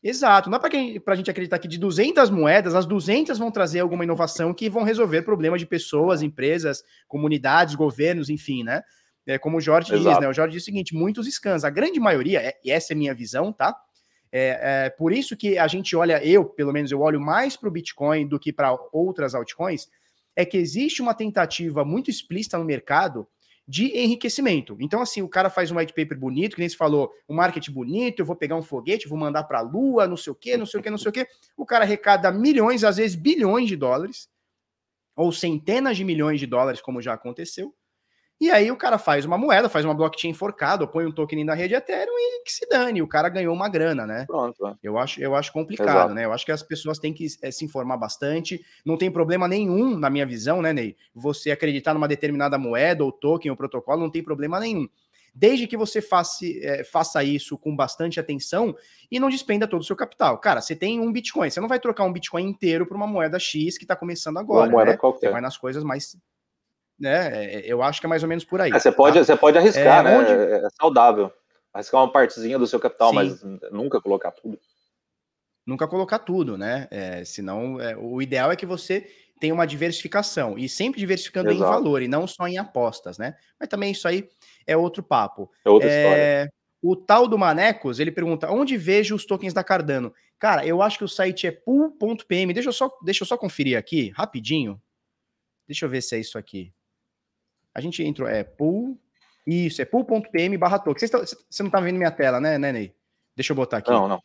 [0.00, 3.80] Exato, não dá para a gente acreditar que de 200 moedas, as 200 vão trazer
[3.80, 8.82] alguma inovação que vão resolver problemas de pessoas, empresas, comunidades, governos, enfim, né?
[9.26, 10.08] É, como o Jorge Exato.
[10.08, 10.28] diz, né?
[10.28, 13.14] O Jorge diz o seguinte: muitos scans, a grande maioria, e essa é a minha
[13.14, 13.74] visão, tá?
[14.32, 17.68] É, é, por isso que a gente olha, eu, pelo menos, eu olho mais para
[17.68, 19.88] o Bitcoin do que para outras altcoins,
[20.34, 23.28] é que existe uma tentativa muito explícita no mercado
[23.68, 24.76] de enriquecimento.
[24.80, 27.72] Então, assim, o cara faz um white paper bonito, que nem se falou, um marketing
[27.72, 30.56] bonito, eu vou pegar um foguete, vou mandar para a Lua, não sei o quê,
[30.56, 31.26] não sei o quê, não sei o quê.
[31.56, 34.28] O cara arrecada milhões, às vezes bilhões de dólares,
[35.14, 37.74] ou centenas de milhões de dólares, como já aconteceu,
[38.42, 41.54] e aí o cara faz uma moeda, faz uma blockchain forcada, põe um token na
[41.54, 44.24] rede Ethereum e que se dane, o cara ganhou uma grana, né?
[44.26, 44.66] Pronto.
[44.66, 44.74] É.
[44.82, 46.14] Eu acho, eu acho complicado, Exato.
[46.14, 46.24] né?
[46.24, 48.60] Eu acho que as pessoas têm que é, se informar bastante.
[48.84, 50.96] Não tem problema nenhum, na minha visão, né, Ney?
[51.14, 54.88] Você acreditar numa determinada moeda ou token ou protocolo, não tem problema nenhum.
[55.32, 58.74] Desde que você faça, é, faça isso com bastante atenção
[59.08, 60.36] e não despenda todo o seu capital.
[60.38, 63.38] Cara, você tem um Bitcoin, você não vai trocar um Bitcoin inteiro por uma moeda
[63.38, 64.66] X que está começando agora.
[64.66, 64.96] Uma moeda né?
[64.96, 65.28] qualquer.
[65.28, 66.16] Você vai nas coisas mais
[67.02, 67.44] né?
[67.44, 68.70] É, eu acho que é mais ou menos por aí.
[68.70, 69.24] É, você, pode, tá?
[69.24, 70.18] você pode arriscar, é, né?
[70.18, 70.32] Onde...
[70.32, 71.32] É saudável.
[71.74, 73.14] Arriscar uma partezinha do seu capital, Sim.
[73.16, 73.42] mas
[73.72, 74.58] nunca colocar tudo.
[75.66, 76.86] Nunca colocar tudo, né?
[76.90, 81.64] É, senão, é, o ideal é que você tenha uma diversificação e sempre diversificando Exato.
[81.64, 83.34] em valor e não só em apostas, né?
[83.58, 84.28] Mas também isso aí
[84.66, 85.50] é outro papo.
[85.64, 86.52] É outra é, história.
[86.80, 90.14] O tal do Manecos, ele pergunta: onde vejo os tokens da Cardano?
[90.38, 92.52] Cara, eu acho que o site é pool.pm.
[92.52, 94.80] Deixa eu só, deixa eu só conferir aqui, rapidinho.
[95.66, 96.72] Deixa eu ver se é isso aqui.
[97.74, 98.98] A gente entrou, é pool.
[99.46, 101.08] Isso, é pool.pm barra token.
[101.08, 102.94] Você não tá vendo minha tela, né, né, Ney?
[103.34, 103.90] Deixa eu botar aqui.
[103.90, 104.22] Não, não.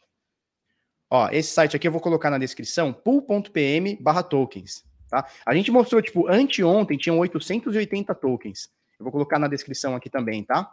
[1.09, 4.85] Ó, esse site aqui eu vou colocar na descrição, pool.pm barra tokens.
[5.09, 5.25] Tá?
[5.45, 8.69] A gente mostrou, tipo, anteontem tinham 880 tokens.
[8.99, 10.69] Eu vou colocar na descrição aqui também, tá?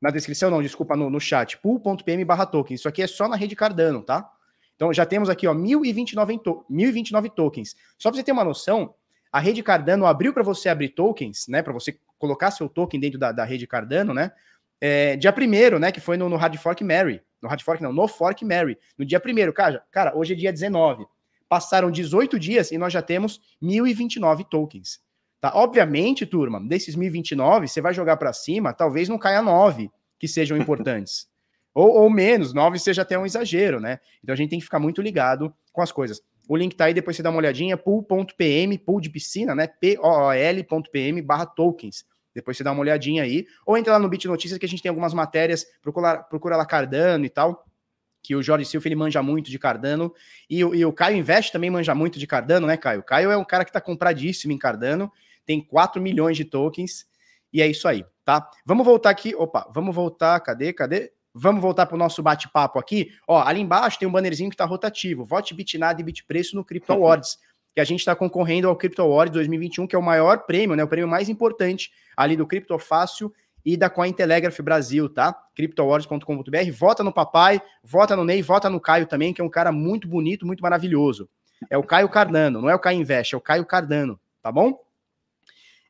[0.00, 2.80] Na descrição, não, desculpa, no, no chat, pool.pm barra tokens.
[2.80, 4.30] Isso aqui é só na rede Cardano, tá?
[4.76, 7.74] Então já temos aqui, ó, 1029, to 1029 tokens.
[7.96, 8.94] Só para você ter uma noção,
[9.34, 11.60] a rede Cardano abriu para você abrir tokens, né?
[11.60, 14.30] Para você colocar seu token dentro da, da rede Cardano, né?
[14.80, 15.90] É, dia primeiro, né?
[15.90, 17.20] Que foi no, no Hard Fork Mary.
[17.42, 18.78] No Hard Fork, não, no Fork Mary.
[18.96, 21.04] No dia primeiro, cara, cara, hoje é dia 19.
[21.48, 25.00] Passaram 18 dias e nós já temos 1.029 tokens.
[25.40, 25.50] Tá?
[25.52, 30.56] Obviamente, turma, desses 1.029, você vai jogar para cima, talvez não caia 9 que sejam
[30.56, 31.26] importantes.
[31.74, 33.98] ou, ou menos, 9 seja até um exagero, né?
[34.22, 36.22] Então a gente tem que ficar muito ligado com as coisas.
[36.48, 39.66] O link tá aí, depois você dá uma olhadinha, pool.pm, pool de piscina, né?
[39.66, 42.04] P-O-O-L.pm barra tokens.
[42.34, 43.46] Depois você dá uma olhadinha aí.
[43.64, 46.66] Ou entra lá no Bit Notícias que a gente tem algumas matérias, procura, procura lá
[46.66, 47.64] Cardano e tal.
[48.24, 50.12] que o Jorge Silva ele manja muito de Cardano,
[50.48, 53.00] e, e o Caio Invest também manja muito de Cardano, né, Caio?
[53.00, 55.12] O Caio é um cara que está compradíssimo em Cardano,
[55.44, 57.06] tem 4 milhões de tokens,
[57.52, 58.50] e é isso aí, tá?
[58.64, 61.12] Vamos voltar aqui, opa, vamos voltar, cadê, cadê?
[61.34, 63.10] Vamos voltar para o nosso bate-papo aqui.
[63.26, 65.24] Ó, ali embaixo tem um bannerzinho que está rotativo.
[65.24, 67.38] Vote Bitnada e Bitpreço no Crypto Awards,
[67.74, 70.84] que a gente está concorrendo ao Crypto Awards 2021, que é o maior prêmio, né?
[70.84, 73.34] O prêmio mais importante ali do Crypto Fácil
[73.64, 75.34] e da Cointelegraph Brasil, tá?
[75.56, 76.70] CryptoAwards.com.br.
[76.72, 80.06] Vota no papai, vota no Ney, vota no Caio também, que é um cara muito
[80.06, 81.28] bonito, muito maravilhoso.
[81.68, 84.78] É o Caio Cardano, não é o Caio Invest, é o Caio Cardano, tá bom?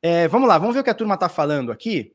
[0.01, 2.14] É, vamos lá, vamos ver o que a turma tá falando aqui.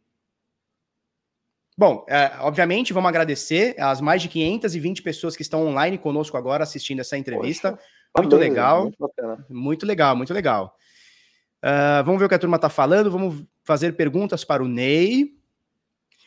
[1.80, 6.62] Bom, é, obviamente, vamos agradecer as mais de 520 pessoas que estão online conosco agora
[6.62, 7.72] assistindo essa entrevista.
[7.72, 7.84] Poxa,
[8.18, 8.84] muito legal.
[8.84, 10.76] Muito, muito, legal, muito legal.
[11.64, 13.10] Uh, vamos ver o que a turma está falando.
[13.10, 15.38] Vamos fazer perguntas para o Ney.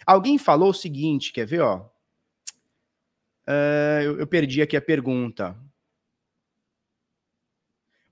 [0.06, 1.84] Alguém falou o seguinte, quer ver, ó?
[3.46, 5.54] Uh, eu, eu perdi aqui a pergunta.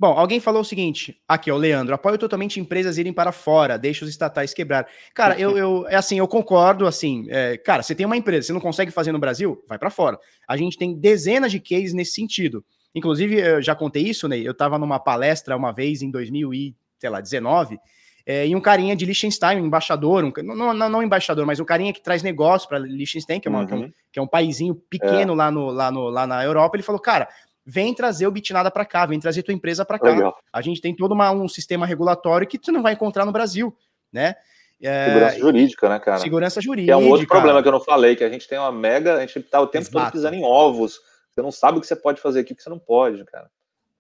[0.01, 3.77] Bom, alguém falou o seguinte, aqui, ó, o Leandro, apoio totalmente empresas irem para fora,
[3.77, 4.89] deixa os estatais quebrar.
[5.14, 8.52] Cara, eu, eu é assim, eu concordo, assim, é, cara, você tem uma empresa, você
[8.55, 10.18] não consegue fazer no Brasil, vai para fora.
[10.48, 12.64] A gente tem dezenas de cases nesse sentido.
[12.94, 17.78] Inclusive, eu já contei isso, Ney, eu estava numa palestra uma vez em 2019,
[18.24, 21.64] é, e um carinha de Liechtenstein, um embaixador, um, não, não, não embaixador, mas um
[21.66, 23.66] carinha que traz negócio para Liechtenstein, que é, uma, uhum.
[23.66, 25.36] que, é um, que é um paizinho pequeno é.
[25.36, 27.28] lá, no, lá, no, lá na Europa, ele falou, cara,
[27.70, 30.10] vem trazer o Bitnada para cá, vem trazer tua empresa para cá.
[30.10, 30.36] Legal.
[30.52, 33.76] A gente tem todo uma, um sistema regulatório que tu não vai encontrar no Brasil,
[34.12, 34.34] né?
[34.82, 36.18] É, segurança jurídica, né, cara?
[36.18, 36.86] Segurança jurídica.
[36.86, 39.14] Que é um outro problema que eu não falei, que a gente tem uma mega,
[39.14, 39.98] a gente tá o tempo Exato.
[39.98, 41.01] todo pisando em ovos.
[41.30, 43.48] Você não sabe o que você pode fazer aqui, o que você não pode, cara.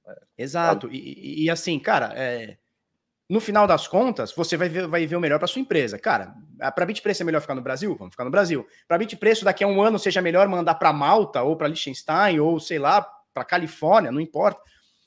[0.08, 0.88] É, Exato.
[0.90, 2.56] E, e, assim, cara, é,
[3.28, 5.96] no final das contas, você vai ver, vai ver o melhor para sua empresa.
[5.96, 6.34] Cara,
[6.74, 7.94] para Bitpreço é melhor ficar no Brasil?
[7.94, 8.66] Vamos ficar no Brasil.
[8.88, 12.58] Para Bitpreço, daqui a um ano, seja melhor mandar para Malta ou para Liechtenstein ou
[12.58, 14.60] sei lá, para Califórnia, não importa.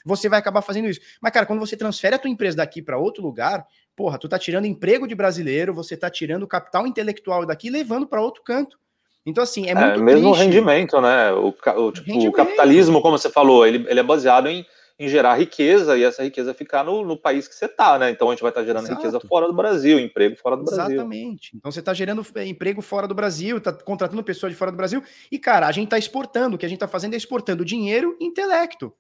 [0.05, 0.99] Você vai acabar fazendo isso.
[1.21, 4.37] Mas, cara, quando você transfere a tua empresa daqui para outro lugar, porra, tu tá
[4.37, 8.77] tirando emprego de brasileiro, você tá tirando capital intelectual daqui e levando para outro canto.
[9.25, 10.43] Então, assim, é, é muito é, mesmo triste.
[10.43, 11.31] rendimento, né?
[11.31, 11.47] O,
[11.77, 14.65] o, tipo, o capitalismo, como você falou, ele, ele é baseado em,
[15.03, 18.09] em gerar riqueza e essa riqueza ficar no, no país que você tá, né?
[18.09, 18.99] Então a gente vai estar tá gerando Exato.
[18.99, 20.95] riqueza fora do Brasil, emprego fora do Brasil.
[20.95, 21.55] Exatamente.
[21.55, 24.77] Então você está gerando é, emprego fora do Brasil, está contratando pessoas de fora do
[24.77, 26.55] Brasil e, cara, a gente está exportando.
[26.55, 28.93] O que a gente está fazendo é exportando dinheiro e intelecto.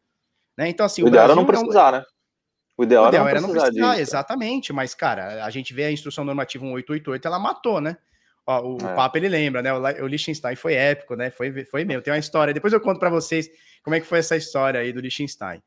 [0.57, 0.67] Né?
[0.69, 1.99] Então, assim, o, o ideal era não precisar, não...
[1.99, 2.05] né?
[2.75, 5.73] O ideal, o ideal era, não precisar, era não precisar exatamente, mas, cara, a gente
[5.73, 7.97] vê a instrução normativa 1888, ela matou, né?
[8.45, 8.95] Ó, o, é.
[8.95, 9.73] Papa ele lembra, né?
[9.73, 11.29] O, o Liechtenstein foi épico, né?
[11.29, 12.01] Foi, foi mesmo.
[12.01, 12.53] Tem uma história.
[12.53, 13.49] Depois eu conto para vocês
[13.83, 15.61] como é que foi essa história aí do Liechtenstein.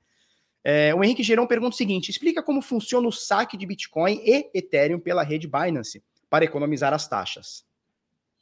[0.68, 4.50] É, o Henrique Gerão pergunta o seguinte: explica como funciona o saque de Bitcoin e
[4.52, 7.64] Ethereum pela rede Binance para economizar as taxas.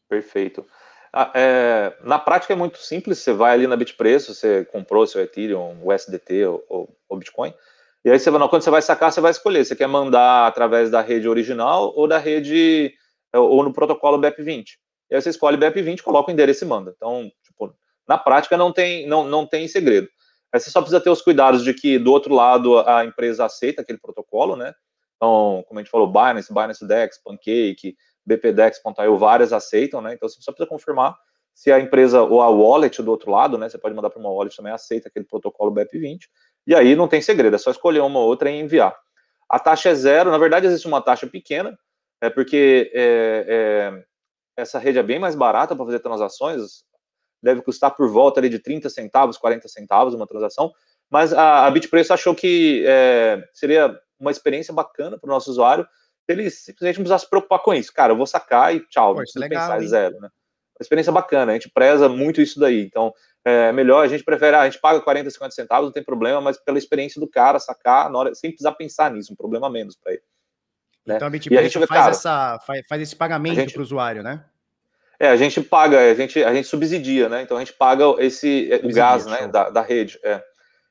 [0.08, 0.66] Perfeito.
[1.12, 3.18] Ah, é, na prática é muito simples.
[3.18, 7.52] Você vai ali na Bitpreço, você comprou seu Ethereum, o SDT ou, ou Bitcoin.
[8.02, 9.62] E aí você quando você vai sacar, você vai escolher.
[9.62, 12.94] Você quer mandar através da rede original ou da rede
[13.34, 14.64] é, ou no protocolo BEP20.
[15.10, 16.94] E aí você escolhe BEP20, coloca o endereço e manda.
[16.96, 17.76] Então, tipo,
[18.08, 20.08] na prática não tem, não, não tem segredo.
[20.54, 23.82] Aí você só precisa ter os cuidados de que do outro lado a empresa aceita
[23.82, 24.72] aquele protocolo, né?
[25.16, 30.14] Então, como a gente falou, Binance, Binance Dex, Pancake, BPDex.io, várias aceitam, né?
[30.14, 31.16] Então você só precisa confirmar
[31.52, 33.68] se a empresa ou a wallet do outro lado, né?
[33.68, 36.20] Você pode mandar para uma wallet também aceita aquele protocolo BEP20.
[36.68, 38.96] E aí não tem segredo, é só escolher uma ou outra e enviar.
[39.48, 41.76] A taxa é zero, na verdade existe uma taxa pequena,
[42.20, 44.04] é porque é, é,
[44.56, 46.84] essa rede é bem mais barata para fazer transações,
[47.44, 50.72] deve custar por volta ali de 30 centavos, 40 centavos uma transação,
[51.10, 55.86] mas a, a Bitpreço achou que é, seria uma experiência bacana para o nosso usuário
[56.24, 57.92] se ele simplesmente não precisasse se preocupar com isso.
[57.92, 60.28] Cara, eu vou sacar e tchau, Pô, não preciso legal, pensar, é zero, né?
[60.76, 63.12] Uma experiência bacana, a gente preza muito isso daí, então
[63.44, 66.40] é melhor, a gente prefere, ah, a gente paga 40, 50 centavos, não tem problema,
[66.40, 69.96] mas pela experiência do cara, sacar na hora, sem precisar pensar nisso, um problema menos
[69.96, 70.22] para ele.
[71.06, 71.16] Né?
[71.16, 74.44] Então a Bitpreço faz, cara, essa, faz, faz esse pagamento para o usuário, né?
[75.18, 77.42] É, a gente paga, a gente, a gente subsidia, né?
[77.42, 80.18] Então a gente paga esse o gás, né, da, da rede.
[80.22, 80.42] É.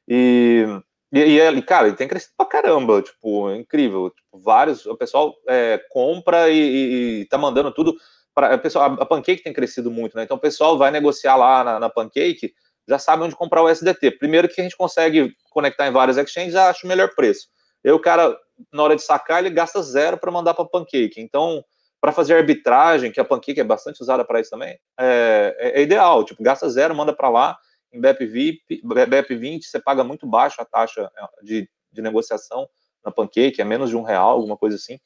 [0.08, 0.66] E,
[1.12, 4.10] e, e, cara, ele tem crescido pra caramba, tipo, é incrível.
[4.10, 7.95] Tipo, vários, o pessoal é, compra e, e, e, tá mandando tudo.
[8.34, 10.24] Pra, a, pessoa, a, Pancake tem crescido muito, né?
[10.24, 12.54] Então o pessoal vai negociar lá na, na Pancake,
[12.88, 14.12] já sabe onde comprar o SDT.
[14.18, 17.48] Primeiro que a gente consegue conectar em vários exchanges, já acha o melhor preço.
[17.84, 18.36] E o cara,
[18.72, 21.20] na hora de sacar, ele gasta zero para mandar para Pancake.
[21.20, 21.64] Então,
[22.03, 25.81] para fazer arbitragem, que a Pancake é bastante usada para isso também, é, é, é,
[25.81, 26.25] ideal.
[26.25, 27.57] Tipo, gasta zero, manda para lá,
[27.93, 32.67] em BEP, BEP20, você paga muito baixo a taxa é, de, de negociação
[33.05, 34.99] na Pancake, é menos de um real, alguma coisa assim.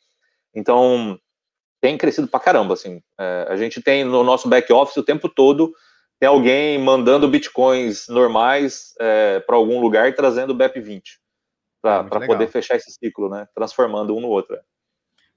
[0.56, 1.20] Então,
[1.80, 3.00] tem crescido para caramba, assim.
[3.20, 5.72] É, a gente tem no nosso back office o tempo todo
[6.20, 11.04] tem alguém mandando bitcoins normais é, para algum lugar e trazendo o BEP20
[11.80, 13.48] para é, poder fechar esse ciclo, né?
[13.54, 14.58] Transformando um no outro.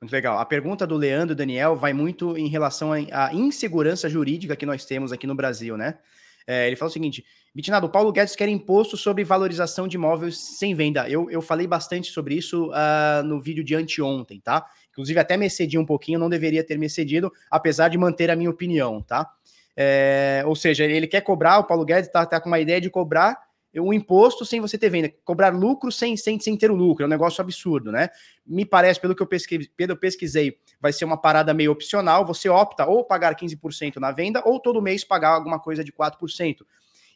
[0.00, 0.38] Muito legal.
[0.38, 5.12] A pergunta do Leandro Daniel vai muito em relação à insegurança jurídica que nós temos
[5.12, 5.98] aqui no Brasil, né?
[6.46, 7.22] É, ele fala o seguinte:
[7.54, 11.06] Bitnado, o Paulo Guedes quer imposto sobre valorização de imóveis sem venda.
[11.06, 14.64] Eu, eu falei bastante sobre isso uh, no vídeo de anteontem, tá?
[14.90, 18.36] Inclusive, até me excedi um pouquinho, não deveria ter me excedido, apesar de manter a
[18.36, 19.30] minha opinião, tá?
[19.76, 22.88] É, ou seja, ele quer cobrar, o Paulo Guedes tá, tá com uma ideia de
[22.90, 27.04] cobrar o imposto sem você ter venda, cobrar lucro sem, sem, sem ter o lucro,
[27.04, 28.08] é um negócio absurdo, né?
[28.44, 32.26] Me parece, pelo que eu pesquisei, pelo eu pesquisei, vai ser uma parada meio opcional,
[32.26, 36.64] você opta ou pagar 15% na venda, ou todo mês pagar alguma coisa de 4%.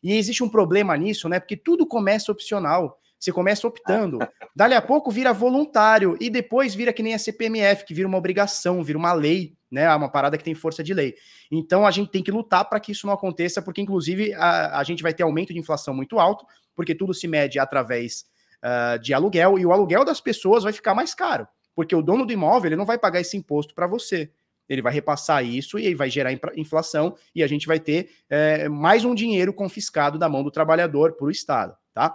[0.03, 1.41] E existe um problema nisso, né?
[1.41, 3.01] Porque tudo começa opcional.
[3.25, 4.19] Você começa optando.
[4.55, 8.19] Dali a pouco vira voluntário e depois vira que nem a CPMF, que vira uma
[8.19, 9.93] obrigação, vira uma lei, né?
[9.95, 11.15] Uma parada que tem força de lei.
[11.51, 14.85] Então a gente tem que lutar para que isso não aconteça, porque inclusive a, a
[14.85, 16.45] gente vai ter aumento de inflação muito alto,
[16.77, 18.27] porque tudo se mede através
[18.63, 22.27] uh, de aluguel e o aluguel das pessoas vai ficar mais caro, porque o dono
[22.27, 24.31] do imóvel ele não vai pagar esse imposto para você.
[24.69, 28.69] Ele vai repassar isso e aí vai gerar inflação e a gente vai ter é,
[28.69, 32.15] mais um dinheiro confiscado da mão do trabalhador para o Estado, tá?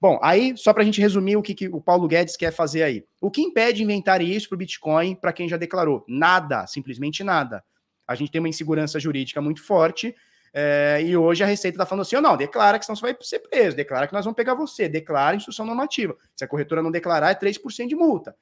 [0.00, 2.82] Bom, aí, só para a gente resumir o que, que, o Paulo Guedes quer fazer
[2.82, 3.04] aí.
[3.20, 6.04] O que impede inventar isso para o Bitcoin para quem já declarou?
[6.08, 7.62] Nada, simplesmente nada.
[8.08, 10.14] A gente tem uma insegurança jurídica muito forte
[10.52, 13.16] é, e hoje a Receita está falando assim: ou não, declara que senão você vai
[13.20, 16.16] ser preso, declara que nós vamos pegar você, declara instrução normativa.
[16.34, 18.34] Se a corretora não declarar, é 3% de multa.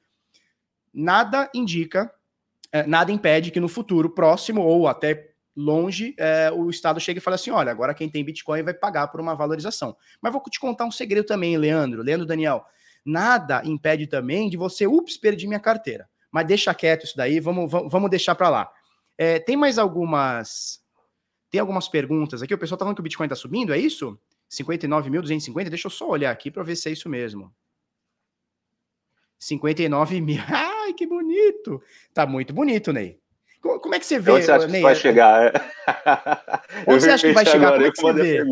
[0.93, 2.11] Nada indica,
[2.71, 5.28] é, nada impede que no futuro próximo ou até
[5.59, 9.07] longe, é, o Estado chega e fala assim: olha, agora quem tem Bitcoin vai pagar
[9.07, 9.95] por uma valorização.
[10.21, 12.63] Mas vou te contar um segredo também, Leandro, Leandro Daniel.
[13.05, 16.09] Nada impede também de você, ups, perdi minha carteira.
[16.31, 18.71] Mas deixa quieto isso daí, vamos, vamos deixar para lá.
[19.17, 20.79] É, tem mais algumas.
[21.51, 22.53] Tem algumas perguntas aqui.
[22.53, 24.17] O pessoal tá falando que o Bitcoin tá subindo, é isso?
[24.51, 25.69] 59.250?
[25.69, 27.53] Deixa eu só olhar aqui para ver se é isso mesmo.
[29.39, 30.41] 59 mil.
[30.47, 31.81] Ai, que bonito!
[32.13, 33.19] Tá muito bonito, Ney.
[33.61, 34.31] Como é que você vê?
[34.31, 35.73] Onde você acha que vai chegar?
[36.87, 37.71] Onde você acha que vai chegar?
[37.73, 38.43] Como é que você vê?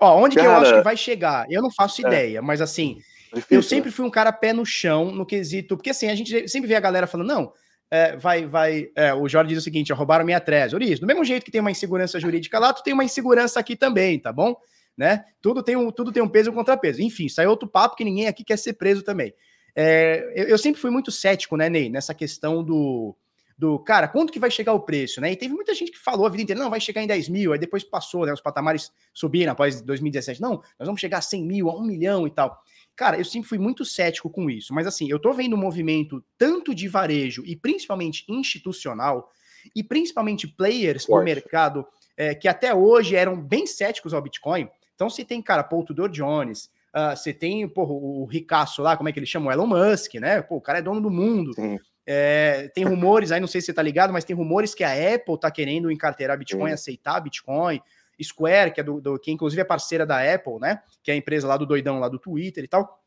[0.00, 0.48] Ó, onde cara...
[0.48, 1.46] que eu acho que vai chegar?
[1.50, 2.08] Eu não faço é.
[2.08, 2.98] ideia, mas assim,
[3.34, 6.48] Difícil, eu sempre fui um cara pé no chão no quesito, porque assim, a gente
[6.48, 7.52] sempre vê a galera falando, não,
[7.90, 11.44] é, vai, vai, é, o Jorge diz o seguinte, roubaram minha Trezor, do mesmo jeito
[11.44, 14.56] que tem uma insegurança jurídica lá, tu tem uma insegurança aqui também, tá bom?
[14.96, 15.24] Né?
[15.42, 17.02] Tudo tem um, tudo tem um peso e um contrapeso.
[17.02, 19.34] Enfim, saiu outro papo que ninguém aqui quer ser preso também.
[19.76, 23.14] É, eu, eu, sempre fui muito cético, né, Ney, nessa questão do,
[23.58, 25.32] do cara, quanto que vai chegar o preço, né?
[25.32, 27.52] E teve muita gente que falou a vida inteira, não, vai chegar em 10 mil,
[27.52, 28.32] aí depois passou, né?
[28.32, 30.40] Os patamares subiram após 2017.
[30.40, 32.60] Não, nós vamos chegar a 100 mil, a 1 milhão e tal.
[32.94, 36.22] Cara, eu sempre fui muito cético com isso, mas assim, eu tô vendo um movimento
[36.36, 39.30] tanto de varejo e principalmente institucional,
[39.74, 44.68] e principalmente players no mercado é, que até hoje eram bem céticos ao Bitcoin.
[44.94, 49.08] Então, se tem, cara, Paul Tudor Jones, uh, você tem porra, o Ricaço lá, como
[49.08, 49.50] é que ele chama?
[49.50, 50.42] O Elon Musk, né?
[50.42, 51.54] Pô, o cara é dono do mundo.
[51.54, 51.78] Sim.
[52.06, 54.92] É, tem rumores, aí não sei se você tá ligado, mas tem rumores que a
[55.14, 56.74] Apple tá querendo encarteirar Bitcoin, Sim.
[56.74, 57.80] aceitar Bitcoin.
[58.22, 60.80] Square, que é do, do, que inclusive é parceira da Apple, né?
[61.02, 63.02] Que é a empresa lá do doidão lá do Twitter e tal.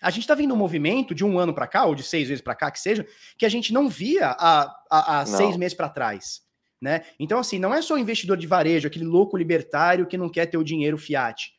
[0.00, 2.42] A gente tá vendo um movimento de um ano para cá, ou de seis vezes
[2.42, 3.06] para cá, que seja,
[3.36, 6.42] que a gente não via há seis meses para trás.
[6.80, 7.02] Né?
[7.18, 10.46] Então, assim, não é só o investidor de varejo, aquele louco libertário que não quer
[10.46, 11.52] ter o dinheiro fiat.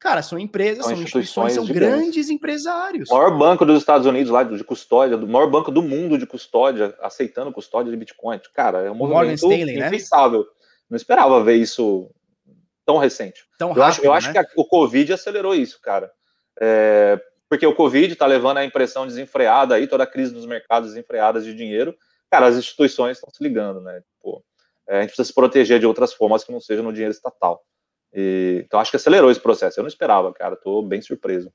[0.00, 3.10] Cara, são empresas, são, são instituições, são grandes empresários.
[3.10, 6.26] O maior banco dos Estados Unidos lá de custódia, o maior banco do mundo de
[6.26, 8.40] custódia, aceitando custódia de Bitcoin.
[8.54, 9.88] Cara, é um movimento Stanley, né?
[9.88, 10.40] impensável.
[10.40, 10.46] Né?
[10.88, 12.10] Não esperava ver isso
[12.86, 13.44] tão recente.
[13.58, 14.16] Tão rápido, eu acho, eu né?
[14.16, 16.10] acho que a, o Covid acelerou isso, cara.
[16.58, 20.90] É, porque o Covid está levando a impressão desenfreada aí, toda a crise dos mercados
[20.90, 21.94] desenfreadas de dinheiro.
[22.30, 24.00] Cara, as instituições estão se ligando, né?
[24.22, 24.42] Pô,
[24.88, 27.62] é, a gente precisa se proteger de outras formas que não seja no dinheiro estatal.
[28.12, 29.78] E, então acho que acelerou esse processo.
[29.78, 30.54] Eu não esperava, cara.
[30.54, 31.52] Estou bem surpreso.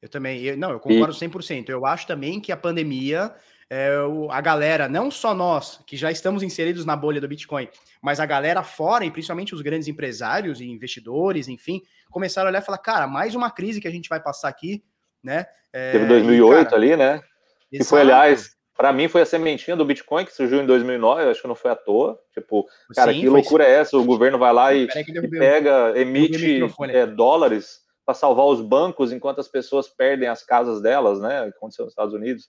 [0.00, 0.42] Eu também.
[0.42, 1.28] Eu, não, eu concordo e...
[1.28, 1.68] 100%.
[1.68, 3.34] Eu acho também que a pandemia,
[3.70, 7.68] é, o, a galera, não só nós, que já estamos inseridos na bolha do Bitcoin,
[8.02, 12.62] mas a galera fora, e principalmente os grandes empresários e investidores, enfim, começaram a olhar
[12.62, 14.84] e falar: cara, mais uma crise que a gente vai passar aqui,
[15.22, 15.46] né?
[15.72, 17.22] É, Teve 2008 e, cara, ali, né?
[17.70, 21.40] Que foi, aliás, para mim foi a sementinha do Bitcoin que surgiu em 2009, acho
[21.40, 22.20] que não foi à toa.
[22.32, 23.96] Tipo, cara, Sim, que loucura é essa?
[23.96, 29.40] O governo vai lá e, e pega, emite é, dólares para salvar os bancos enquanto
[29.40, 31.44] as pessoas perdem as casas delas, né?
[31.44, 32.48] Aconteceu nos Estados Unidos.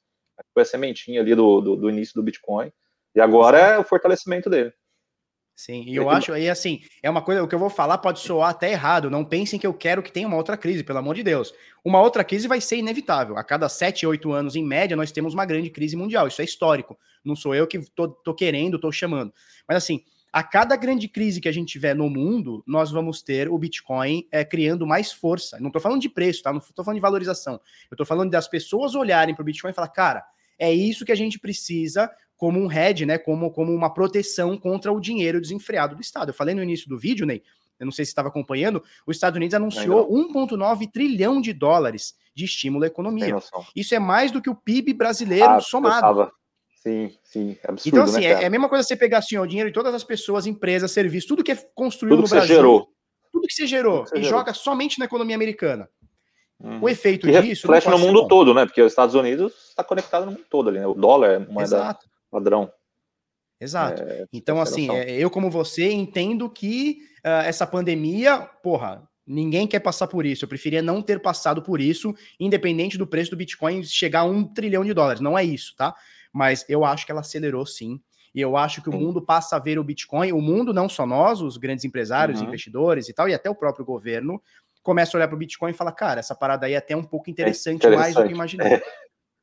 [0.54, 2.72] Foi a sementinha ali do, do, do início do Bitcoin.
[3.16, 3.74] E agora Exato.
[3.74, 4.72] é o fortalecimento dele.
[5.58, 8.20] Sim, e eu acho aí assim, é uma coisa, o que eu vou falar pode
[8.20, 9.10] soar até errado.
[9.10, 11.52] Não pensem que eu quero que tenha uma outra crise, pelo amor de Deus.
[11.84, 13.36] Uma outra crise vai ser inevitável.
[13.40, 16.28] A cada 7, 8 anos, em média, nós temos uma grande crise mundial.
[16.28, 16.96] Isso é histórico.
[17.26, 19.34] Não sou eu que tô, tô querendo, tô chamando.
[19.68, 23.50] Mas assim, a cada grande crise que a gente tiver no mundo, nós vamos ter
[23.50, 25.60] o Bitcoin é, criando mais força.
[25.60, 26.52] Não estou falando de preço, tá?
[26.52, 27.56] Não estou falando de valorização.
[27.90, 30.24] Eu estou falando das pessoas olharem para o Bitcoin e falar, cara,
[30.60, 33.18] é isso que a gente precisa como um hedge, né?
[33.18, 36.30] Como, como uma proteção contra o dinheiro desenfreado do Estado.
[36.30, 37.44] Eu falei no início do vídeo, Ney,
[37.80, 42.46] eu não sei se estava acompanhando, os Estados Unidos anunciou 1,9 trilhão de dólares de
[42.46, 43.36] estímulo à economia.
[43.76, 46.32] Isso é mais do que o PIB brasileiro ah, somado.
[46.82, 49.36] Sim, sim, é absurdo, Então, assim, né, é, é, a mesma coisa você pegar assim,
[49.36, 52.30] ó, o dinheiro de todas as pessoas, empresas, serviços, tudo que é construído tudo no
[52.30, 52.56] Brasil.
[52.56, 52.88] Gerou.
[53.32, 54.40] Tudo que você gerou que você e gerou.
[54.40, 55.90] joga somente na economia americana.
[56.60, 56.80] Hum.
[56.82, 57.68] O efeito e disso.
[57.68, 58.28] Reflete no mundo bom.
[58.28, 58.66] todo, né?
[58.66, 60.88] Porque os Estados Unidos está conectado no mundo todo ali, né?
[60.88, 62.08] O dólar é moeda Exato.
[62.38, 62.72] Padrão.
[63.60, 64.04] Exato.
[64.04, 69.80] É, então, assim, é, eu, como você, entendo que uh, essa pandemia, porra, ninguém quer
[69.80, 70.46] passar por isso.
[70.46, 74.44] Eu preferia não ter passado por isso, independente do preço do Bitcoin chegar a um
[74.44, 75.22] trilhão de dólares.
[75.22, 75.96] Não é isso, tá?
[76.38, 78.00] mas eu acho que ela acelerou sim.
[78.34, 81.08] E eu acho que o mundo passa a ver o Bitcoin, o mundo, não só
[81.08, 82.46] nós, os grandes empresários, uhum.
[82.46, 84.40] investidores e tal, e até o próprio governo,
[84.84, 87.04] começa a olhar para o Bitcoin e fala, cara, essa parada aí é até um
[87.04, 88.00] pouco interessante, é interessante.
[88.00, 88.74] mais do que imaginei.
[88.74, 88.84] É.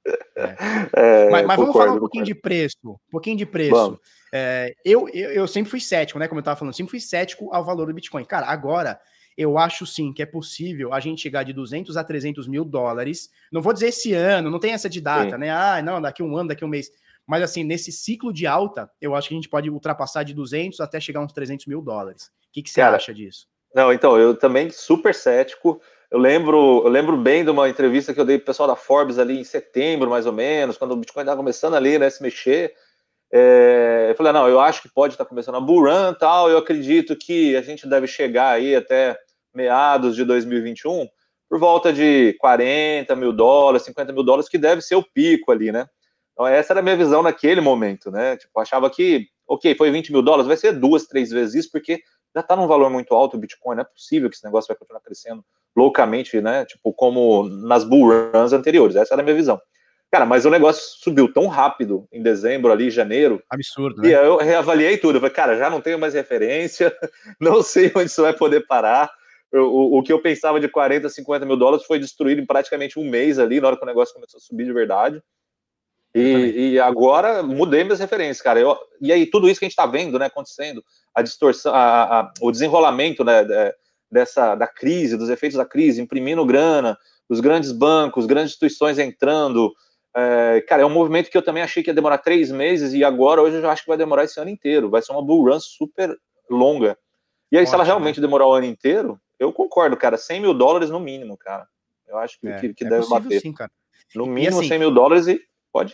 [0.97, 1.31] É.
[1.31, 2.35] mas, mas concordo, vamos falar um pouquinho concordo.
[2.35, 2.79] de preço.
[2.85, 3.99] Um pouquinho de preço.
[4.33, 6.29] É, eu, eu, eu, sempre fui cético, né?
[6.29, 8.25] Como eu estava falando, sempre fui cético ao valor do Bitcoin.
[8.25, 9.01] Cara, agora
[9.37, 13.31] eu acho sim que é possível a gente chegar de 200 a 300 mil dólares.
[13.51, 15.39] Não vou dizer esse ano, não tem essa de data, sim.
[15.39, 15.51] né?
[15.51, 16.91] Ah, não, daqui um ano, daqui um mês.
[17.27, 20.81] Mas assim, nesse ciclo de alta, eu acho que a gente pode ultrapassar de 200
[20.81, 22.27] até chegar a uns 300 mil dólares.
[22.27, 23.47] O que, que você Cara, acha disso?
[23.75, 25.81] Não, então, eu também super cético.
[26.11, 29.19] Eu lembro, eu lembro bem de uma entrevista que eu dei pro pessoal da Forbes
[29.19, 32.73] ali em setembro, mais ou menos, quando o Bitcoin estava começando ali, né, se mexer.
[33.33, 36.49] É, eu falei, não, eu acho que pode estar tá começando a bull run tal,
[36.49, 39.19] eu acredito que a gente deve chegar aí até
[39.53, 41.09] meados de 2021
[41.49, 45.73] por volta de 40 mil dólares, 50 mil dólares, que deve ser o pico ali,
[45.73, 45.87] né?
[46.33, 48.37] Então, essa era a minha visão naquele momento, né?
[48.37, 52.01] Tipo, achava que, ok, foi 20 mil dólares, vai ser duas, três vezes isso, porque
[52.35, 54.77] já está num valor muito alto o Bitcoin, não é possível que esse negócio vai
[54.77, 55.45] continuar crescendo
[55.77, 56.65] loucamente, né?
[56.65, 59.61] Tipo, como nas bull runs anteriores, essa era a minha visão.
[60.11, 63.43] Cara, mas o negócio subiu tão rápido em dezembro, ali, janeiro.
[63.51, 64.09] Absurdo, né?
[64.09, 65.17] E eu reavaliei tudo.
[65.17, 66.97] Eu falei, cara, já não tenho mais referência,
[67.41, 69.11] não sei onde isso vai poder parar
[69.61, 73.09] o, o que eu pensava de 40, 50 mil dólares foi destruído em praticamente um
[73.09, 75.23] mês ali, na hora que o negócio começou a subir de verdade.
[76.15, 78.61] E, e agora mudei minhas referências, cara.
[78.61, 82.21] Eu, e aí, tudo isso que a gente está vendo, né, acontecendo, a distorção, a,
[82.21, 83.45] a, o desenrolamento né,
[84.11, 86.97] dessa da crise, dos efeitos da crise, imprimindo grana,
[87.29, 89.75] os grandes bancos, grandes instituições entrando.
[90.17, 93.03] É, cara, é um movimento que eu também achei que ia demorar três meses e
[93.03, 94.89] agora hoje eu já acho que vai demorar esse ano inteiro.
[94.89, 96.17] Vai ser uma bull run super
[96.49, 96.97] longa.
[97.51, 100.17] E aí, Ótimo, se ela realmente demorar o ano inteiro, eu concordo, cara.
[100.17, 101.67] 100 mil dólares no mínimo, cara.
[102.07, 103.41] Eu acho que, é, que, que é deve bater.
[103.41, 103.71] Sim, cara.
[104.15, 105.41] No mínimo assim, 100 mil dólares e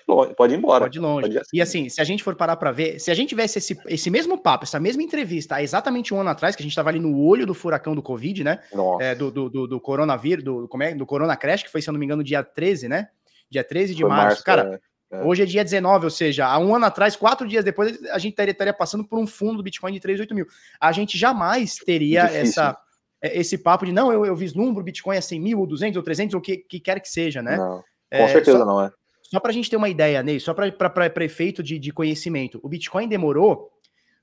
[0.04, 0.84] pode, pode ir embora.
[0.84, 1.22] Pode ir longe.
[1.22, 1.56] Pode ir assim.
[1.56, 4.10] E assim, se a gente for parar para ver, se a gente tivesse esse, esse
[4.10, 6.98] mesmo papo, essa mesma entrevista há exatamente um ano atrás, que a gente estava ali
[6.98, 8.60] no olho do furacão do Covid, né?
[9.00, 11.88] É, do, do, do, do, coronavírus, do, como é, do Corona Crash, que foi, se
[11.88, 13.08] eu não me engano, dia 13, né?
[13.50, 14.24] Dia 13 de março.
[14.24, 14.44] março.
[14.44, 14.80] Cara,
[15.10, 15.24] é, é.
[15.24, 18.32] hoje é dia 19, ou seja, há um ano atrás, quatro dias depois, a gente
[18.32, 20.46] estaria, estaria passando por um fundo do Bitcoin de 3, 8 mil.
[20.80, 22.76] A gente jamais teria essa
[23.22, 26.02] é, esse papo de não, eu, eu vislumbro Bitcoin a 100 mil, ou 200, ou
[26.02, 27.56] 300, ou o que, que quer que seja, né?
[27.56, 28.90] Não, com é, certeza só, não é.
[29.30, 32.68] Só para a gente ter uma ideia, Ney, só para efeito de, de conhecimento, o
[32.68, 33.70] Bitcoin demorou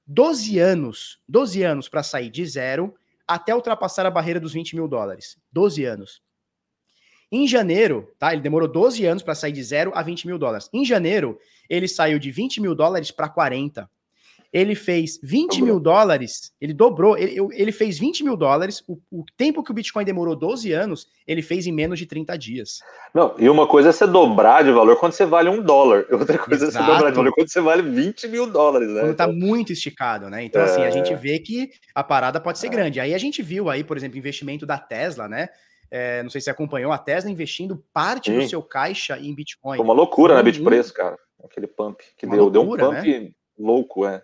[0.05, 2.93] 12 anos, 12 anos para sair de zero
[3.25, 5.37] até ultrapassar a barreira dos 20 mil dólares.
[5.49, 6.21] 12 anos.
[7.31, 8.33] Em janeiro, tá?
[8.33, 10.69] Ele demorou 12 anos para sair de zero a 20 mil dólares.
[10.73, 11.39] Em janeiro,
[11.69, 13.89] ele saiu de 20 mil dólares para 40
[14.51, 15.65] ele fez 20 dobrou.
[15.65, 19.73] mil dólares, ele dobrou, ele, ele fez 20 mil dólares, o, o, tempo que o
[19.73, 22.79] Bitcoin demorou 12 anos, ele fez em menos de 30 dias.
[23.13, 26.37] Não, e uma coisa é você dobrar de valor quando você vale um dólar, outra
[26.37, 26.83] coisa Exato.
[26.83, 29.01] é você dobrar de valor quando você vale 20 mil dólares, né?
[29.01, 30.43] Quando tá muito esticado, né?
[30.43, 30.65] Então, é...
[30.65, 32.69] assim, a gente vê que a parada pode ser é.
[32.69, 32.99] grande.
[32.99, 35.49] Aí a gente viu aí, por exemplo, investimento da Tesla, né?
[35.89, 38.39] É, não sei se acompanhou, a Tesla investindo parte Sim.
[38.39, 39.77] do seu caixa em Bitcoin.
[39.77, 41.17] Foi uma loucura na né, Bitpreço, cara.
[41.43, 43.31] Aquele pump que deu, loucura, deu um pump né?
[43.57, 44.21] louco, é.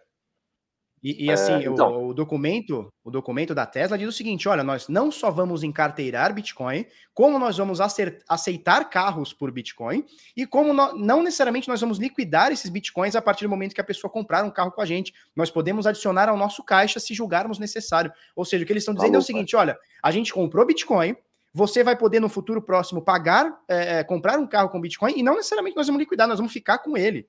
[1.03, 1.91] E, e assim, é, então...
[1.91, 5.61] o, o, documento, o documento da Tesla diz o seguinte: olha, nós não só vamos
[5.61, 10.05] encarteirar Bitcoin, como nós vamos aceitar carros por Bitcoin,
[10.35, 13.83] e como não necessariamente nós vamos liquidar esses Bitcoins a partir do momento que a
[13.83, 15.13] pessoa comprar um carro com a gente.
[15.35, 18.11] Nós podemos adicionar ao nosso caixa se julgarmos necessário.
[18.33, 21.17] Ou seja, o que eles estão dizendo é o seguinte: olha, a gente comprou Bitcoin,
[21.53, 25.35] você vai poder no futuro próximo pagar, é, comprar um carro com Bitcoin, e não
[25.35, 27.27] necessariamente nós vamos liquidar, nós vamos ficar com ele.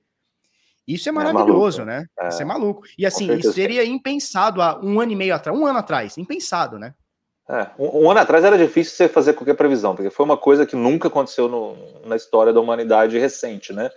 [0.87, 2.05] Isso é, é maravilhoso, é né?
[2.19, 2.29] É.
[2.29, 2.83] Isso é maluco.
[2.97, 6.77] E assim, isso seria impensado há um ano e meio atrás, um ano atrás, impensado,
[6.77, 6.93] né?
[7.47, 10.65] É, um, um, ano atrás era difícil você fazer qualquer previsão, porque foi uma coisa
[10.65, 11.75] que nunca aconteceu no,
[12.05, 13.89] na história da humanidade recente, né?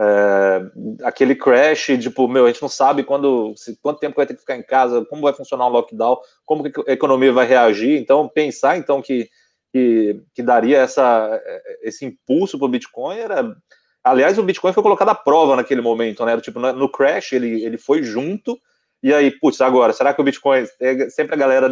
[0.00, 0.62] É,
[1.04, 4.40] aquele crash, tipo, meu, a gente não sabe quando, se, quanto tempo vai ter que
[4.40, 7.98] ficar em casa, como vai funcionar o lockdown, como que a economia vai reagir.
[8.00, 9.28] Então, pensar então que,
[9.72, 11.40] que, que daria essa,
[11.82, 13.56] esse impulso para o Bitcoin era.
[14.04, 16.38] Aliás, o Bitcoin foi colocado à prova naquele momento, né?
[16.38, 18.60] Tipo, no crash ele, ele foi junto,
[19.02, 20.66] e aí, putz, agora, será que o Bitcoin.
[20.78, 21.70] É sempre a galera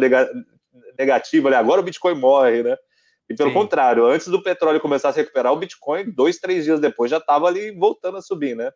[0.97, 2.75] negativa ali, agora o Bitcoin morre, né?
[3.29, 3.55] E pelo Sim.
[3.55, 7.17] contrário, antes do petróleo começar a se recuperar, o Bitcoin, dois, três dias depois, já
[7.17, 8.71] estava ali voltando a subir, né?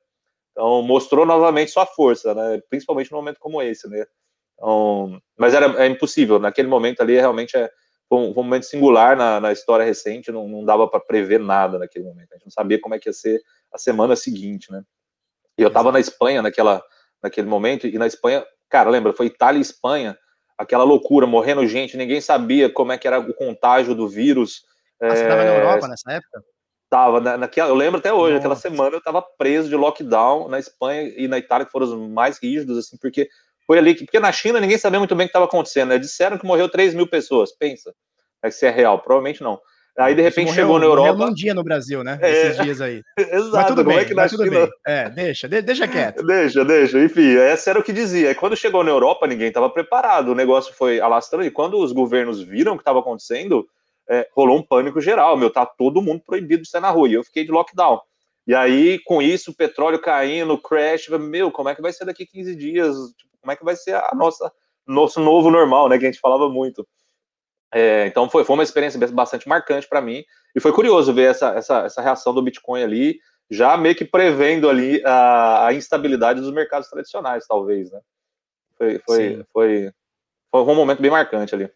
[0.52, 2.62] Então, mostrou novamente sua força, né?
[2.70, 4.06] Principalmente num momento como esse, né?
[4.54, 7.70] Então, mas era é impossível, naquele momento ali, realmente é,
[8.10, 11.40] foi, um, foi um momento singular na, na, história recente, não, não dava para prever
[11.40, 12.32] nada naquele momento.
[12.32, 13.42] A gente não sabia como é que ia ser
[13.74, 14.84] a semana seguinte, né?
[15.58, 16.82] E eu estava na Espanha naquela,
[17.22, 20.18] naquele momento, e na Espanha, cara, lembra, foi Itália e Espanha,
[20.58, 24.64] aquela loucura, morrendo gente, ninguém sabia como é que era o contágio do vírus.
[25.02, 25.46] Ah, você estava é...
[25.46, 26.44] na Europa nessa época?
[26.90, 28.40] Tava, na, naquela, eu lembro até hoje, Nossa.
[28.40, 32.10] aquela semana eu estava preso de lockdown na Espanha e na Itália, que foram os
[32.10, 33.28] mais rígidos, assim, porque
[33.68, 35.99] foi ali que, porque na China ninguém sabia muito bem o que estava acontecendo, né?
[35.99, 37.94] Disseram que morreu 3 mil pessoas, pensa,
[38.41, 39.60] é se é real, provavelmente não.
[39.98, 41.26] Aí de repente morreu, chegou na Europa.
[41.26, 42.19] Um dia no Brasil, né?
[42.22, 43.02] É, Esses dias aí.
[43.18, 43.52] Exato.
[43.52, 44.49] Mas tudo bem, é que tudo China...
[44.52, 44.69] bem.
[44.85, 46.23] É, deixa, deixa quieto.
[46.23, 47.03] Deixa, deixa.
[47.03, 48.30] Enfim, essa era o que dizia.
[48.30, 50.30] E quando chegou na Europa, ninguém estava preparado.
[50.30, 51.45] O negócio foi alastrando.
[51.45, 53.68] E quando os governos viram o que estava acontecendo,
[54.07, 55.35] é, rolou um pânico geral.
[55.35, 57.10] Meu, tá todo mundo proibido de sair na rua.
[57.10, 57.99] E eu fiquei de lockdown.
[58.45, 62.26] E aí, com isso, o petróleo caindo, crash, meu, como é que vai ser daqui
[62.26, 62.95] 15 dias?
[63.18, 64.52] Tipo, como é que vai ser a nossa
[64.86, 65.98] nosso novo normal, né?
[65.98, 66.86] Que a gente falava muito.
[67.74, 70.24] É, então foi, foi uma experiência bastante marcante para mim
[70.56, 73.19] e foi curioso ver essa, essa, essa reação do Bitcoin ali,
[73.49, 77.99] já meio que prevendo ali a, a instabilidade dos mercados tradicionais, talvez, né?
[78.78, 79.91] Foi, foi, foi,
[80.52, 81.69] foi um momento bem marcante ali.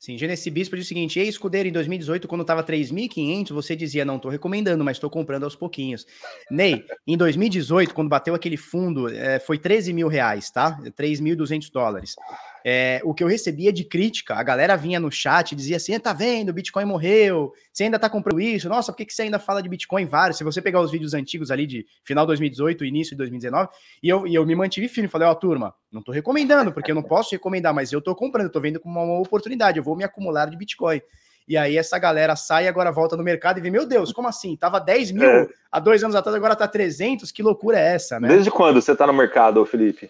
[0.00, 4.02] Sim, Genesi Bispo diz o seguinte: Ei, escudeiro, em 2018, quando estava 3.500, você dizia,
[4.02, 6.06] não estou recomendando, mas estou comprando aos pouquinhos.
[6.50, 10.80] Ney, em 2018, quando bateu aquele fundo, é, foi 13 mil reais, tá?
[10.96, 12.16] 3.200 dólares.
[12.64, 15.98] É, o que eu recebia de crítica, a galera vinha no chat e dizia assim:
[15.98, 19.22] tá vendo, o Bitcoin morreu, você ainda tá comprando isso, nossa, por que, que você
[19.22, 20.38] ainda fala de Bitcoin vários?
[20.38, 23.68] Se você pegar os vídeos antigos ali de final de 2018, início de 2019,
[24.02, 26.90] e eu, e eu me mantive firme, falei: ó, oh, turma, não tô recomendando, porque
[26.90, 29.84] eu não posso recomendar, mas eu tô comprando, eu tô vendo como uma oportunidade, eu
[29.84, 31.00] vou me acumular de Bitcoin.
[31.48, 34.56] E aí essa galera sai agora volta no mercado e vê, meu Deus, como assim?
[34.56, 35.48] Tava 10 mil é.
[35.72, 38.28] há dois anos atrás, agora tá 300, que loucura é essa, né?
[38.28, 40.08] Desde quando você tá no mercado, Felipe?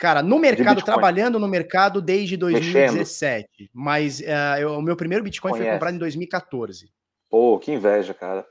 [0.00, 2.96] Cara, no mercado, trabalhando no mercado desde 2017.
[2.96, 3.70] Mexendo.
[3.74, 5.68] Mas uh, eu, o meu primeiro Bitcoin Conhece.
[5.68, 6.90] foi comprado em 2014.
[7.28, 8.46] Pô, que inveja, cara.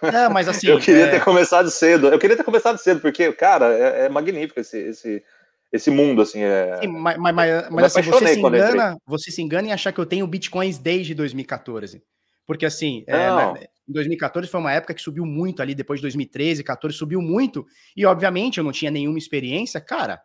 [0.00, 0.68] Não, mas assim.
[0.70, 1.10] eu queria é...
[1.10, 2.06] ter começado cedo.
[2.06, 5.24] Eu queria ter começado cedo, porque, cara, é, é magnífico esse, esse,
[5.72, 6.40] esse mundo, assim.
[6.40, 6.78] É...
[6.80, 7.34] Sim, mas, mas,
[7.68, 11.14] mas assim, você se engana, você se engana em achar que eu tenho bitcoins desde
[11.16, 12.00] 2014.
[12.46, 16.02] Porque assim, é, né, em 2014 foi uma época que subiu muito ali, depois de
[16.02, 17.66] 2013, 14 subiu muito,
[17.96, 20.20] e obviamente eu não tinha nenhuma experiência, cara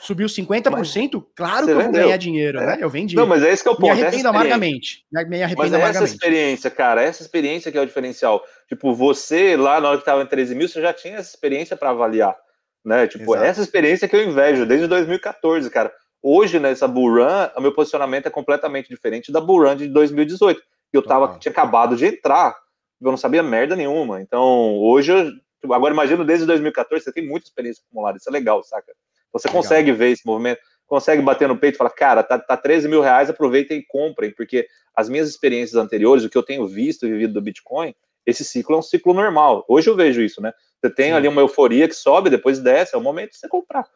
[0.00, 0.92] subiu 50%, mas
[1.34, 2.66] claro que eu vou ganhar dinheiro, é.
[2.66, 2.78] né?
[2.80, 3.14] Eu vendi.
[3.14, 3.94] Não, mas é isso que eu ponto.
[3.94, 5.04] Me arrependo amargamente.
[5.10, 5.96] Me arrependo mas é amargamente.
[5.96, 8.44] essa experiência, cara, essa experiência que é o diferencial.
[8.68, 11.76] Tipo, você lá na hora que estava em 13 mil, você já tinha essa experiência
[11.76, 12.36] para avaliar,
[12.84, 13.06] né?
[13.06, 13.44] Tipo, Exato.
[13.44, 15.92] essa experiência que eu invejo desde 2014, cara.
[16.22, 20.60] Hoje, nessa Bull Run, o meu posicionamento é completamente diferente da Bull Run de 2018.
[20.92, 22.56] Eu tava, tinha acabado de entrar,
[23.00, 24.20] eu não sabia merda nenhuma.
[24.20, 28.32] Então, hoje, eu, tipo, agora imagino desde 2014, você tem muita experiência acumulada, isso é
[28.32, 28.92] legal, saca?
[29.38, 29.62] Você Legal.
[29.62, 33.00] consegue ver esse movimento, consegue bater no peito e falar, cara, tá, tá 13 mil
[33.00, 37.10] reais, aproveitem e comprem, porque as minhas experiências anteriores, o que eu tenho visto e
[37.10, 37.94] vivido do Bitcoin,
[38.24, 39.64] esse ciclo é um ciclo normal.
[39.68, 40.52] Hoje eu vejo isso, né?
[40.80, 41.12] Você tem Sim.
[41.12, 43.86] ali uma euforia que sobe, depois desce, é o momento de você comprar.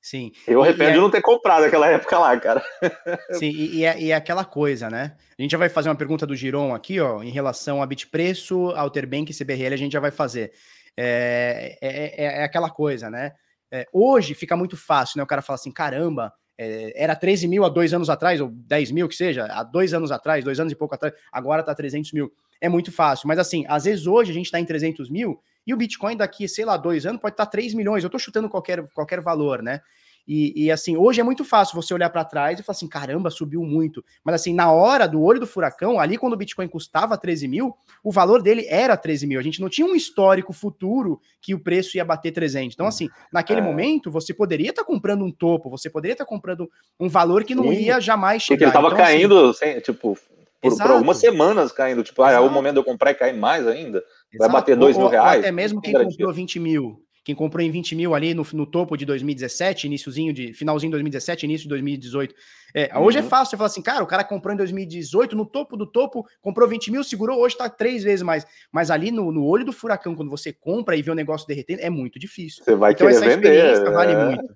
[0.00, 0.32] Sim.
[0.48, 0.92] Eu arrependo é...
[0.94, 2.62] de não ter comprado aquela época lá, cara.
[3.38, 5.16] Sim, e, e, é, e, é, aquela coisa, né?
[5.38, 8.70] A gente já vai fazer uma pergunta do Giron aqui, ó, em relação a Bitpreço,
[8.70, 10.52] Alterbank e CBRL, a gente já vai fazer.
[10.96, 13.32] É, é, é, é aquela coisa, né?
[13.72, 15.24] É, hoje fica muito fácil, né?
[15.24, 18.90] O cara fala assim: caramba, é, era 13 mil há dois anos atrás, ou 10
[18.90, 22.12] mil que seja, há dois anos atrás, dois anos e pouco atrás, agora tá 300
[22.12, 22.30] mil.
[22.60, 25.72] É muito fácil, mas assim, às vezes hoje a gente está em 300 mil e
[25.72, 28.04] o Bitcoin daqui, sei lá, dois anos pode estar tá 3 milhões.
[28.04, 29.80] Eu tô chutando qualquer, qualquer valor, né?
[30.26, 33.30] E, e, assim, hoje é muito fácil você olhar para trás e falar assim: caramba,
[33.30, 34.04] subiu muito.
[34.24, 37.74] Mas assim, na hora do olho do furacão, ali quando o Bitcoin custava 13 mil,
[38.04, 39.40] o valor dele era 13 mil.
[39.40, 42.74] A gente não tinha um histórico futuro que o preço ia bater 300.
[42.74, 43.62] Então, assim, naquele é.
[43.62, 46.70] momento, você poderia estar tá comprando um topo, você poderia estar tá comprando
[47.00, 47.80] um valor que não Sim.
[47.80, 48.56] ia jamais chegar.
[48.56, 50.16] Porque ele estava então, assim, caindo, assim, tipo,
[50.60, 52.04] por, por, algumas semanas caindo.
[52.04, 54.00] Tipo, ah, é o momento de eu comprar e cair mais ainda.
[54.38, 54.52] Vai Exato.
[54.52, 55.34] bater 2 mil reais.
[55.34, 58.66] Ou até mesmo quem comprou 20 mil Quem comprou em 20 mil ali no, no
[58.66, 62.34] topo de 2017, iníciozinho de finalzinho de 2017, início de 2018.
[62.74, 63.04] É, uhum.
[63.04, 65.86] Hoje é fácil você falar assim, cara, o cara comprou em 2018, no topo do
[65.86, 68.44] topo, comprou 20 mil, segurou, hoje tá três vezes mais.
[68.72, 71.80] Mas ali no, no olho do furacão, quando você compra e vê o negócio derretendo,
[71.82, 72.64] é muito difícil.
[72.64, 74.24] Você vai então, querer essa experiência vender, vale é...
[74.24, 74.54] muito.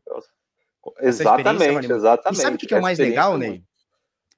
[1.01, 2.38] Exatamente, vale exatamente.
[2.38, 3.62] E sabe o que, que é o mais legal, Ney?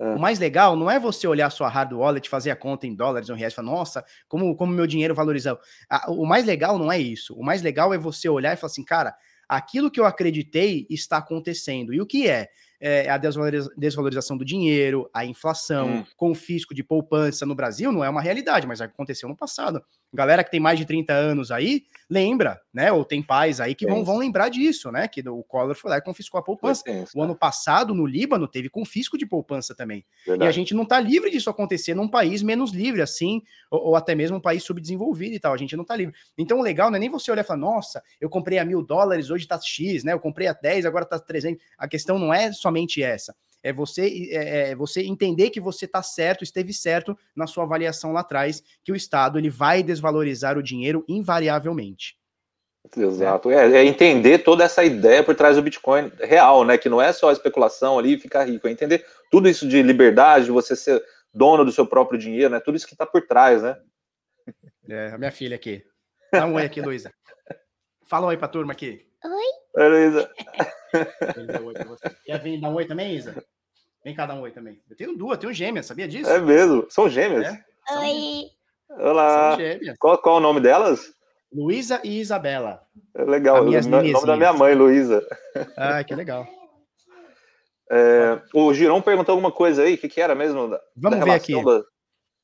[0.01, 0.15] É.
[0.15, 3.29] O mais legal não é você olhar sua hard wallet, fazer a conta em dólares
[3.29, 5.59] ou reais e falar, nossa, como como meu dinheiro valorizou.
[6.09, 7.35] O mais legal não é isso.
[7.35, 9.15] O mais legal é você olhar e falar assim, cara,
[9.49, 11.93] aquilo que eu acreditei está acontecendo.
[11.93, 12.49] E o que é?
[12.81, 16.05] é a desvalorização do dinheiro, a inflação, hum.
[16.17, 19.83] confisco de poupança no Brasil não é uma realidade, mas aconteceu no passado.
[20.13, 22.91] Galera que tem mais de 30 anos aí, lembra, né?
[22.91, 25.07] Ou tem pais aí que vão, vão lembrar disso, né?
[25.07, 26.83] Que o Collor foi lá e confiscou a poupança.
[27.15, 30.05] O ano passado, no Líbano, teve confisco de poupança também.
[30.27, 30.49] Verdade.
[30.49, 33.97] E a gente não está livre disso acontecer num país menos livre, assim, ou, ou,
[33.97, 35.53] até mesmo um país subdesenvolvido e tal.
[35.53, 36.15] A gente não está livre.
[36.39, 38.83] Então, o legal não é nem você olhar e falar, nossa, eu comprei a mil
[38.83, 40.15] dólares, hoje está X, né?
[40.15, 41.63] Eu comprei a 10, agora está 300.
[41.77, 43.35] A questão não é somente essa
[43.69, 48.13] é você, é, é você entender que você está certo, esteve certo na sua avaliação
[48.13, 52.17] lá atrás, que o Estado ele vai desvalorizar o dinheiro invariavelmente.
[52.97, 56.79] Exato, é, é, entender toda essa ideia por trás do Bitcoin real, né?
[56.79, 60.47] Que não é só especulação ali e ficar rico, é entender tudo isso de liberdade,
[60.47, 61.03] de você ser
[61.35, 62.61] dono do seu próprio dinheiro, né?
[62.61, 63.77] Tudo isso que está por trás, né?
[64.89, 65.85] É, a minha filha aqui.
[66.33, 67.13] Dá um oi aqui, Luísa.
[68.07, 69.07] Fala um oi pra turma aqui.
[69.23, 69.83] Oi.
[69.83, 70.31] Oi, Luísa.
[72.25, 73.45] Quer vir dar um oi também, Isa?
[74.09, 74.81] Vem cá dar um oi também.
[74.89, 76.31] Eu tenho duas, eu tenho gêmeas, sabia disso?
[76.31, 76.87] É mesmo?
[76.89, 77.45] São gêmeas?
[77.45, 77.99] É.
[77.99, 78.45] Oi.
[78.89, 79.51] Olá.
[79.51, 79.99] São gêmeas.
[79.99, 81.13] Qual, qual o nome delas?
[81.53, 82.81] Luísa e Isabela.
[83.15, 85.23] É legal, o nome da minha mãe, Luísa.
[85.77, 86.47] Ah, que legal.
[87.93, 90.69] É, o Girão perguntou alguma coisa aí, o que, que era mesmo?
[90.69, 91.63] Da, Vamos da ver aqui.
[91.63, 91.83] Da,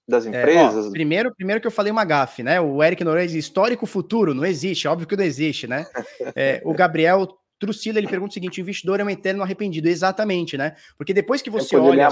[0.06, 0.84] das empresas?
[0.84, 2.60] É, ó, primeiro, primeiro que eu falei uma gafe, né?
[2.60, 5.86] O Eric Noronha histórico futuro, não existe, óbvio que não existe, né?
[6.36, 7.26] É, o Gabriel
[7.58, 9.88] Trucila, ele pergunta o seguinte: o investidor é um eterno arrependido.
[9.88, 10.76] Exatamente, né?
[10.96, 12.08] Porque depois que você olha.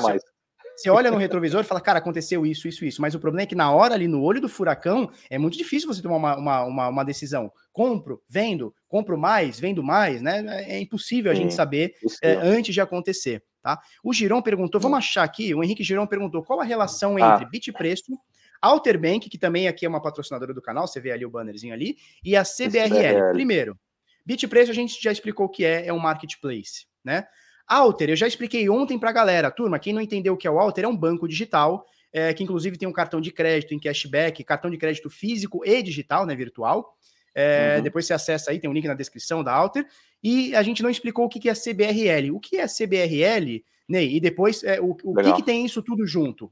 [0.75, 3.03] Você olha no retrovisor e fala, cara, aconteceu isso, isso, isso.
[3.03, 5.87] Mas o problema é que na hora ali no olho do furacão é muito difícil
[5.87, 7.53] você tomar uma, uma, uma, uma decisão.
[7.73, 10.43] Compro, vendo, compro mais, vendo mais, né?
[10.67, 13.79] É impossível a gente saber é, antes de acontecer, tá?
[14.03, 17.21] O Girão perguntou, vamos achar aqui, o Henrique Girão perguntou qual a relação ah.
[17.21, 17.49] entre ah.
[17.49, 18.19] bit preço,
[18.61, 21.97] Alterbank, que também aqui é uma patrocinadora do canal, você vê ali o bannerzinho ali,
[22.25, 23.33] e a CBRL.
[23.33, 23.77] Primeiro,
[24.25, 27.27] Bitpreço a gente já explicou o que é, é um marketplace, né?
[27.67, 29.51] Alter, eu já expliquei ontem para a galera.
[29.51, 32.43] Turma, quem não entendeu o que é o Alter, é um banco digital, é, que
[32.43, 36.35] inclusive tem um cartão de crédito em cashback, cartão de crédito físico e digital, né,
[36.35, 36.97] virtual.
[37.35, 37.83] É, uhum.
[37.83, 39.87] Depois você acessa aí, tem um link na descrição da Alter.
[40.23, 42.31] E a gente não explicou o que é CBRL.
[42.33, 44.17] O que é CBRL, Ney?
[44.17, 46.51] E depois, é, o, o que, que, tem isso tudo junto?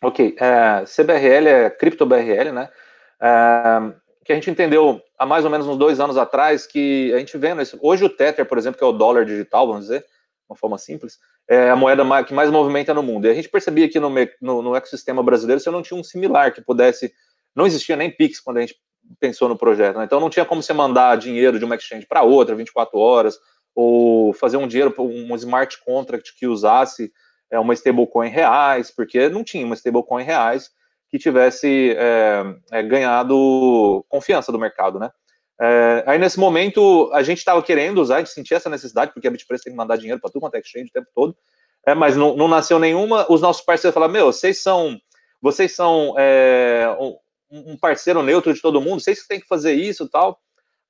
[0.00, 2.68] Ok, é, CBRL é CryptoBRL, né?
[3.20, 3.28] É,
[4.28, 7.38] que a gente entendeu há mais ou menos uns dois anos atrás que a gente
[7.38, 7.78] vendo isso.
[7.80, 10.04] Hoje o Tether, por exemplo, que é o dólar digital, vamos dizer,
[10.46, 11.18] uma forma simples,
[11.48, 13.24] é a moeda que mais movimenta no mundo.
[13.24, 16.52] E a gente percebia que no, no, no ecossistema brasileiro você não tinha um similar
[16.52, 17.10] que pudesse.
[17.56, 18.76] Não existia nem Pix quando a gente
[19.18, 19.96] pensou no projeto.
[19.96, 20.04] Né?
[20.04, 23.38] Então não tinha como você mandar dinheiro de uma exchange para outra 24 horas,
[23.74, 27.10] ou fazer um dinheiro, um smart contract que usasse
[27.50, 30.68] é, uma stablecoin reais, porque não tinha uma stablecoin reais
[31.10, 35.10] que tivesse é, ganhado confiança do mercado, né?
[35.60, 39.26] É, aí nesse momento a gente estava querendo usar, a gente sentia essa necessidade, porque
[39.26, 41.36] a Bitpress tem que mandar dinheiro para tudo quanto é exchange o tempo todo,
[41.84, 43.26] é, mas não, não, nasceu nenhuma.
[43.30, 44.96] Os nossos parceiros falaram: Meu, vocês são,
[45.40, 49.72] vocês são é, um, um, parceiro neutro de todo mundo, vocês que têm que fazer
[49.72, 50.38] isso e tal.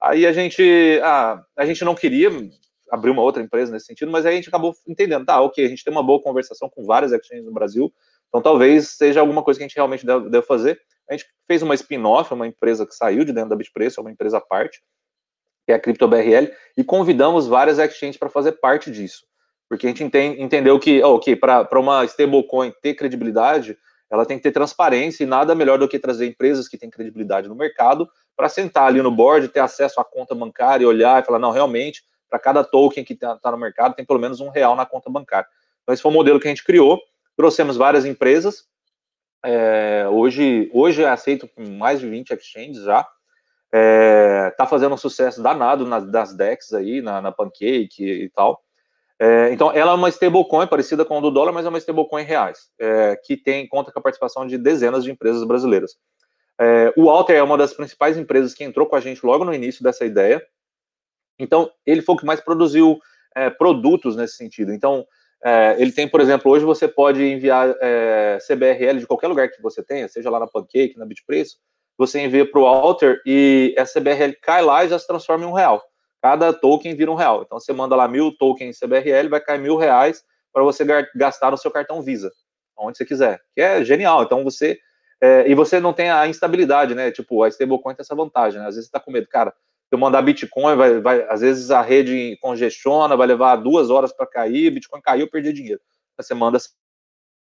[0.02, 2.30] Aí a gente, ah, a gente não queria
[2.90, 5.68] abrir uma outra empresa nesse sentido, mas aí a gente acabou entendendo: tá, ok, a
[5.68, 7.92] gente tem uma boa conversação com várias exchanges no Brasil,
[8.28, 10.78] então, talvez seja alguma coisa que a gente realmente deve, fazer.
[11.08, 14.12] A gente fez uma spin-off, uma empresa que saiu de dentro da Bitpreço, é uma
[14.12, 14.80] empresa à parte,
[15.66, 19.26] que é a CryptoBRL, e convidamos várias exchanges para fazer parte disso.
[19.68, 23.76] Porque a gente entende, entendeu que, oh, ok, para uma stablecoin ter credibilidade,
[24.10, 27.48] ela tem que ter transparência, e nada melhor do que trazer empresas que têm credibilidade
[27.48, 31.38] no mercado para sentar ali no board, ter acesso à conta bancária, olhar e falar,
[31.38, 34.76] não, realmente, para cada token que está tá no mercado, tem pelo menos um real
[34.76, 35.48] na conta bancária.
[35.82, 37.00] Então, esse foi o modelo que a gente criou,
[37.38, 38.64] Trouxemos várias empresas.
[39.46, 43.08] É, hoje, hoje é aceito com mais de 20 exchanges já.
[43.72, 48.60] É, tá fazendo um sucesso danado nas, das DEX aí, na, na Pancake e tal.
[49.20, 52.24] É, então, ela é uma stablecoin parecida com o do dólar, mas é uma stablecoin
[52.24, 55.96] reais, é, que tem conta com a participação de dezenas de empresas brasileiras.
[56.60, 59.54] É, o Alter é uma das principais empresas que entrou com a gente logo no
[59.54, 60.44] início dessa ideia.
[61.38, 62.98] Então, ele foi o que mais produziu
[63.36, 64.72] é, produtos nesse sentido.
[64.72, 65.06] Então,
[65.44, 69.62] é, ele tem, por exemplo, hoje você pode enviar é, CBRL de qualquer lugar que
[69.62, 71.58] você tenha, seja lá na Pancake, na Bitpreço,
[71.96, 75.48] você envia para o Alter e essa CBRL cai lá e já se transforma em
[75.48, 75.82] um real.
[76.22, 77.42] Cada token vira um real.
[77.42, 80.84] Então você manda lá mil tokens CBRL, vai cair mil reais para você
[81.14, 82.32] gastar no seu cartão Visa,
[82.76, 83.40] onde você quiser.
[83.54, 84.22] Que é genial.
[84.22, 84.78] Então você.
[85.20, 87.10] É, e você não tem a instabilidade, né?
[87.10, 88.68] Tipo, a stablecoin tem essa vantagem, né?
[88.68, 89.52] Às vezes você está com medo, cara.
[89.90, 94.26] Eu mandar Bitcoin, vai, vai, às vezes a rede congestiona, vai levar duas horas para
[94.26, 95.80] cair, Bitcoin caiu, eu perdi dinheiro.
[96.16, 96.58] Você manda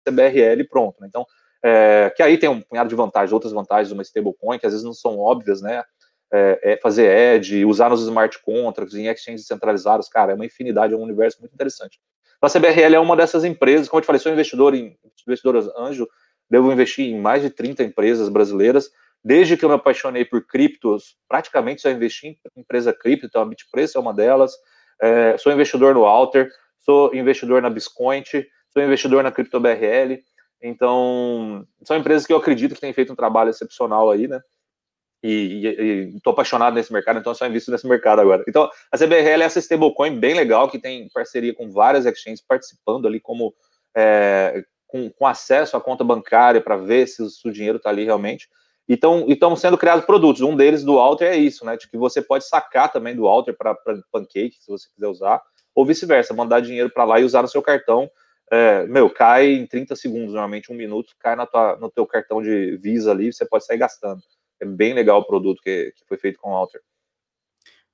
[0.07, 1.01] CBRL pronto.
[1.01, 1.09] Né?
[1.09, 1.27] Então,
[1.63, 4.73] é, que aí tem um punhado de vantagens, outras vantagens de uma stablecoin, que às
[4.73, 5.83] vezes não são óbvias, né?
[6.33, 10.95] É, é fazer edge, usar nos smart contracts, em exchanges centralizados, cara, é uma infinidade,
[10.95, 11.99] é um universo muito interessante.
[12.37, 14.97] Então, a CBRL é uma dessas empresas, como eu te falei, sou investidor em
[15.27, 16.09] investidor anjo,
[16.49, 18.91] devo investir em mais de 30 empresas brasileiras,
[19.23, 23.47] desde que eu me apaixonei por criptos, praticamente só investi em empresa cripto, então a
[23.47, 24.53] Bitpreço é uma delas,
[25.01, 30.23] é, sou investidor no Alter, sou investidor na Biscoint, sou investidor na CryptoBRL,
[30.63, 34.41] então, são empresas que eu acredito que têm feito um trabalho excepcional aí, né?
[35.23, 38.43] E estou apaixonado nesse mercado, então só invisto nesse mercado agora.
[38.49, 43.07] Então, a CBRL é essa stablecoin bem legal, que tem parceria com várias exchanges participando
[43.07, 43.55] ali como
[43.95, 47.91] é, com, com, acesso à conta bancária para ver se o, se o dinheiro está
[47.91, 48.49] ali realmente.
[48.91, 50.43] E estão sendo criados produtos.
[50.43, 51.77] Um deles do Alter é isso, né?
[51.77, 53.77] De que você pode sacar também do Alter para
[54.11, 55.41] Pancake, se você quiser usar,
[55.73, 58.11] ou vice-versa, mandar dinheiro para lá e usar no seu cartão
[58.51, 62.43] é, meu, cai em 30 segundos, normalmente um minuto, cai na tua, no teu cartão
[62.43, 64.21] de Visa ali, você pode sair gastando.
[64.61, 66.81] É bem legal o produto que, que foi feito com o Alter.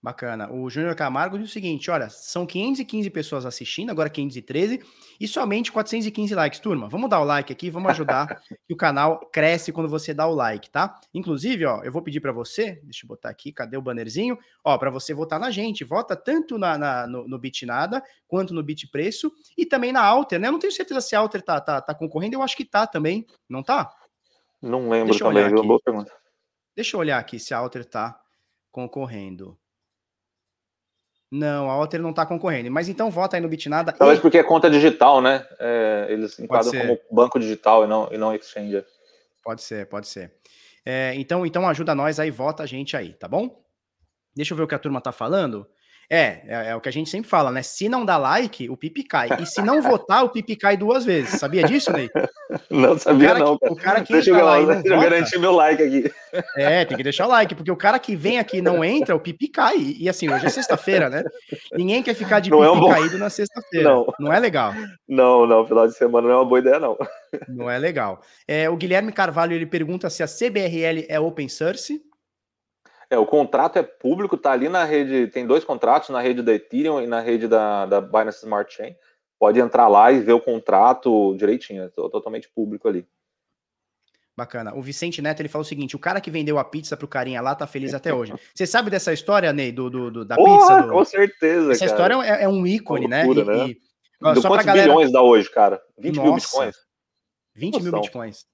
[0.06, 0.48] Bacana.
[0.52, 4.80] O Júnior Camargo diz o seguinte: olha, são 515 pessoas assistindo, agora 513,
[5.18, 6.60] e somente 415 likes.
[6.60, 10.24] Turma, vamos dar o like aqui, vamos ajudar que o canal cresce quando você dá
[10.28, 10.96] o like, tá?
[11.12, 14.38] Inclusive, ó, eu vou pedir para você, deixa eu botar aqui, cadê o bannerzinho?
[14.62, 18.62] Ó, para você votar na gente, vota tanto na, na no, no Bitnada quanto no
[18.62, 20.46] Bit Preço e também na Alter, né?
[20.46, 22.86] Eu não tenho certeza se a Alter tá, tá, tá concorrendo, eu acho que tá
[22.86, 23.92] também, não tá?
[24.62, 25.64] Não lembro Deixa também, viu?
[25.64, 26.12] Boa pergunta.
[26.76, 28.16] Deixa eu olhar aqui se a Alter tá
[28.70, 29.58] concorrendo.
[31.36, 32.70] Não, a Alter não está concorrendo.
[32.70, 33.92] Mas então vota aí no Bitnada.
[33.92, 34.22] Talvez e...
[34.22, 35.46] porque é conta digital, né?
[35.58, 38.84] É, eles enquadram como banco digital e não, e não exchange.
[39.44, 40.32] Pode ser, pode ser.
[40.84, 43.62] É, então, então ajuda nós aí, vota a gente aí, tá bom?
[44.34, 45.66] Deixa eu ver o que a turma tá falando.
[46.08, 47.62] É, é, é, o que a gente sempre fala, né?
[47.62, 49.28] Se não dá like, o pipi cai.
[49.40, 51.40] E se não votar, o pipi cai duas vezes.
[51.40, 52.08] Sabia disso, Ney?
[52.70, 53.58] Não sabia, o não.
[53.58, 56.12] Que, o cara que deixa eu, lá deixa eu garantir meu like aqui.
[56.54, 59.16] É, tem que deixar o like, porque o cara que vem aqui e não entra,
[59.16, 59.96] o pipi cai.
[59.98, 61.24] E assim, hoje é sexta-feira, né?
[61.72, 62.90] Ninguém quer ficar de não pipi é um bom...
[62.90, 63.88] caído na sexta-feira.
[63.88, 64.06] Não.
[64.20, 64.74] não é legal.
[65.08, 66.98] Não, não, final de semana não é uma boa ideia, não.
[67.48, 68.20] Não é legal.
[68.46, 72.02] É, o Guilherme Carvalho ele pergunta se a CBRL é open source.
[73.08, 76.52] É, o contrato é público, tá ali na rede, tem dois contratos, na rede da
[76.52, 78.96] Ethereum e na rede da, da Binance Smart Chain.
[79.38, 83.06] Pode entrar lá e ver o contrato direitinho, é totalmente público ali.
[84.36, 84.74] Bacana.
[84.74, 87.40] O Vicente Neto ele falou o seguinte: o cara que vendeu a pizza pro carinha
[87.40, 88.34] lá tá feliz até hoje.
[88.54, 90.82] Você sabe dessa história, Ney, do, do, do da Porra, pizza?
[90.82, 90.92] Do...
[90.92, 91.72] Com certeza.
[91.72, 92.14] Essa cara.
[92.14, 93.24] história é, é um ícone, né?
[93.24, 93.68] loucura, né?
[93.68, 93.80] E, e...
[94.22, 94.88] Ó, só quantos galera...
[94.88, 95.80] bilhões dá hoje, cara?
[95.98, 96.76] 20 Nossa, mil bitcoins.
[97.54, 97.90] 20 Noção.
[97.90, 98.46] mil bitcoins.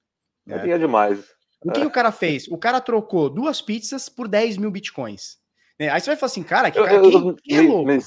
[0.49, 0.71] É.
[0.71, 1.25] é demais.
[1.65, 1.87] O que, é.
[1.87, 2.49] o cara fez?
[2.49, 5.39] O cara trocou duas pizzas por 10 mil bitcoins.
[5.79, 7.87] É, aí você vai falar assim, cara, que, cara, eu, que, é louco?
[7.87, 7.99] Me,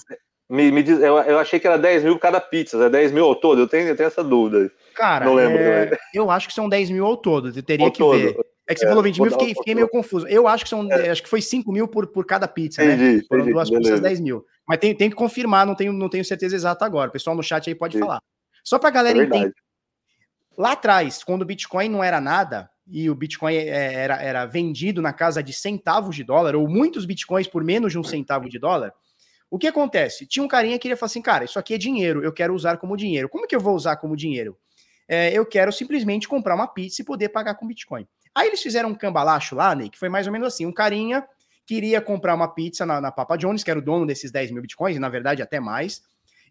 [0.49, 3.25] me, me diz, eu, eu, achei que era 10 mil cada pizza, é 10 mil
[3.25, 3.61] ao todo?
[3.61, 4.71] Eu tenho, eu tenho essa dúvida.
[4.93, 5.57] Cara, não lembro.
[5.57, 8.17] É, eu acho que são 10 mil ao todo, eu teria ao que todo.
[8.17, 8.37] ver.
[8.67, 10.27] É que você é, falou 20 mil, fiquei, fiquei meio confuso.
[10.27, 11.09] Eu acho que são, é.
[11.09, 12.95] acho que foi 5 mil por, por cada pizza, né?
[12.95, 13.23] entendi, né?
[13.27, 13.89] Foram entendi, duas beleza.
[13.89, 14.45] pizzas, 10 mil.
[14.67, 17.09] Mas tem, tem que confirmar, não tenho, não tenho certeza exata agora.
[17.09, 18.19] O pessoal no chat aí pode falar.
[18.63, 19.53] Só pra galera entender.
[20.57, 25.01] Lá atrás, quando o Bitcoin não era nada, e o Bitcoin é, era, era vendido
[25.01, 28.59] na casa de centavos de dólar, ou muitos Bitcoins por menos de um centavo de
[28.59, 28.93] dólar,
[29.49, 30.25] o que acontece?
[30.25, 32.77] Tinha um carinha que queria falar assim, cara, isso aqui é dinheiro, eu quero usar
[32.77, 33.29] como dinheiro.
[33.29, 34.57] Como que eu vou usar como dinheiro?
[35.07, 38.07] É, eu quero simplesmente comprar uma pizza e poder pagar com Bitcoin.
[38.33, 41.25] Aí eles fizeram um cambalacho lá, Ney, que foi mais ou menos assim, um carinha
[41.65, 44.61] queria comprar uma pizza na, na Papa Jones, que era o dono desses 10 mil
[44.61, 46.01] Bitcoins, e na verdade até mais,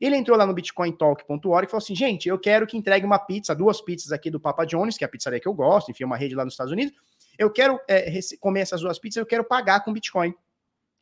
[0.01, 3.55] ele entrou lá no bitcointalk.org e falou assim: gente, eu quero que entregue uma pizza,
[3.55, 6.17] duas pizzas aqui do Papa John's, que é a pizzaria que eu gosto, enfim, uma
[6.17, 6.95] rede lá nos Estados Unidos.
[7.39, 8.11] Eu quero é,
[8.41, 10.35] comer essas duas pizzas, eu quero pagar com Bitcoin.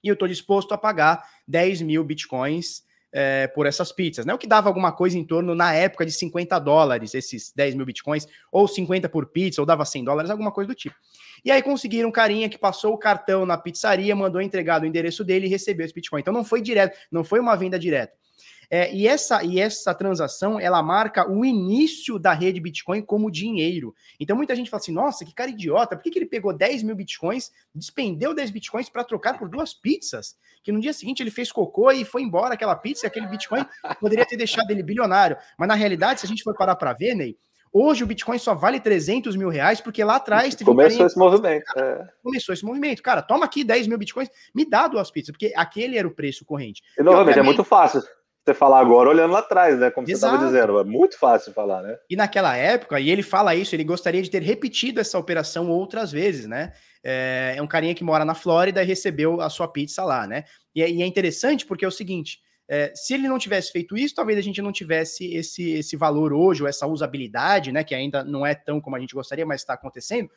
[0.02, 2.82] E eu estou disposto a pagar 10 mil Bitcoins
[3.12, 4.32] é, por essas pizzas, né?
[4.32, 7.84] O que dava alguma coisa em torno, na época, de 50 dólares, esses 10 mil
[7.84, 10.96] bitcoins, ou 50 por pizza, ou dava 100 dólares, alguma coisa do tipo.
[11.44, 15.22] E aí conseguiram um carinha que passou o cartão na pizzaria, mandou entregar do endereço
[15.22, 16.20] dele e recebeu esse bitcoin.
[16.20, 18.14] Então não foi direto, não foi uma venda direta.
[18.74, 23.94] É, e, essa, e essa transação, ela marca o início da rede Bitcoin como dinheiro.
[24.18, 26.82] Então muita gente fala assim, nossa, que cara idiota, por que, que ele pegou 10
[26.82, 30.38] mil Bitcoins, despendeu 10 Bitcoins para trocar por duas pizzas?
[30.64, 33.62] Que no dia seguinte ele fez cocô e foi embora aquela pizza e aquele Bitcoin
[34.00, 35.36] poderia ter deixado ele bilionário.
[35.58, 37.36] Mas na realidade, se a gente for parar para ver, Ney,
[37.74, 41.18] Hoje o Bitcoin só vale 300 mil reais porque lá atrás teve Começou um esse
[41.18, 41.64] movimento.
[41.74, 42.06] É.
[42.22, 43.02] Começou esse movimento.
[43.02, 46.44] Cara, toma aqui 10 mil Bitcoins, me dá duas pizzas, porque aquele era o preço
[46.44, 46.82] corrente.
[46.98, 48.02] E novamente, é muito fácil
[48.44, 49.90] você falar agora olhando lá atrás, né?
[49.90, 50.32] Como Exato.
[50.32, 50.78] você estava dizendo.
[50.80, 51.96] É muito fácil falar, né?
[52.10, 56.10] E naquela época, e ele fala isso, ele gostaria de ter repetido essa operação outras
[56.10, 56.72] vezes, né?
[57.04, 60.44] É, é um carinha que mora na Flórida e recebeu a sua pizza lá, né?
[60.74, 63.96] E, é, e é interessante porque é o seguinte: é, se ele não tivesse feito
[63.96, 67.84] isso, talvez a gente não tivesse esse, esse valor hoje, ou essa usabilidade, né?
[67.84, 70.28] Que ainda não é tão como a gente gostaria, mas está acontecendo.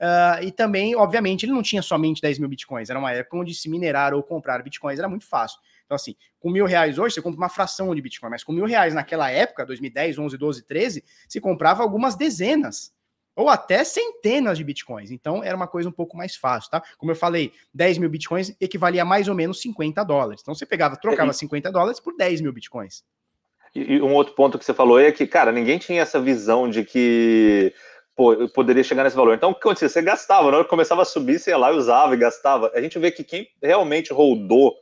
[0.00, 3.52] Uh, e também, obviamente, ele não tinha somente 10 mil bitcoins, era uma época onde
[3.52, 5.58] se minerar ou comprar bitcoins era muito fácil.
[5.90, 8.64] Então, assim, com mil reais hoje, você compra uma fração de bitcoin, mas com mil
[8.64, 12.92] reais naquela época, 2010, 11, 12, 13, se comprava algumas dezenas
[13.34, 15.10] ou até centenas de bitcoins.
[15.10, 16.80] Então, era uma coisa um pouco mais fácil, tá?
[16.96, 20.42] Como eu falei, 10 mil bitcoins equivalia a mais ou menos 50 dólares.
[20.42, 23.02] Então, você pegava, trocava 50 dólares por 10 mil bitcoins.
[23.74, 26.84] E um outro ponto que você falou é que, cara, ninguém tinha essa visão de
[26.84, 27.74] que
[28.20, 29.34] pô, poderia chegar nesse valor.
[29.34, 29.88] Então, o que acontecia?
[29.88, 32.70] Você gastava, na hora que começava a subir, você ia lá e usava e gastava.
[32.74, 34.74] A gente vê que quem realmente rodou,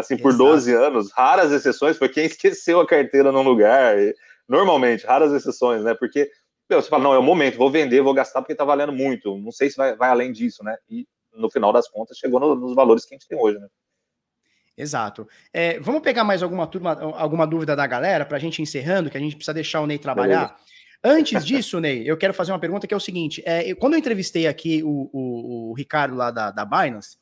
[0.00, 0.44] assim, por Exato.
[0.44, 3.96] 12 anos, raras exceções, foi quem esqueceu a carteira num lugar.
[4.48, 5.94] Normalmente, raras exceções, né?
[5.94, 6.30] Porque
[6.68, 9.38] meu, você fala, não, é o momento, vou vender, vou gastar porque tá valendo muito.
[9.38, 10.76] Não sei se vai, vai além disso, né?
[10.88, 13.68] E no final das contas, chegou no, nos valores que a gente tem hoje, né?
[14.76, 15.26] Exato.
[15.52, 19.16] É, vamos pegar mais alguma turma, alguma dúvida da galera para a gente encerrando, que
[19.16, 20.48] a gente precisa deixar o Ney trabalhar.
[20.48, 20.68] Beleza.
[21.02, 23.98] Antes disso, Ney, eu quero fazer uma pergunta que é o seguinte: é, quando eu
[23.98, 27.16] entrevistei aqui o, o, o Ricardo lá da, da Binance,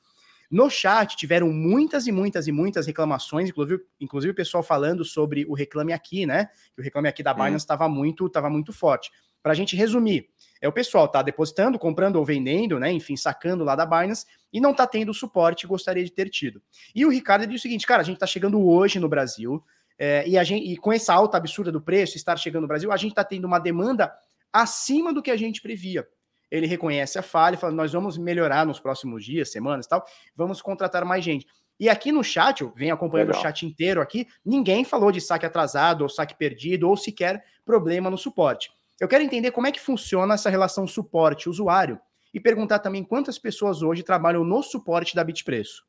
[0.51, 5.45] no chat tiveram muitas e muitas e muitas reclamações, inclusive, inclusive o pessoal falando sobre
[5.47, 6.47] o Reclame Aqui, né?
[6.75, 9.11] Que o Reclame Aqui da Binance estava muito, tava muito forte.
[9.43, 10.29] Para a gente resumir,
[10.61, 12.91] é o pessoal tá depositando, comprando ou vendendo, né?
[12.91, 16.29] Enfim, sacando lá da Binance e não tá tendo o suporte que gostaria de ter
[16.31, 16.61] tido.
[16.95, 19.63] E o Ricardo disse o seguinte, cara, a gente tá chegando hoje no Brasil,
[19.99, 22.93] é, e, a gente, e com essa alta absurda do preço, estar chegando no Brasil,
[22.93, 24.13] a gente está tendo uma demanda
[24.53, 26.07] acima do que a gente previa.
[26.51, 30.05] Ele reconhece a falha e fala: nós vamos melhorar nos próximos dias, semanas tal,
[30.35, 31.47] vamos contratar mais gente.
[31.79, 33.41] E aqui no chat, eu venho acompanhando Legal.
[33.41, 38.09] o chat inteiro aqui, ninguém falou de saque atrasado, ou saque perdido, ou sequer problema
[38.09, 38.71] no suporte.
[38.99, 42.01] Eu quero entender como é que funciona essa relação suporte-usuário
[42.33, 45.85] e perguntar também quantas pessoas hoje trabalham no suporte da Bitpreço.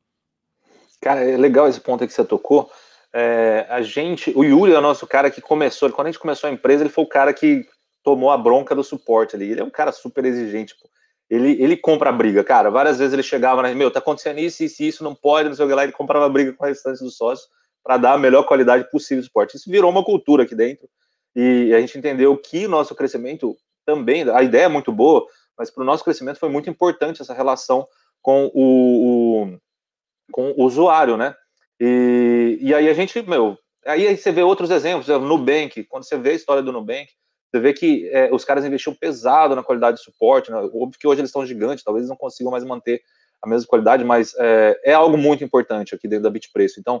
[1.00, 2.70] Cara, é legal esse ponto que você tocou,
[3.12, 6.50] é, a gente, o Yuri é o nosso cara que começou, quando a gente começou
[6.50, 7.66] a empresa, ele foi o cara que
[8.02, 9.50] tomou a bronca do suporte ali.
[9.50, 10.88] Ele é um cara super exigente, pô.
[11.30, 12.70] Ele, ele compra a briga, cara.
[12.70, 15.66] Várias vezes ele chegava, né, meu, tá acontecendo isso, isso, isso, não pode, não sei
[15.66, 15.82] o que lá.
[15.82, 17.48] Ele comprava a briga com a restante dos sócios
[17.84, 19.56] para dar a melhor qualidade possível do suporte.
[19.56, 20.88] Isso virou uma cultura aqui dentro.
[21.36, 25.26] E a gente entendeu que o nosso crescimento também, a ideia é muito boa,
[25.56, 27.86] mas para o nosso crescimento foi muito importante essa relação
[28.20, 29.58] com o, o,
[30.32, 31.34] com o usuário, né?
[31.80, 33.56] E, e aí a gente, meu,
[33.86, 37.08] aí você vê outros exemplos, Nubank, quando você vê a história do Nubank,
[37.50, 40.58] você vê que é, os caras investiam pesado na qualidade de suporte, né?
[40.58, 43.00] óbvio que hoje eles estão gigantes, talvez eles não consigam mais manter
[43.42, 46.78] a mesma qualidade, mas é, é algo muito importante aqui dentro da Bitpreço.
[46.78, 47.00] Então,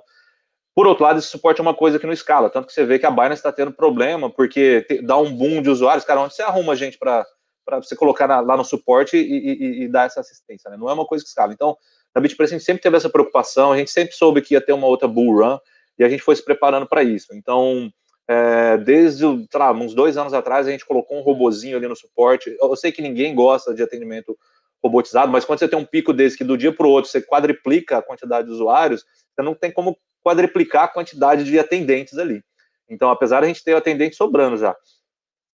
[0.74, 2.98] por outro lado, esse suporte é uma coisa que não escala, tanto que você vê
[2.98, 6.34] que a Binance está tendo problema, porque te, dá um boom de usuários, cara, onde
[6.34, 7.26] você arruma gente para
[7.82, 10.76] você colocar na, lá no suporte e, e, e, dar essa assistência, né?
[10.76, 11.52] Não é uma coisa que escala.
[11.52, 11.76] Então,
[12.14, 14.72] na BitPress a gente sempre teve essa preocupação, a gente sempre soube que ia ter
[14.72, 15.58] uma outra bull run,
[15.98, 17.34] e a gente foi se preparando para isso.
[17.34, 17.90] Então,
[18.28, 19.24] é, desde,
[19.54, 22.54] lá, uns dois anos atrás, a gente colocou um robozinho ali no suporte.
[22.60, 24.38] Eu sei que ninguém gosta de atendimento
[24.82, 27.20] robotizado, mas quando você tem um pico desse que do dia para o outro você
[27.20, 32.42] quadriplica a quantidade de usuários, você não tem como quadriplicar a quantidade de atendentes ali.
[32.88, 34.76] Então, apesar de a gente ter atendente sobrando já.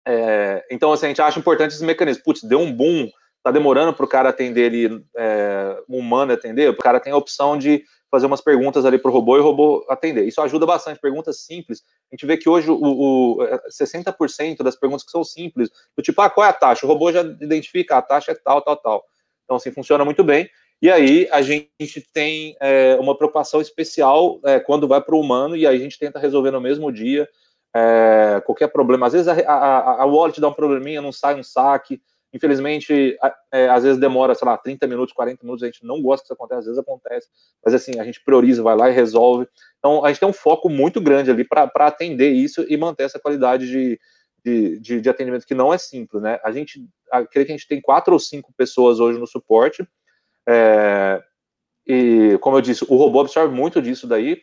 [0.07, 2.23] É, então, assim, a gente acha importante esse mecanismo.
[2.23, 3.10] Putz, deu um boom
[3.43, 7.57] tá demorando para o cara atender ele, é, humano atender, o cara tem a opção
[7.57, 10.28] de fazer umas perguntas ali para o robô e o robô atender.
[10.28, 11.82] Isso ajuda bastante, perguntas simples.
[12.12, 13.38] A gente vê que hoje o, o
[13.70, 16.86] 60% das perguntas que são simples, do tipo, ah, qual é a taxa?
[16.86, 19.04] O robô já identifica, a taxa é tal, tal, tal.
[19.46, 20.50] Então, assim, funciona muito bem.
[20.82, 25.56] E aí a gente tem é, uma preocupação especial é, quando vai para o humano
[25.56, 27.30] e aí a gente tenta resolver no mesmo dia
[27.74, 29.08] é, qualquer problema.
[29.08, 32.02] Às vezes a, a, a wallet dá um probleminha, não sai um saque,
[32.34, 33.18] Infelizmente,
[33.52, 36.28] é, às vezes demora, sei lá, 30 minutos, 40 minutos, a gente não gosta que
[36.28, 37.28] isso aconteça, às vezes acontece,
[37.64, 39.48] mas assim, a gente prioriza, vai lá e resolve.
[39.80, 43.20] Então, a gente tem um foco muito grande ali para atender isso e manter essa
[43.20, 43.99] qualidade de,
[44.44, 46.40] de, de, de, atendimento que não é simples, né?
[46.44, 46.88] A gente,
[47.32, 49.86] creio que a gente tem quatro ou cinco pessoas hoje no suporte,
[50.48, 51.22] é,
[51.86, 54.41] e como eu disse, o robô absorve muito disso daí,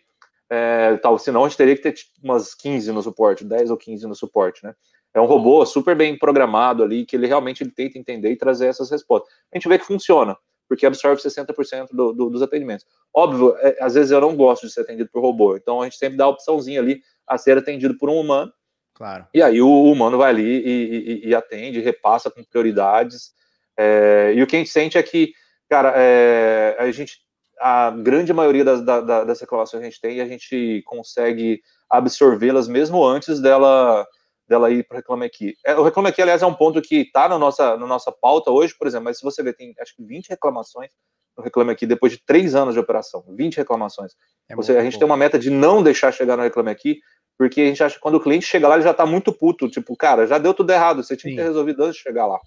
[0.50, 3.76] é, tal, senão a gente teria que ter tipo, umas 15 no suporte, 10 ou
[3.76, 4.74] 15 no suporte, né?
[5.14, 8.66] É um robô super bem programado ali, que ele realmente ele tenta entender e trazer
[8.66, 9.32] essas respostas.
[9.52, 10.36] A gente vê que funciona,
[10.68, 12.86] porque absorve 60% do, do, dos atendimentos.
[13.12, 15.96] Óbvio, é, às vezes eu não gosto de ser atendido por robô, então a gente
[15.96, 18.52] sempre dá a opçãozinha ali a ser atendido por um humano,
[18.98, 19.28] Claro.
[19.32, 23.30] E aí o humano vai ali e, e, e atende, repassa com prioridades.
[23.76, 25.32] É, e o que a gente sente é que,
[25.70, 27.18] cara, é, a gente,
[27.60, 32.66] a grande maioria das, da, das reclamações que a gente tem, a gente consegue absorvê-las
[32.66, 34.04] mesmo antes dela
[34.48, 35.54] dela ir para o Reclame Aqui.
[35.64, 38.50] É, o Reclame Aqui, aliás, é um ponto que está na nossa, na nossa pauta
[38.50, 40.90] hoje, por exemplo, mas se você ver, tem acho que 20 reclamações
[41.36, 44.12] no Reclame Aqui depois de três anos de operação, 20 reclamações.
[44.48, 44.98] É a gente bom.
[45.00, 47.00] tem uma meta de não deixar chegar no Reclame Aqui,
[47.36, 49.68] porque a gente acha que quando o cliente chega lá, ele já está muito puto,
[49.68, 51.36] tipo, cara, já deu tudo errado, você tinha Sim.
[51.36, 52.40] que ter resolvido antes de chegar lá.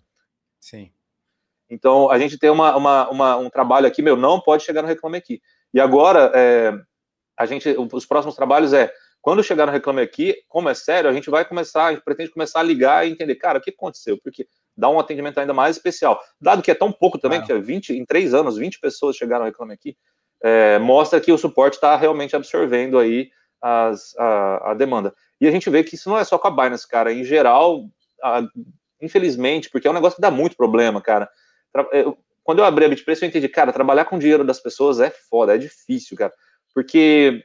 [0.59, 0.91] Sim.
[1.69, 4.87] Então, a gente tem uma, uma, uma, um trabalho aqui, meu, não pode chegar no
[4.89, 5.41] Reclame Aqui.
[5.73, 6.73] E agora, é,
[7.37, 8.91] a gente, os próximos trabalhos é,
[9.21, 12.31] quando chegar no Reclame Aqui, como é sério, a gente vai começar, a gente pretende
[12.31, 14.17] começar a ligar e entender, cara, o que aconteceu?
[14.17, 16.19] Porque dá um atendimento ainda mais especial.
[16.39, 19.45] Dado que é tão pouco também, que é 20, em três anos, 20 pessoas chegaram
[19.45, 19.95] no Reclame Aqui,
[20.43, 23.29] é, mostra que o suporte está realmente absorvendo aí
[23.61, 25.13] as, a, a, demanda.
[25.39, 27.13] E a gente vê que isso não é só com a Binance, cara.
[27.13, 27.85] Em geral,
[28.23, 28.41] a,
[28.99, 31.29] infelizmente, porque é um negócio que dá muito problema, cara.
[31.91, 35.11] Eu, quando eu abri a Bitpreço, eu entendi, cara, trabalhar com dinheiro das pessoas é
[35.11, 36.33] foda, é difícil, cara.
[36.73, 37.43] Porque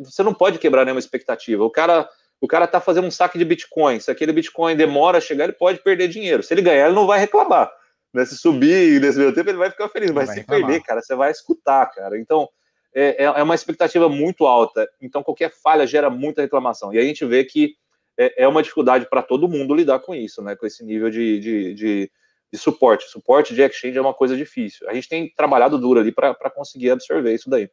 [0.00, 1.64] você não pode quebrar nenhuma expectativa.
[1.64, 2.08] O cara,
[2.40, 4.00] o cara tá fazendo um saque de Bitcoin.
[4.00, 6.42] Se aquele Bitcoin demora a chegar, ele pode perder dinheiro.
[6.42, 7.70] Se ele ganhar, ele não vai reclamar.
[8.12, 8.24] Né?
[8.24, 10.10] Se subir nesse meio tempo, ele vai ficar feliz.
[10.10, 10.66] Mas se reclamar.
[10.66, 12.18] perder, cara, você vai escutar, cara.
[12.18, 12.48] Então,
[12.94, 14.88] é, é, é uma expectativa muito alta.
[15.00, 16.92] Então, qualquer falha gera muita reclamação.
[16.92, 17.74] E a gente vê que
[18.18, 20.56] é, é uma dificuldade para todo mundo lidar com isso, né?
[20.56, 22.10] Com esse nível de, de, de,
[22.52, 23.08] de, suporte.
[23.08, 24.88] Suporte de exchange é uma coisa difícil.
[24.88, 27.70] A gente tem trabalhado duro ali para conseguir absorver isso daí.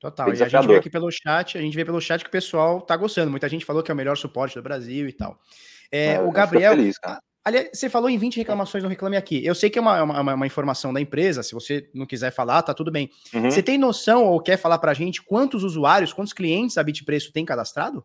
[0.00, 0.28] Total.
[0.30, 2.80] E a gente vê aqui pelo chat, a gente vê pelo chat que o pessoal
[2.80, 3.30] tá gostando.
[3.30, 5.38] Muita gente falou que é o melhor suporte do Brasil e tal.
[5.92, 6.74] É, é o Gabriel.
[6.74, 6.96] Feliz,
[7.44, 9.44] aliás, você falou em 20 reclamações no Reclame Aqui.
[9.44, 11.42] Eu sei que é uma, uma, uma, informação da empresa.
[11.42, 13.10] Se você não quiser falar, tá tudo bem.
[13.34, 13.50] Uhum.
[13.50, 17.44] Você tem noção ou quer falar pra gente quantos usuários, quantos clientes a Bitpreço tem
[17.44, 18.02] cadastrado?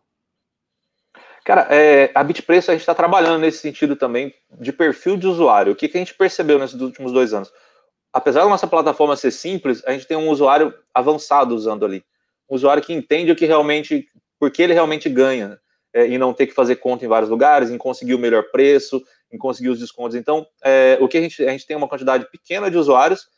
[1.46, 5.72] Cara, é, a Bitpreço a gente está trabalhando nesse sentido também de perfil de usuário.
[5.72, 7.50] O que, que a gente percebeu nesses últimos dois anos?
[8.16, 12.02] Apesar da nossa plataforma ser simples, a gente tem um usuário avançado usando ali.
[12.48, 14.08] Um usuário que entende o que realmente,
[14.40, 15.60] porque ele realmente ganha,
[15.92, 19.02] é, e não ter que fazer conta em vários lugares, em conseguir o melhor preço,
[19.30, 20.16] em conseguir os descontos.
[20.16, 23.28] Então, é, o que a gente, a gente tem uma quantidade pequena de usuários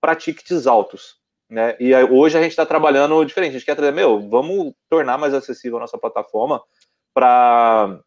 [0.00, 1.16] para tickets altos.
[1.48, 1.76] Né?
[1.78, 3.50] E aí, hoje a gente está trabalhando diferente.
[3.50, 6.60] A gente quer trazer, meu, vamos tornar mais acessível a nossa plataforma
[7.14, 8.00] para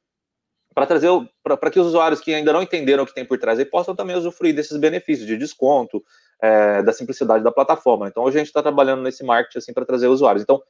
[0.73, 1.09] para trazer
[1.43, 3.95] para que os usuários que ainda não entenderam o que tem por trás aí possam
[3.95, 6.03] também usufruir desses benefícios de desconto,
[6.41, 8.07] é, da simplicidade da plataforma.
[8.07, 10.43] Então, hoje a gente está trabalhando nesse marketing assim para trazer usuários.
[10.43, 10.61] Então,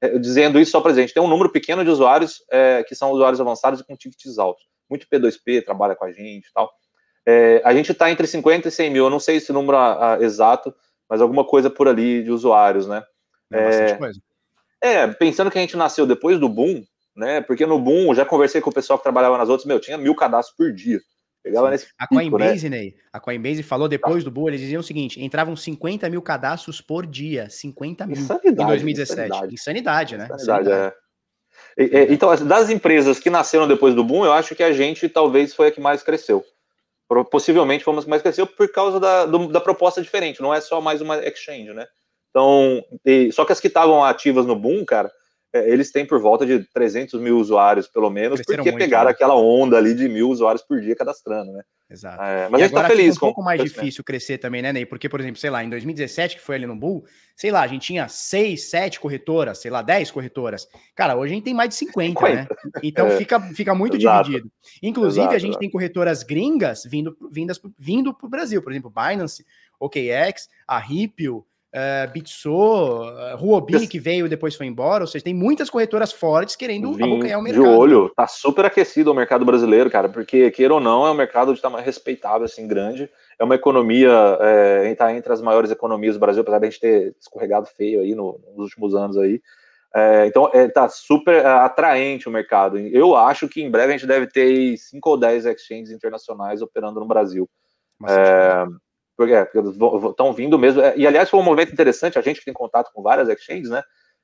[0.00, 2.94] é, dizendo isso só para a gente, tem um número pequeno de usuários é, que
[2.94, 4.64] são usuários avançados e com tickets altos.
[4.90, 6.70] Muito P2P trabalha com a gente e tal.
[7.26, 10.14] É, a gente está entre 50 e 100 mil, eu não sei esse número a,
[10.14, 10.74] a, exato,
[11.08, 13.02] mas alguma coisa por ali de usuários, né?
[13.52, 13.98] É,
[14.82, 16.84] é, pensando que a gente nasceu depois do boom,
[17.16, 17.40] né?
[17.40, 20.14] Porque no Boom, já conversei com o pessoal que trabalhava nas outras, meu, tinha mil
[20.14, 21.00] cadastros por dia.
[21.42, 22.78] Pegava nesse a pico, Coinbase, né?
[22.78, 24.30] Ney, a Coinbase falou depois tá.
[24.30, 28.62] do Boom, eles diziam o seguinte: entravam 50 mil cadastros por dia, 50 mil insanidade,
[28.62, 29.26] em 2017.
[29.26, 30.24] Insanidade, insanidade né?
[30.24, 30.94] Insanidade, insanidade.
[30.96, 31.04] É.
[31.76, 35.54] E, então, das empresas que nasceram depois do boom, eu acho que a gente talvez
[35.54, 36.44] foi a que mais cresceu.
[37.30, 40.80] Possivelmente fomos que mais cresceu por causa da, do, da proposta diferente, não é só
[40.80, 41.86] mais uma exchange, né?
[42.30, 45.12] Então, e, só que as que estavam ativas no boom, cara,
[45.54, 49.12] eles têm por volta de 300 mil usuários, pelo menos, Cresceram porque muito, pegaram né?
[49.12, 51.62] aquela onda ali de mil usuários por dia cadastrando, né?
[51.88, 52.20] Exato.
[52.22, 54.72] É, mas e a gente tá feliz com um pouco mais difícil crescer também, né,
[54.72, 54.84] Ney?
[54.84, 57.04] Porque, por exemplo, sei lá, em 2017, que foi ali no Bull,
[57.36, 60.66] sei lá, a gente tinha 6, 7 corretoras, sei lá, 10 corretoras.
[60.96, 62.34] Cara, hoje a gente tem mais de 50, 50.
[62.34, 62.48] né?
[62.82, 63.16] Então é.
[63.16, 64.24] fica, fica muito Exato.
[64.24, 64.50] dividido.
[64.82, 68.90] Inclusive, Exato, a gente tem corretoras gringas vindo, vindas, vindo para o Brasil, por exemplo,
[68.90, 69.44] Binance,
[69.78, 71.42] OKX, a Ripple,
[71.74, 76.12] uh, Bitso, uh, Huobi, que veio e depois foi embora, ou seja, tem muitas corretoras
[76.12, 77.62] fortes querendo Vim abocanhar o mercado.
[77.62, 81.14] De olho, tá super aquecido o mercado brasileiro, cara, porque, queira ou não, é um
[81.14, 84.10] mercado de tamanho respeitável, assim, grande, é uma economia,
[84.40, 88.00] é, tá entre as maiores economias do Brasil, apesar de a gente ter escorregado feio
[88.00, 89.40] aí no, nos últimos anos aí,
[89.96, 92.78] é, então, é, tá super é, atraente o mercado.
[92.78, 96.98] Eu acho que em breve a gente deve ter 5 ou 10 exchanges internacionais operando
[96.98, 97.48] no Brasil.
[98.08, 98.66] É,
[99.16, 100.80] porque estão vindo mesmo.
[100.80, 103.70] É, e aliás, foi um movimento interessante, a gente que tem contato com várias exchanges,
[103.70, 103.82] né?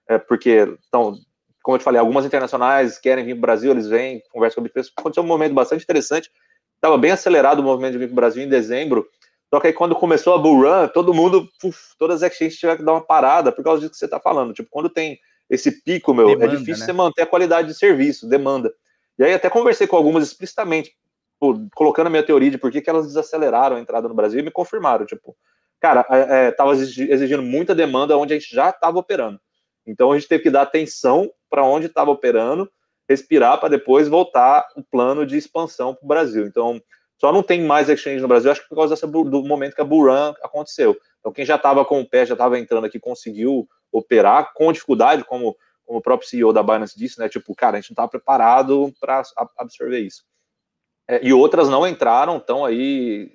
[0.08, 1.14] É, porque estão,
[1.62, 4.60] como eu te falei, algumas internacionais querem vir para o Brasil, eles vêm, conversam com
[4.60, 4.92] o Bitpreço.
[4.96, 6.30] Aconteceu um momento bastante interessante.
[6.74, 9.06] Estava bem acelerado o movimento de vir para o Brasil em dezembro.
[9.52, 12.78] Só que aí quando começou a Bull Run, todo mundo, uf, todas as exchanges tiveram
[12.78, 14.52] que dar uma parada por causa disso que você está falando.
[14.54, 15.18] Tipo, quando tem
[15.48, 16.86] esse pico, meu, é demanda, é difícil né?
[16.86, 18.72] você manter a qualidade de serviço, demanda.
[19.18, 20.92] E aí até conversei com algumas explicitamente
[21.74, 24.42] colocando a minha teoria de por que, que elas desaceleraram a entrada no Brasil e
[24.42, 25.36] me confirmaram, tipo,
[25.80, 26.00] cara,
[26.48, 29.40] estava é, exigindo muita demanda onde a gente já estava operando.
[29.86, 32.70] Então a gente teve que dar atenção para onde estava operando
[33.10, 36.46] respirar para depois voltar o plano de expansão para o Brasil.
[36.46, 36.80] Então,
[37.18, 39.80] só não tem mais exchange no Brasil, acho que por causa dessa, do momento que
[39.80, 40.96] a Buran aconteceu.
[41.18, 45.24] Então, quem já estava com o pé, já estava entrando aqui, conseguiu operar com dificuldade,
[45.24, 47.28] como, como o próprio CEO da Binance disse, né?
[47.28, 49.22] Tipo, cara, a gente não estava preparado para
[49.58, 50.22] absorver isso.
[51.10, 53.32] É, e outras não entraram, estão aí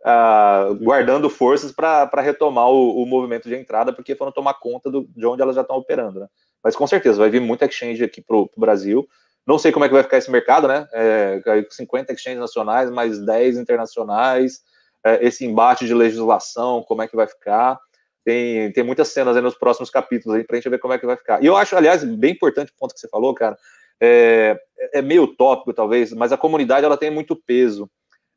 [0.00, 5.08] uh, guardando forças para retomar o, o, movimento de entrada, porque foram tomar conta do,
[5.16, 6.26] de onde elas já estão operando, né?
[6.62, 9.08] Mas com certeza vai vir muita exchange aqui para o Brasil.
[9.46, 10.86] Não sei como é que vai ficar esse mercado, né?
[10.92, 11.40] É,
[11.70, 14.60] 50 exchanges nacionais, mais 10 internacionais,
[15.02, 17.78] é, esse embate de legislação, como é que vai ficar.
[18.22, 21.06] Tem, tem muitas cenas aí nos próximos capítulos aí pra gente ver como é que
[21.06, 21.42] vai ficar.
[21.42, 23.56] E eu acho, aliás, bem importante o ponto que você falou, cara.
[24.00, 24.56] É,
[24.92, 27.90] é meio utópico, talvez, mas a comunidade ela tem muito peso.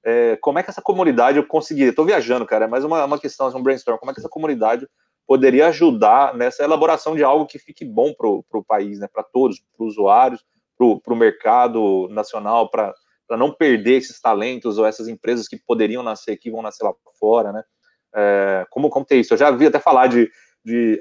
[0.03, 1.91] É, como é que essa comunidade conseguiria?
[1.91, 3.97] Estou viajando, cara, é mais uma, uma questão, um brainstorm.
[3.97, 4.87] Como é que essa comunidade
[5.27, 9.59] poderia ajudar nessa elaboração de algo que fique bom para o país, né, para todos,
[9.59, 10.43] para os usuários,
[10.77, 12.93] para o mercado nacional, para
[13.29, 17.51] não perder esses talentos ou essas empresas que poderiam nascer aqui vão nascer lá fora,
[17.51, 17.63] né?
[18.13, 19.33] É, como, como ter isso?
[19.33, 20.29] Eu já vi até falar de,
[20.65, 20.99] de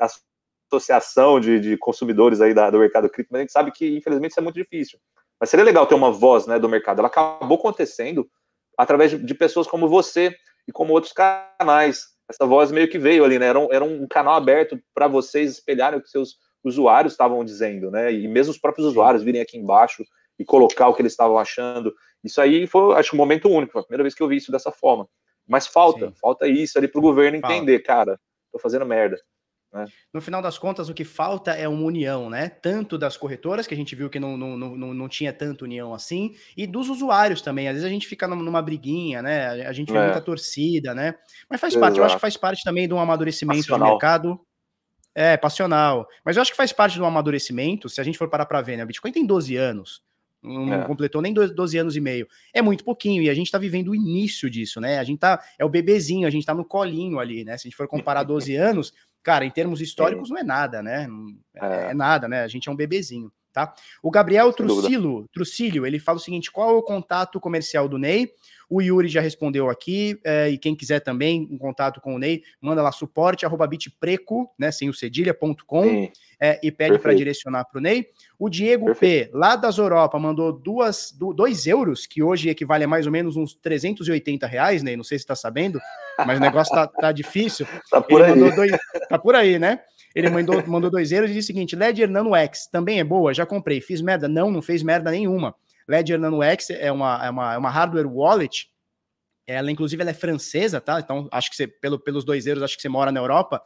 [0.71, 4.31] associação de, de consumidores aí da, do mercado cripto, mas a gente sabe que, infelizmente,
[4.33, 4.99] isso é muito difícil.
[5.39, 6.99] Mas seria legal ter uma voz né, do mercado.
[6.99, 8.29] Ela acabou acontecendo
[8.77, 10.35] através de, de pessoas como você
[10.69, 12.05] e como outros canais.
[12.29, 13.47] Essa voz meio que veio ali, né?
[13.47, 17.91] Era um, era um canal aberto para vocês espelharem o que seus usuários estavam dizendo,
[17.91, 18.13] né?
[18.13, 20.05] E mesmo os próprios usuários virem aqui embaixo
[20.39, 21.93] e colocar o que eles estavam achando.
[22.23, 23.73] Isso aí foi, acho, um momento único.
[23.73, 25.09] Foi a primeira vez que eu vi isso dessa forma.
[25.49, 26.15] Mas falta, Sim.
[26.21, 28.21] falta isso ali para o governo entender, cara,
[28.53, 29.19] tô fazendo merda.
[29.73, 29.87] Né?
[30.13, 32.49] No final das contas, o que falta é uma união, né?
[32.49, 35.95] Tanto das corretoras, que a gente viu que não, não, não, não tinha tanta união
[35.95, 37.69] assim, e dos usuários também.
[37.69, 39.67] Às vezes a gente fica numa briguinha, né?
[39.67, 40.05] A gente vê é.
[40.05, 41.15] muita torcida, né?
[41.49, 41.81] Mas faz Exato.
[41.81, 43.89] parte, eu acho que faz parte também de um amadurecimento Passional.
[43.89, 44.41] do mercado.
[45.13, 46.07] É, passional.
[46.25, 48.77] Mas eu acho que faz parte do amadurecimento, se a gente for parar para ver,
[48.77, 48.85] né?
[48.85, 50.03] O Bitcoin tem 12 anos.
[50.43, 50.85] Não é.
[50.87, 52.27] completou nem 12 anos e meio.
[52.55, 54.99] É muito pouquinho, e a gente está vivendo o início disso, né?
[54.99, 55.43] A gente tá.
[55.59, 57.59] É o bebezinho, a gente está no colinho ali, né?
[57.59, 61.09] Se a gente for comparar 12 anos, cara, em termos históricos não é nada, né?
[61.55, 62.43] É, é, é nada, né?
[62.43, 63.75] A gente é um bebezinho, tá?
[64.03, 68.33] O Gabriel Trucilo, Trucílio, ele fala o seguinte: qual é o contato comercial do Ney?
[68.69, 72.43] O Yuri já respondeu aqui, é, e quem quiser também um contato com o Ney,
[72.61, 76.09] manda lá suporte arroba bitpreco, né, sem o cedilha.com,
[76.41, 78.07] é, e pede para direcionar para o Ney.
[78.39, 79.31] O Diego Perfeito.
[79.31, 83.13] P, lá das Europa, mandou duas, do, dois euros, que hoje equivale a mais ou
[83.13, 85.79] menos uns 380 reais, Ney, não sei se está sabendo,
[86.27, 87.67] mas o negócio tá, tá difícil.
[87.91, 88.55] Tá por Ele aí.
[88.55, 88.73] Dois,
[89.09, 89.81] tá por aí, né?
[90.15, 93.35] Ele mandou, mandou dois euros e disse o seguinte: Ledger Nano X também é boa,
[93.35, 93.81] já comprei.
[93.81, 94.29] Fiz merda?
[94.29, 95.55] Não, não fez merda nenhuma.
[95.89, 98.69] Ledger Nano X é uma, é uma, é uma hardware wallet.
[99.47, 101.01] Ela, inclusive, ela é francesa, tá?
[101.01, 103.61] Então, acho que você, pelo, pelos dois euros, acho que você mora na Europa.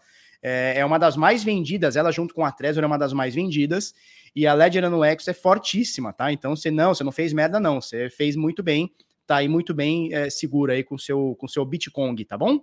[0.47, 3.35] É, é uma das mais vendidas, ela junto com a Trezor é uma das mais
[3.35, 3.95] vendidas.
[4.37, 6.31] E a Ledger Nano X é fortíssima, tá?
[6.31, 7.81] Então, você não, você não fez merda, não.
[7.81, 8.93] Você fez muito bem,
[9.27, 12.63] tá aí muito bem é, segura aí com seu, com seu Bitcoin, tá bom?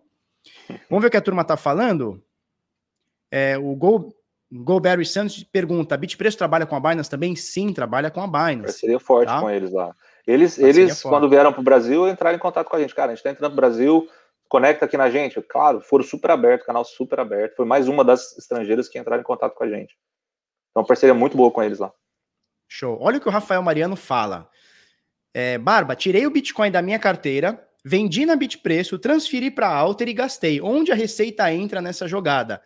[0.90, 2.24] Vamos ver o que a turma tá falando.
[3.32, 4.14] É, o Gol,
[4.52, 7.36] Golberry Santos pergunta: Bitpreço trabalha com a Binance também?
[7.36, 8.78] Sim, trabalha com a Binance.
[8.78, 9.40] Seria forte tá?
[9.40, 9.96] com eles lá.
[10.28, 12.94] Eles, eles quando vieram para o Brasil, entraram em contato com a gente.
[12.94, 14.08] Cara, a gente está entrando no Brasil,
[14.52, 15.42] conecta aqui na gente.
[15.42, 17.56] Claro, foram super aberto, canal super aberto.
[17.56, 19.98] Foi mais uma das estrangeiras que entraram em contato com a gente.
[20.70, 21.90] Então, parceria muito boa com eles lá.
[22.68, 22.98] Show.
[23.00, 24.50] Olha o que o Rafael Mariano fala.
[25.34, 30.14] É, Barba, tirei o Bitcoin da minha carteira, vendi na Bitpreço, transferi para Alter e
[30.14, 30.62] gastei.
[30.62, 32.62] Onde a receita entra nessa jogada?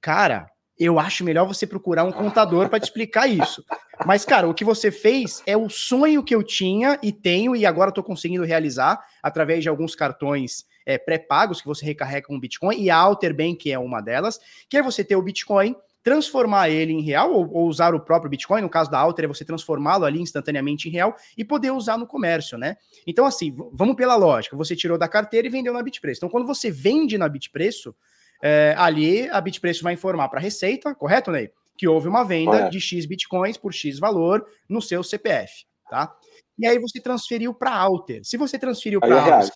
[0.00, 0.48] Cara,
[0.78, 3.64] eu acho melhor você procurar um contador para te explicar isso.
[4.04, 7.64] Mas, cara, o que você fez é o sonho que eu tinha e tenho, e
[7.64, 12.76] agora estou conseguindo realizar através de alguns cartões é, pré-pagos que você recarrega com Bitcoin,
[12.76, 14.38] e a Alterbank é uma delas,
[14.68, 18.28] que é você ter o Bitcoin, transformar ele em real, ou, ou usar o próprio
[18.28, 21.96] Bitcoin, no caso da Alter, é você transformá-lo ali instantaneamente em real e poder usar
[21.96, 22.76] no comércio, né?
[23.06, 26.18] Então, assim, vamos pela lógica, você tirou da carteira e vendeu na Bitpreço.
[26.18, 27.94] Então, quando você vende na Bitpreço,
[28.46, 31.50] é, ali a Bitpreço vai informar para a Receita, correto, Ney?
[31.78, 36.14] Que houve uma venda de X bitcoins por X valor no seu CPF, tá?
[36.58, 38.20] E aí você transferiu para Alter.
[38.22, 39.52] Se você transferiu para é Alter, reais.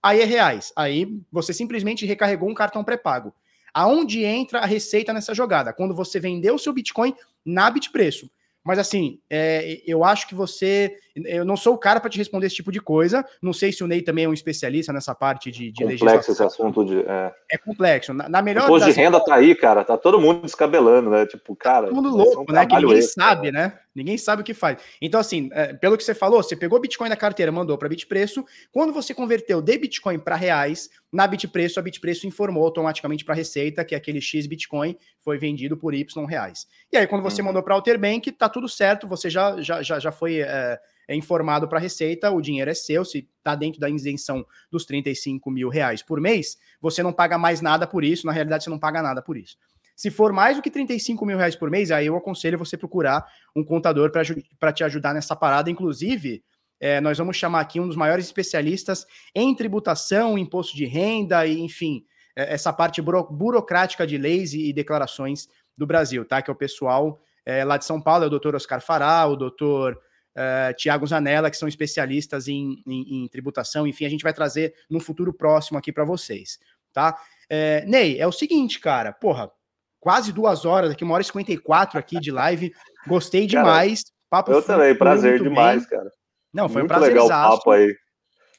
[0.00, 0.72] aí é reais.
[0.76, 3.34] Aí você simplesmente recarregou um cartão pré-pago.
[3.74, 5.72] Aonde entra a receita nessa jogada?
[5.72, 7.12] Quando você vendeu o seu Bitcoin
[7.44, 8.30] na Bitpreço.
[8.62, 10.96] Mas assim, é, eu acho que você
[11.26, 13.24] eu não sou o cara para te responder esse tipo de coisa.
[13.42, 16.32] Não sei se o Ney também é um especialista nessa parte de, de complexo legislação.
[16.32, 17.00] esse assunto de.
[17.00, 18.12] É, é complexo.
[18.12, 18.62] Na, na melhor.
[18.62, 19.84] O imposto de renda tá aí, cara.
[19.84, 21.26] Tá todo mundo descabelando, né?
[21.26, 21.88] Tipo, cara.
[21.88, 22.66] Todo mundo louco, um né?
[22.66, 23.68] Que ninguém esse, sabe, cara.
[23.68, 23.78] né?
[23.94, 24.80] Ninguém sabe o que faz.
[25.02, 28.44] Então, assim, é, pelo que você falou, você pegou Bitcoin da carteira, mandou para Bitpreço.
[28.70, 33.36] Quando você converteu de Bitcoin para reais, na Bitpreço, a Bitpreço informou automaticamente para a
[33.36, 36.66] Receita que aquele X Bitcoin foi vendido por Y reais.
[36.92, 37.48] E aí, quando você uhum.
[37.48, 40.80] mandou para Alterbank, tá tudo certo, você já, já, já, já foi é,
[41.10, 44.84] é informado para a Receita, o dinheiro é seu, se está dentro da isenção dos
[44.84, 48.70] 35 mil reais por mês, você não paga mais nada por isso, na realidade, você
[48.70, 49.56] não paga nada por isso.
[49.96, 53.26] Se for mais do que 35 mil reais por mês, aí eu aconselho você procurar
[53.56, 55.68] um contador para te ajudar nessa parada.
[55.68, 56.44] Inclusive,
[56.78, 59.04] é, nós vamos chamar aqui um dos maiores especialistas
[59.34, 62.04] em tributação, imposto de renda e, enfim,
[62.36, 66.40] é, essa parte buro burocrática de leis e, e, declarações do Brasil, tá?
[66.40, 69.34] Que é o pessoal é, lá de São Paulo, é o doutor Oscar Fará, o
[69.34, 70.00] doutor
[70.34, 73.86] é, Tiago Zanella, que são especialistas em, em, em, tributação.
[73.86, 76.58] Enfim, a gente vai trazer no futuro próximo aqui para vocês,
[76.92, 77.18] tá?
[77.48, 79.50] É, Ney, é o seguinte, cara, porra,
[79.98, 82.72] quase duas horas aqui, uma hora e 54 aqui de live.
[83.06, 84.04] Gostei demais.
[84.28, 85.90] Papo eu também, prazer demais, bem.
[85.90, 86.10] cara.
[86.52, 87.14] Não, foi muito um prazer.
[87.14, 87.94] legal o papo aí.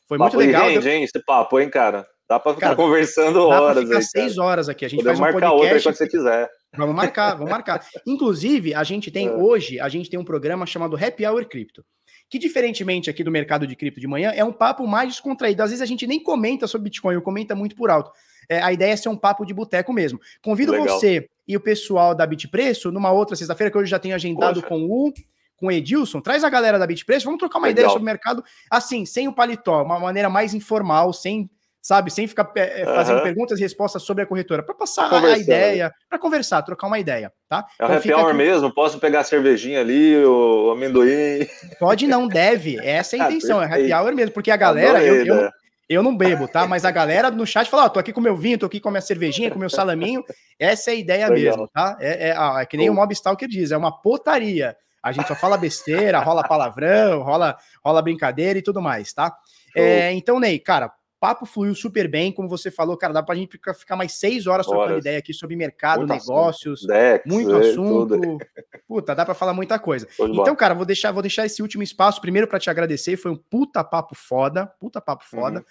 [0.07, 0.67] Foi papo muito legal.
[0.67, 2.05] Rende, hein, esse papo, hein, cara?
[2.27, 4.03] Dá pra ficar cara, conversando dá horas pra aí.
[4.03, 4.47] seis cara.
[4.47, 4.85] horas aqui.
[4.85, 5.75] A gente Podemos faz um marcar podcast.
[5.75, 6.49] outra quando você quiser.
[6.75, 7.85] Vamos marcar, vamos marcar.
[8.05, 9.31] Inclusive, a gente tem é.
[9.31, 11.83] hoje, a gente tem um programa chamado Happy Hour Crypto
[12.31, 15.61] que diferentemente aqui do mercado de cripto de manhã, é um papo mais descontraído.
[15.61, 18.09] Às vezes a gente nem comenta sobre Bitcoin, eu comenta muito por alto.
[18.47, 20.17] É, a ideia é ser um papo de boteco mesmo.
[20.41, 20.97] Convido Legal.
[20.97, 24.67] você e o pessoal da Bitpreço numa outra sexta-feira, que eu já tenho agendado Poxa.
[24.67, 25.13] com o
[25.57, 27.83] com o Edilson, traz a galera da Bitpreço, vamos trocar uma Legal.
[27.83, 31.47] ideia sobre o mercado, assim, sem o paletó, uma maneira mais informal, sem
[31.81, 32.11] sabe?
[32.11, 33.23] Sem ficar é, fazendo uhum.
[33.23, 37.33] perguntas e respostas sobre a corretora, para passar a ideia, para conversar, trocar uma ideia,
[37.49, 37.65] tá?
[37.79, 38.37] É então, happy hour aqui...
[38.37, 41.47] mesmo, posso pegar a cervejinha ali, o amendoim.
[41.79, 42.77] Pode não, deve.
[42.79, 45.49] Essa é a ah, intenção, é happy hour mesmo, porque a galera, eu, eu,
[45.89, 46.67] eu, não bebo, tá?
[46.67, 48.79] Mas a galera no chat fala: Ó, oh, tô aqui com meu vinho, tô aqui
[48.79, 50.23] com minha cervejinha, com meu salaminho.
[50.59, 51.57] Essa é a ideia Legal.
[51.57, 51.97] mesmo, tá?
[51.99, 54.75] É, é, é, que nem o Mob Stalker diz, é uma potaria.
[55.03, 59.35] A gente só fala besteira, rola palavrão, rola, rola brincadeira e tudo mais, tá?
[59.75, 60.91] É, então, Ney, cara,
[61.21, 64.65] papo fluiu super bem, como você falou, cara, dá pra gente ficar mais seis horas
[64.65, 65.01] trocando horas.
[65.01, 68.19] ideia aqui sobre mercado, muito negócios, Dex, muito é, assunto.
[68.19, 68.37] Tudo.
[68.87, 70.07] Puta, dá para falar muita coisa.
[70.19, 73.37] Então, cara, vou deixar, vou deixar esse último espaço primeiro para te agradecer, foi um
[73.37, 75.59] puta papo foda, puta papo foda.
[75.59, 75.65] Uhum.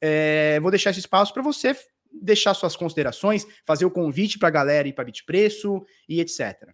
[0.00, 1.74] É, vou deixar esse espaço para você
[2.12, 6.68] deixar suas considerações, fazer o convite para a galera ir para Bitpreço e etc.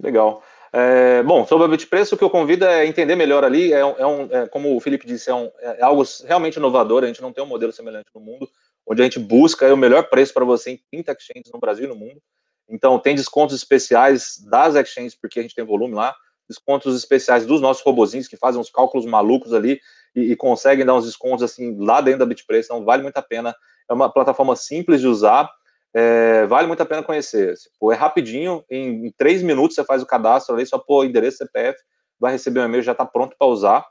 [0.00, 0.42] Legal.
[0.74, 4.06] É, bom, sobre o Bitpreço, o que eu convido é entender melhor ali, é, é,
[4.06, 7.30] um, é como o Felipe disse, é, um, é, algo realmente inovador, a gente não
[7.30, 8.48] tem um modelo semelhante no mundo,
[8.86, 11.88] onde a gente busca o melhor preço para você em 30 exchanges no Brasil e
[11.88, 12.22] no mundo.
[12.68, 16.14] Então, tem descontos especiais das exchanges, porque a gente tem volume lá,
[16.48, 19.78] descontos especiais dos nossos robozinhos, que fazem uns cálculos malucos ali
[20.16, 23.22] e, e conseguem dar uns descontos assim lá dentro da Bitpreço, então vale muito a
[23.22, 23.54] pena.
[23.90, 25.50] É uma plataforma simples de usar,
[25.94, 27.54] é, vale muito a pena conhecer.
[27.54, 31.78] Tipo, é rapidinho, em, três minutos você faz o cadastro ali, só pôr endereço CPF,
[32.18, 33.86] vai receber um e-mail, já está pronto para usar.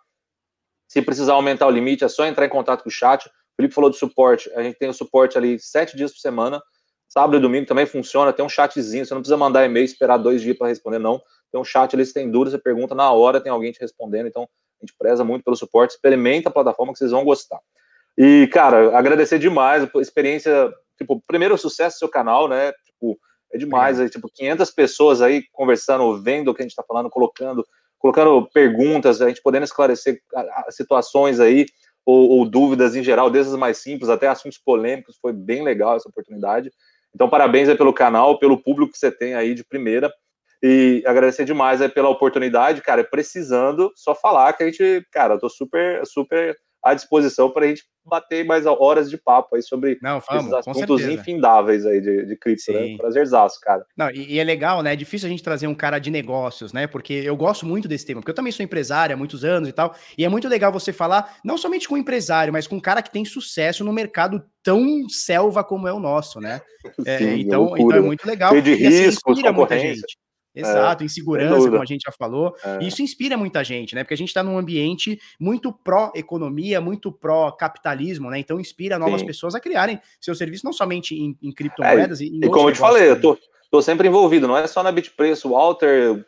[0.88, 3.28] Se precisar aumentar o limite, é só entrar em contato com o chat.
[3.28, 6.62] O Felipe falou de suporte, a gente tem o suporte ali sete dias por semana,
[7.08, 10.42] sábado e domingo também funciona, tem um chatzinho, você não precisa mandar e-mail, esperar dois
[10.42, 11.22] dias para responder, não.
[11.52, 14.28] Tem um chat ali, se tem dúvida, você pergunta na hora, tem alguém te respondendo,
[14.28, 17.60] então a gente preza muito pelo suporte, experimenta a plataforma que vocês vão gostar.
[18.18, 22.72] E, cara, agradecer demais experiência tipo, primeiro sucesso do seu canal, né?
[22.86, 23.18] Tipo,
[23.54, 24.04] é demais, é.
[24.04, 27.66] Aí, tipo, 500 pessoas aí conversando, vendo o que a gente está falando, colocando,
[27.98, 30.22] colocando perguntas, a gente podendo esclarecer
[30.70, 31.66] situações aí,
[32.06, 35.96] ou, ou, dúvidas em geral, desde as mais simples até assuntos polêmicos, foi bem legal
[35.96, 36.72] essa oportunidade.
[37.14, 40.12] Então, parabéns aí pelo canal, pelo público que você tem aí de primeira.
[40.64, 45.40] E agradecer demais aí pela oportunidade, cara, precisando só falar que a gente, cara, eu
[45.40, 50.00] tô super, super à disposição para a gente bater mais horas de papo aí sobre
[50.02, 52.80] Não, vamos, esses assuntos infindáveis aí de, de cripto, né?
[52.80, 52.92] Sim.
[52.94, 52.98] né?
[52.98, 53.86] Prazerzaço, cara.
[53.96, 54.94] Não, e, e, é legal, né?
[54.94, 56.88] É difícil a gente trazer um cara de negócios, né?
[56.88, 59.72] Porque eu gosto muito desse tema, porque eu também sou empresário há muitos anos e
[59.72, 62.82] tal, e é muito legal você falar não somente com um empresário, mas com um
[62.82, 66.62] cara que tem sucesso no mercado tão selva como é o nosso, né?
[67.06, 68.50] É, Sim, então, então é muito legal.
[68.50, 70.02] Cheio de e, assim, riscos, muita gente.
[70.54, 72.54] Exato, é, insegurança, como a gente já falou.
[72.64, 72.84] É.
[72.84, 74.04] Isso inspira muita gente, né?
[74.04, 78.40] Porque a gente está num ambiente muito pró-economia, muito pró-capitalismo, né?
[78.40, 79.28] Então inspira novas Sim.
[79.28, 82.20] pessoas a criarem seu serviço, não somente em, em criptomoedas.
[82.20, 83.38] É, e, e como eu te falei, eu tô,
[83.70, 85.48] tô, sempre envolvido, não é só na Bitpreço.
[85.48, 86.26] O Walter,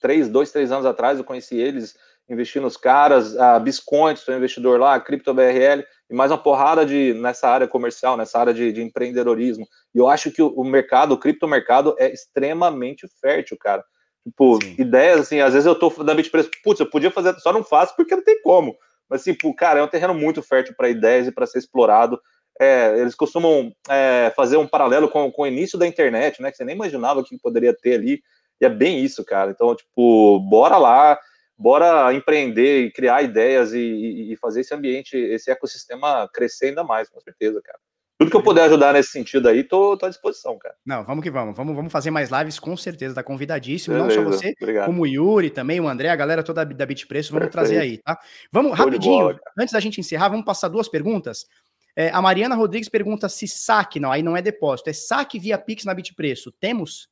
[0.00, 1.94] três, dois, três anos atrás, eu conheci eles,
[2.28, 7.48] investi nos caras, a Biscoint, sou investidor lá, CryptoBRL e mais uma porrada de nessa
[7.48, 9.66] área comercial, nessa área de, de empreendedorismo.
[9.96, 13.82] E eu acho que o, mercado, o criptomercado é extremamente fértil, cara.
[14.22, 14.74] Tipo, Sim.
[14.78, 17.96] ideias, assim, às vezes eu tô da Bitpreço, putz, eu podia fazer, só não faço
[17.96, 18.76] porque não tem como.
[19.08, 22.20] Mas, tipo, cara, é um terreno muito fértil para ideias e para ser explorado.
[22.60, 26.50] É, eles costumam é, fazer um paralelo com, com o início da internet, né?
[26.50, 28.20] Que você nem imaginava que poderia ter ali.
[28.60, 29.50] E é bem isso, cara.
[29.50, 31.18] Então, tipo, bora lá,
[31.56, 37.08] bora empreender e criar ideias e, e fazer esse ambiente, esse ecossistema crescer ainda mais,
[37.08, 37.78] com certeza, cara.
[38.18, 40.74] Tudo que eu puder ajudar nesse sentido aí, tô, tô à disposição, cara.
[40.86, 41.54] Não, vamos que vamos.
[41.54, 43.14] Vamos, vamos fazer mais lives, com certeza.
[43.14, 43.94] Tá convidadíssimo.
[43.94, 44.86] Beleza, não só você, obrigado.
[44.86, 47.68] como o Yuri também, o André, a galera toda da Bitpreço, vamos Perfeito.
[47.68, 48.18] trazer aí, tá?
[48.50, 51.46] Vamos, Tô rapidinho, bola, antes da gente encerrar, vamos passar duas perguntas.
[51.94, 55.58] É, a Mariana Rodrigues pergunta se saque, não, aí não é depósito, é saque via
[55.58, 56.50] Pix na Bitpreço.
[56.52, 57.08] Temos?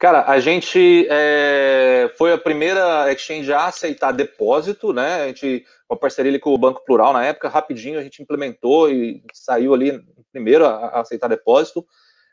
[0.00, 5.24] Cara, a gente é, foi a primeira exchange a aceitar depósito, né?
[5.24, 9.22] A gente, uma parceria com o Banco Plural na época, rapidinho a gente implementou e
[9.34, 10.02] saiu ali
[10.32, 11.86] primeiro a, a aceitar depósito.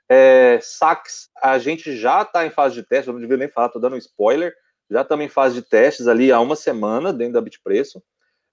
[0.07, 3.67] É, saques, a gente já está em fase de teste, eu não devia nem falar,
[3.67, 4.53] estou dando um spoiler.
[4.89, 8.01] Já estamos em fase de testes ali há uma semana dentro da Bitpreço.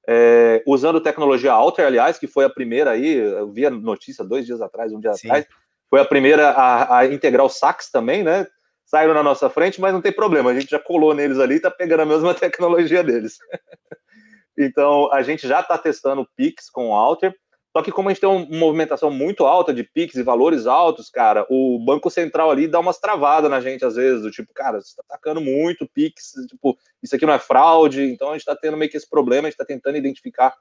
[0.09, 4.45] É, usando tecnologia Alter, aliás, que foi a primeira aí, eu vi a notícia dois
[4.45, 5.29] dias atrás, um dia Sim.
[5.29, 5.47] atrás,
[5.89, 8.45] foi a primeira a, a integrar o saques também, né?
[8.85, 11.57] Saíram na nossa frente, mas não tem problema, a gente já colou neles ali e
[11.57, 13.39] está pegando a mesma tecnologia deles.
[14.59, 17.35] então, a gente já está testando Pix com o Alter,
[17.77, 21.11] só que como a gente tem uma movimentação muito alta de Pix e valores altos,
[21.11, 24.81] cara, o Banco Central ali dá umas travadas na gente às vezes, do tipo, cara,
[24.81, 28.55] você está atacando muito Pix, tipo, isso aqui não é fraude, então a gente está
[28.55, 30.55] tendo meio que esse problema, a gente está tentando identificar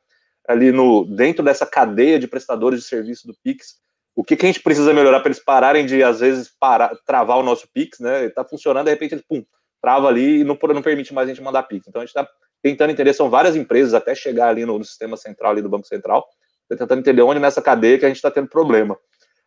[0.47, 3.75] ali no dentro dessa cadeia de prestadores de serviço do Pix,
[4.15, 7.37] o que, que a gente precisa melhorar para eles pararem de, às vezes, parar, travar
[7.37, 8.25] o nosso Pix, né?
[8.25, 9.43] Está funcionando, de repente eles, pum,
[9.81, 11.87] trava ali e não, não permite mais a gente mandar Pix.
[11.87, 12.27] Então a gente está
[12.61, 15.85] tentando entender, são várias empresas até chegar ali no, no, sistema central ali do Banco
[15.85, 16.25] Central,
[16.69, 18.97] tá tentando entender onde nessa cadeia que a gente está tendo problema.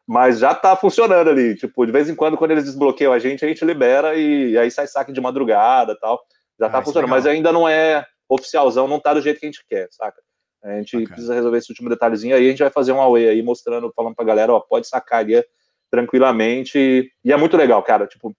[0.06, 3.44] Mas já está funcionando ali, tipo, de vez em quando, quando eles desbloqueiam a gente,
[3.44, 6.20] a gente libera e, e aí sai saque de madrugada tal.
[6.60, 9.50] Já está ah, funcionando, mas ainda não é oficialzão, não está do jeito que a
[9.50, 10.20] gente quer, saca?
[10.62, 13.42] A gente precisa resolver esse último detalhezinho aí, a gente vai fazer um away aí
[13.42, 15.44] mostrando, falando pra galera, ó, pode sacar ali
[15.90, 17.10] tranquilamente.
[17.24, 18.06] E é muito legal, cara.
[18.06, 18.34] Tipo,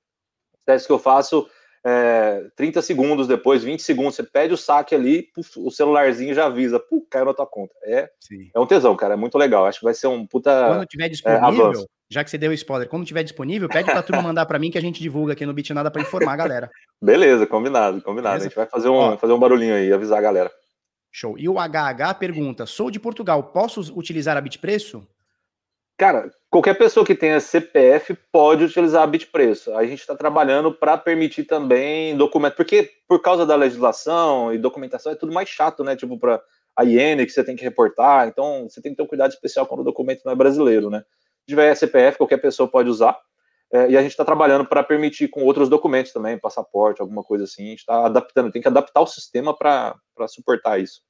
[0.66, 1.48] testes que eu faço,
[1.86, 6.46] é, 30 segundos depois, 20 segundos, você pede o saque ali, puf, o celularzinho já
[6.48, 7.74] avisa, puf, caiu na tua conta.
[7.84, 8.10] É,
[8.54, 9.66] é um tesão, cara, é muito legal.
[9.66, 10.52] Acho que vai ser um puta.
[10.68, 14.04] Quando tiver é, disponível, é, já que você deu spoiler, quando tiver disponível, pede pra
[14.04, 16.70] turma mandar para mim que a gente divulga aqui no Bitnada para informar a galera.
[17.02, 18.40] Beleza, combinado, combinado.
[18.40, 18.46] Beleza?
[18.46, 20.52] A gente vai fazer um, fazer um barulhinho aí, avisar a galera.
[21.12, 21.38] Show.
[21.38, 25.08] E o HH pergunta: sou de Portugal, posso utilizar a Bitpreço?
[25.98, 29.74] Cara, qualquer pessoa que tenha CPF pode utilizar a Bitpreço.
[29.74, 35.12] A gente está trabalhando para permitir também documento, porque por causa da legislação e documentação
[35.12, 35.96] é tudo mais chato, né?
[35.96, 36.40] Tipo, para
[36.76, 38.28] a IN que você tem que reportar.
[38.28, 41.04] Então, você tem que ter um cuidado especial quando o documento não é brasileiro, né?
[41.40, 43.18] Se tiver CPF, qualquer pessoa pode usar.
[43.72, 47.44] É, e a gente está trabalhando para permitir com outros documentos também, passaporte, alguma coisa
[47.44, 47.66] assim.
[47.66, 49.96] A gente está adaptando, tem que adaptar o sistema para
[50.28, 51.02] suportar isso.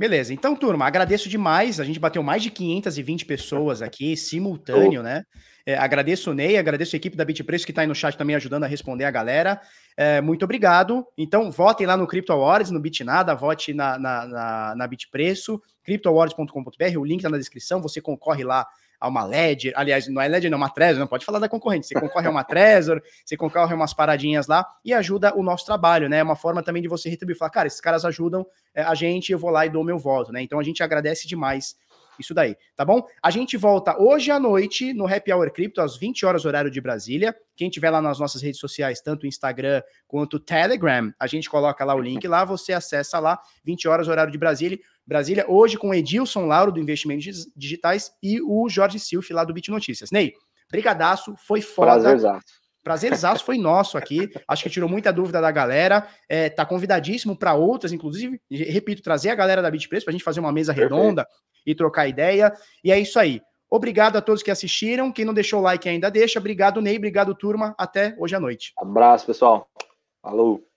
[0.00, 1.78] Beleza, então, turma, agradeço demais.
[1.78, 5.24] A gente bateu mais de 520 pessoas aqui, simultâneo, né?
[5.66, 8.34] É, agradeço o Ney, agradeço a equipe da Bitpreço que está aí no chat também
[8.34, 9.60] ajudando a responder a galera.
[9.94, 11.06] É, muito obrigado.
[11.18, 16.98] Então, votem lá no Crypto Awards, no Bitnada, vote na, na, na, na Bitpreço, cryptoawards.com.br,
[16.98, 18.66] o link está na descrição, você concorre lá
[19.00, 21.86] a uma Ledger, aliás, não é Ledger, não, uma Trezor, não pode falar da concorrente,
[21.86, 25.64] você concorre a uma Trezor, você concorre a umas paradinhas lá e ajuda o nosso
[25.64, 26.18] trabalho, né?
[26.18, 29.32] É uma forma também de você retribuir, falar, cara, esses caras ajudam é, a gente,
[29.32, 30.42] eu vou lá e dou meu voto, né?
[30.42, 31.74] Então a gente agradece demais
[32.20, 33.02] isso daí, tá bom?
[33.22, 36.80] A gente volta hoje à noite no Happy Hour Crypto, às 20 horas, horário de
[36.80, 37.34] Brasília.
[37.56, 41.48] Quem tiver lá nas nossas redes sociais, tanto o Instagram quanto o Telegram, a gente
[41.48, 44.78] coloca lá o link lá, você acessa lá, 20 horas, horário de Brasília.
[45.06, 49.70] Brasília, hoje com Edilson Lauro, do Investimentos Digitais, e o Jorge Silf, lá do Bit
[49.70, 50.10] Notícias.
[50.10, 50.34] Ney,
[50.70, 51.92] brigadaço, foi foda.
[51.92, 52.60] Prazerzaço.
[52.82, 54.30] Prazerzaço foi nosso aqui.
[54.48, 56.06] Acho que tirou muita dúvida da galera.
[56.28, 60.24] É, tá convidadíssimo para outras, inclusive, repito, trazer a galera da Bitpreço para a gente
[60.24, 60.94] fazer uma mesa Perfeito.
[61.66, 62.52] E trocar ideia.
[62.84, 63.40] E é isso aí.
[63.70, 65.12] Obrigado a todos que assistiram.
[65.12, 66.40] Quem não deixou o like ainda deixa.
[66.40, 66.96] Obrigado, Ney.
[66.96, 67.74] Obrigado, turma.
[67.78, 68.72] Até hoje à noite.
[68.76, 69.68] Abraço, pessoal.
[70.20, 70.69] Falou.